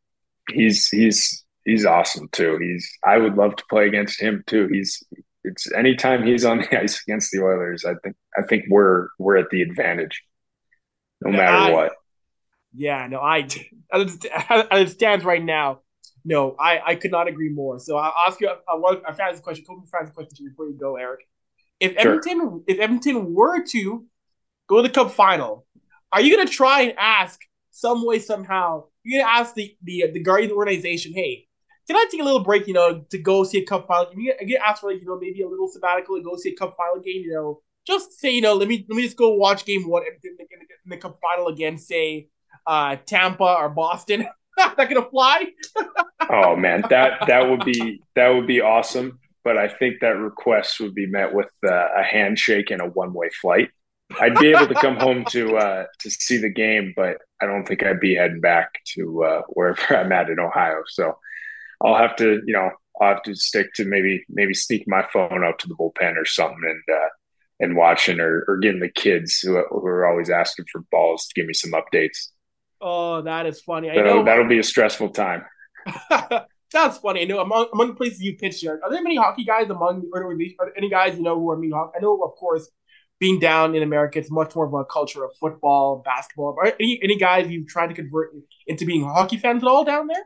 he's 0.51 0.89
he's 0.89 1.45
he's 1.65 1.85
awesome 1.85 2.29
too. 2.33 2.59
He's 2.61 2.91
I 3.05 3.19
would 3.19 3.37
love 3.37 3.57
to 3.57 3.65
play 3.69 3.87
against 3.87 4.21
him 4.21 4.43
too. 4.47 4.69
He's 4.73 5.03
it's 5.45 5.71
anytime 5.73 6.27
he's 6.27 6.45
on 6.45 6.59
the 6.71 6.81
ice 6.81 7.03
against 7.07 7.31
the 7.31 7.43
Oilers, 7.43 7.85
I 7.85 7.95
think 8.03 8.17
I 8.37 8.43
think 8.43 8.65
we're 8.69 9.09
we're 9.19 9.37
at 9.37 9.51
the 9.51 9.63
advantage, 9.63 10.23
no 11.23 11.31
yeah, 11.31 11.37
matter 11.37 11.57
I, 11.57 11.73
what. 11.73 11.93
Yeah, 12.75 13.07
no, 13.09 13.21
I 13.21 13.49
as 13.93 14.19
it 14.73 14.91
stands 14.91 15.25
right 15.25 15.43
now, 15.43 15.81
no, 16.25 16.57
I 16.59 16.81
I 16.85 16.95
could 16.97 17.11
not 17.11 17.29
agree 17.29 17.51
more. 17.51 17.79
So 17.79 17.97
I'll 17.97 18.13
ask 18.27 18.41
you 18.41 18.49
a, 18.49 18.73
a, 18.73 18.97
a 19.09 19.15
fantasy 19.15 19.43
question, 19.43 19.65
of 19.71 19.89
fantasy 19.89 20.13
questions 20.13 20.41
before 20.41 20.67
you 20.67 20.75
go, 20.75 20.97
Erik. 20.97 21.21
If 21.81 21.93
sure. 21.93 22.01
Edmonton 22.01 22.65
if 22.67 22.81
Edmonton 22.81 23.35
were 23.35 23.65
to 23.65 24.07
go 24.69 24.77
to 24.77 24.83
the 24.83 24.93
Cup 24.93 25.13
final, 25.13 25.67
are 26.13 26.21
you 26.21 26.37
gonna 26.37 26.49
try 26.49 26.83
and 26.83 26.95
ask 26.99 27.41
some 27.71 28.05
way 28.05 28.19
somehow? 28.19 28.85
You're 29.07 29.23
gonna 29.23 29.39
ask 29.39 29.55
the 29.55 29.75
the 29.83 30.11
the 30.13 30.21
Guardian 30.21 30.53
organization, 30.53 31.13
hey, 31.15 31.47
can 31.87 31.97
I 31.97 32.07
take 32.11 32.21
a 32.21 32.25
little 32.25 32.43
break, 32.43 32.67
you 32.67 32.75
know, 32.75 33.05
to 33.11 33.19
go 33.19 33.45
see 33.45 33.59
a 33.59 33.65
cup 33.65 33.87
final? 33.87 34.13
You 34.15 34.33
get, 34.33 34.47
get 34.47 34.61
asked 34.67 34.81
for 34.81 34.91
like, 34.91 35.01
you 35.01 35.07
know, 35.07 35.19
maybe 35.19 35.43
a 35.43 35.49
little 35.49 35.69
sabbatical 35.69 36.17
and 36.17 36.25
go 36.25 36.37
see 36.37 36.51
a 36.51 36.57
cup 36.57 36.77
final 36.77 37.01
game, 37.01 37.23
you 37.23 37.33
know, 37.33 37.63
just 37.87 38.19
say, 38.19 38.31
you 38.31 38.41
know, 38.41 38.55
let 38.55 38.69
me 38.69 38.85
let 38.89 38.97
me 38.97 39.03
just 39.03 39.17
go 39.17 39.35
watch 39.35 39.65
game 39.65 39.89
one 39.89 40.03
in, 40.03 40.13
in, 40.25 40.37
in, 40.41 40.61
in 40.61 40.91
the 40.91 40.97
cup 40.97 41.19
final 41.23 41.47
against, 41.47 41.87
say, 41.87 42.29
uh, 42.67 42.97
Tampa 43.07 43.45
or 43.45 43.69
Boston. 43.69 44.27
that 44.57 44.77
gonna 44.77 45.09
fly? 45.09 45.45
oh 46.31 46.57
man, 46.57 46.83
that 46.91 47.27
that 47.29 47.49
would 47.49 47.65
be 47.65 48.03
that 48.17 48.31
would 48.31 48.47
be 48.47 48.61
awesome. 48.61 49.21
But 49.45 49.57
I 49.57 49.69
think 49.69 50.01
that 50.01 50.17
request 50.17 50.81
would 50.81 50.95
be 50.95 51.07
met 51.07 51.33
with 51.33 51.51
uh, 51.65 51.89
a 51.97 52.03
handshake 52.03 52.73
and 52.73 52.83
a 52.83 52.87
one 52.87 53.13
way 53.13 53.29
flight. 53.41 53.71
I'd 54.21 54.39
be 54.39 54.49
able 54.49 54.67
to 54.67 54.75
come 54.75 54.97
home 54.97 55.25
to 55.31 55.57
uh, 55.57 55.85
to 56.01 56.11
see 56.11 56.39
the 56.39 56.51
game, 56.51 56.95
but 56.97 57.19
I 57.41 57.47
don't 57.47 57.67
think 57.67 57.83
I'd 57.83 58.01
be 58.01 58.15
heading 58.15 58.41
back 58.41 58.81
to 58.95 59.25
uh, 59.25 59.43
wherever 59.49 59.81
I'm 59.97 60.13
at 60.13 60.31
in 60.31 60.41
Ohio. 60.41 60.83
So 60.87 61.19
I'll 61.83 61.97
have 61.97 62.17
to, 62.17 62.43
you 62.47 62.53
know, 62.53 62.71
I'll 63.01 63.15
have 63.15 63.23
to 63.25 63.35
stick 63.35 63.75
to 63.75 63.85
maybe 63.85 64.25
maybe 64.29 64.55
sneak 64.55 64.85
my 64.87 65.07
phone 65.13 65.45
out 65.45 65.59
to 65.61 65.69
the 65.69 65.75
bullpen 65.75 66.17
or 66.17 66.25
something 66.25 66.63
and 66.65 66.97
uh, 66.97 67.09
and 67.61 67.77
watching 67.77 68.21
or, 68.21 68.45
or 68.49 68.59
getting 68.59 68.81
the 68.81 68.89
kids 68.89 69.39
who, 69.39 69.63
who 69.71 69.87
are 69.87 70.07
always 70.07 70.31
asking 70.31 70.67
for 70.71 70.83
balls 70.91 71.27
to 71.27 71.35
give 71.35 71.47
me 71.47 71.55
some 71.55 71.73
updates. 71.73 72.29
Oh, 72.81 73.23
that 73.23 73.47
is 73.47 73.61
funny. 73.61 73.91
I 73.91 73.97
know 73.97 74.25
that'll 74.25 74.49
be 74.49 74.59
a 74.59 74.63
stressful 74.63 75.11
time. 75.11 75.45
That's 76.73 76.99
funny. 76.99 77.23
I 77.23 77.25
know 77.25 77.41
among 77.41 77.69
among 77.73 77.89
the 77.89 77.95
places 77.95 78.21
you 78.21 78.37
pitched 78.37 78.61
here, 78.61 78.81
are 78.83 78.91
there 78.91 79.03
many 79.03 79.17
hockey 79.17 79.45
guys 79.45 79.71
among 79.71 80.09
or 80.13 80.33
any 80.77 80.91
guys 80.91 81.17
you 81.17 81.23
know 81.23 81.39
who 81.39 81.51
are 81.51 81.57
mean 81.57 81.73
hockey? 81.73 81.93
I 81.97 82.03
know, 82.03 82.21
of 82.23 82.33
course, 82.33 82.69
being 83.19 83.39
down 83.39 83.75
in 83.75 83.83
America, 83.83 84.19
it's 84.19 84.31
much 84.31 84.55
more 84.55 84.67
of 84.67 84.75
a 84.75 84.85
culture 84.85 85.25
of 85.25 85.31
football, 85.41 86.03
basketball. 86.05 86.57
Are 86.59 86.73
any 86.79 87.01
any 87.03 87.17
guys 87.17 87.49
you've 87.49 87.69
tried 87.69 87.89
to 87.89 87.95
convert 87.95 88.33
into 88.67 88.85
being 88.85 89.05
hockey 89.05 89.39
fans 89.39 89.63
at 89.63 89.69
all 89.69 89.85
down 89.85 90.07
there? 90.07 90.25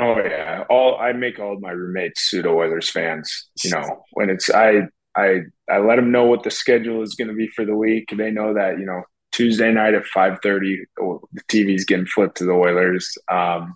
Oh 0.00 0.16
yeah, 0.18 0.64
all 0.70 0.96
I 0.96 1.12
make 1.12 1.38
all 1.40 1.58
my 1.58 1.70
roommates 1.70 2.30
pseudo 2.30 2.56
Oilers 2.56 2.88
fans. 2.88 3.48
You 3.64 3.70
know, 3.70 4.04
when 4.12 4.30
it's 4.30 4.48
I 4.48 4.82
I 5.16 5.40
I 5.68 5.78
let 5.78 5.96
them 5.96 6.12
know 6.12 6.24
what 6.24 6.44
the 6.44 6.50
schedule 6.50 7.02
is 7.02 7.14
going 7.14 7.28
to 7.28 7.34
be 7.34 7.48
for 7.48 7.64
the 7.64 7.74
week. 7.74 8.12
They 8.16 8.30
know 8.30 8.54
that 8.54 8.78
you 8.78 8.86
know 8.86 9.02
Tuesday 9.32 9.72
night 9.72 9.94
at 9.94 10.06
five 10.06 10.38
thirty, 10.42 10.84
the 10.96 11.42
TV's 11.48 11.84
getting 11.84 12.06
flipped 12.06 12.36
to 12.38 12.44
the 12.44 12.52
Oilers. 12.52 13.18
Um, 13.30 13.74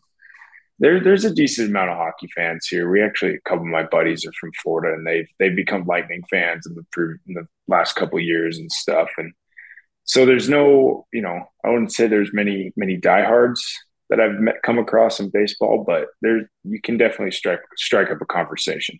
there, 0.83 0.99
there's 0.99 1.25
a 1.25 1.33
decent 1.33 1.71
amount 1.71 1.91
of 1.91 1.97
hockey 1.97 2.27
fans 2.35 2.67
here. 2.67 2.91
We 2.91 3.01
actually, 3.01 3.37
a 3.37 3.41
couple 3.43 3.63
of 3.63 3.71
my 3.71 3.85
buddies 3.85 4.27
are 4.27 4.33
from 4.33 4.51
Florida, 4.61 4.95
and 4.95 5.07
they've 5.07 5.29
they've 5.39 5.55
become 5.55 5.87
Lightning 5.87 6.25
fans 6.29 6.67
in 6.67 6.75
the 6.75 7.19
in 7.29 7.35
the 7.35 7.47
last 7.69 7.95
couple 7.95 8.19
years 8.19 8.59
and 8.59 8.71
stuff. 8.71 9.09
And 9.17 9.33
so 10.03 10.27
there's 10.27 10.49
no, 10.49 11.07
you 11.13 11.23
know, 11.23 11.45
I 11.65 11.71
wouldn't 11.71 11.93
say 11.93 12.09
there's 12.09 12.35
many 12.35 12.73
many 12.77 12.97
diehards 12.97 13.65
that 14.11 14.19
I've 14.19 14.41
met, 14.41 14.57
come 14.65 14.79
across 14.79 15.21
in 15.21 15.31
baseball, 15.31 15.85
but 15.87 16.09
there 16.21 16.51
you 16.65 16.81
can 16.83 16.99
definitely 16.99 17.31
strike 17.31 17.61
strike 17.77 18.11
up 18.11 18.21
a 18.21 18.27
conversation. 18.27 18.99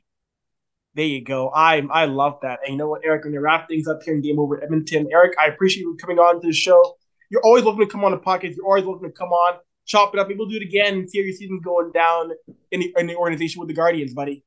There 0.95 1.05
you 1.05 1.25
go. 1.25 1.51
I 1.53 1.83
I 1.91 2.05
love 2.05 2.39
that. 2.43 2.61
And 2.63 2.75
you 2.75 2.79
know 2.79 2.89
what, 2.89 3.05
Erik, 3.05 3.25
when 3.25 3.33
you 3.33 3.41
wrap 3.41 3.67
things 3.67 3.89
up 3.89 4.05
here 4.05 4.15
in 4.15 4.21
Game 4.21 4.39
Over 4.39 4.63
Edmonton, 4.63 5.09
Erik, 5.11 5.33
I 5.37 5.47
appreciate 5.49 5.83
you 5.83 5.97
coming 6.01 6.21
on 6.21 6.41
to 6.43 6.47
the 6.47 6.53
show. 6.53 6.95
You're 7.29 7.43
always 7.43 7.65
looking 7.65 7.81
to 7.81 7.91
come 7.91 8.05
on 8.05 8.13
the 8.13 8.19
podcast. 8.19 8.55
You're 8.55 8.67
always 8.67 8.85
looking 8.85 9.09
to 9.09 9.13
come 9.13 9.31
on, 9.31 9.59
chop 9.87 10.15
it 10.15 10.21
up. 10.21 10.29
Maybe 10.29 10.39
we'll 10.39 10.49
do 10.49 10.57
it 10.57 10.63
again 10.63 10.95
and 10.95 11.11
see 11.11 11.19
your 11.19 11.33
season 11.33 11.61
going 11.61 11.93
down 11.93 12.31
in 12.71 12.81
the, 12.81 12.95
in 12.97 13.07
the 13.07 13.17
organization 13.17 13.61
with 13.61 13.69
the 13.69 13.75
Guardians, 13.75 14.15
buddy. 14.15 14.45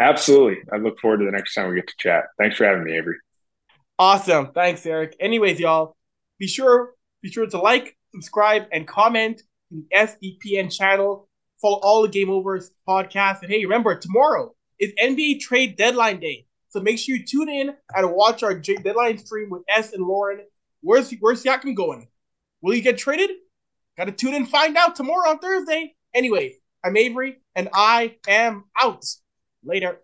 Absolutely. 0.00 0.62
I 0.72 0.76
look 0.76 0.98
forward 0.98 1.18
to 1.18 1.24
the 1.24 1.30
next 1.30 1.54
time 1.54 1.68
we 1.68 1.76
get 1.76 1.86
to 1.86 1.94
chat. 1.98 2.24
Thanks 2.38 2.56
for 2.56 2.64
having 2.64 2.84
me, 2.84 2.92
Avry. 2.92 3.14
Awesome. 3.98 4.52
Thanks, 4.52 4.84
Erik. 4.84 5.16
Anyways, 5.20 5.60
y'all, 5.60 5.96
be 6.38 6.48
sure 6.48 6.94
be 7.22 7.30
sure 7.30 7.46
to 7.46 7.58
like, 7.58 7.96
subscribe, 8.12 8.64
and 8.72 8.86
comment 8.86 9.42
the 9.70 9.84
SDPN 9.94 10.76
channel. 10.76 11.28
Follow 11.60 11.78
all 11.82 12.02
the 12.02 12.08
Game 12.08 12.28
Overs 12.28 12.72
podcasts. 12.86 13.42
And 13.42 13.50
hey, 13.50 13.64
remember, 13.64 13.96
tomorrow 13.96 14.52
is 14.78 14.92
NBA 15.00 15.40
trade 15.40 15.76
deadline 15.76 16.18
day. 16.18 16.46
So 16.68 16.80
make 16.80 16.98
sure 16.98 17.14
you 17.14 17.24
tune 17.24 17.48
in 17.48 17.74
and 17.94 18.12
watch 18.12 18.42
our 18.42 18.54
Jake 18.58 18.82
deadline 18.82 19.18
stream 19.18 19.48
with 19.50 19.62
S 19.68 19.92
and 19.92 20.04
Lauren. 20.04 20.40
Where's 20.80 21.12
where's 21.20 21.42
Siakam 21.42 21.76
going? 21.76 22.08
Will 22.60 22.72
he 22.72 22.80
get 22.80 22.98
traded? 22.98 23.30
Got 23.96 24.04
to 24.06 24.12
tune 24.12 24.34
in 24.34 24.46
find 24.46 24.76
out 24.76 24.96
tomorrow 24.96 25.30
on 25.30 25.38
Thursday. 25.38 25.94
Anyway, 26.14 26.54
I'm 26.84 26.94
Avry, 26.94 27.34
and 27.54 27.68
I 27.74 28.16
am 28.26 28.64
out. 28.80 29.04
Later. 29.62 29.98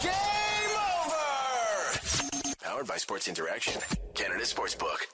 Game 0.00 0.12
over! 1.04 1.98
Powered 2.62 2.86
by 2.86 2.96
Sports 2.96 3.28
Interaction, 3.28 3.80
Canada 4.14 4.44
Sportsbook. 4.44 5.06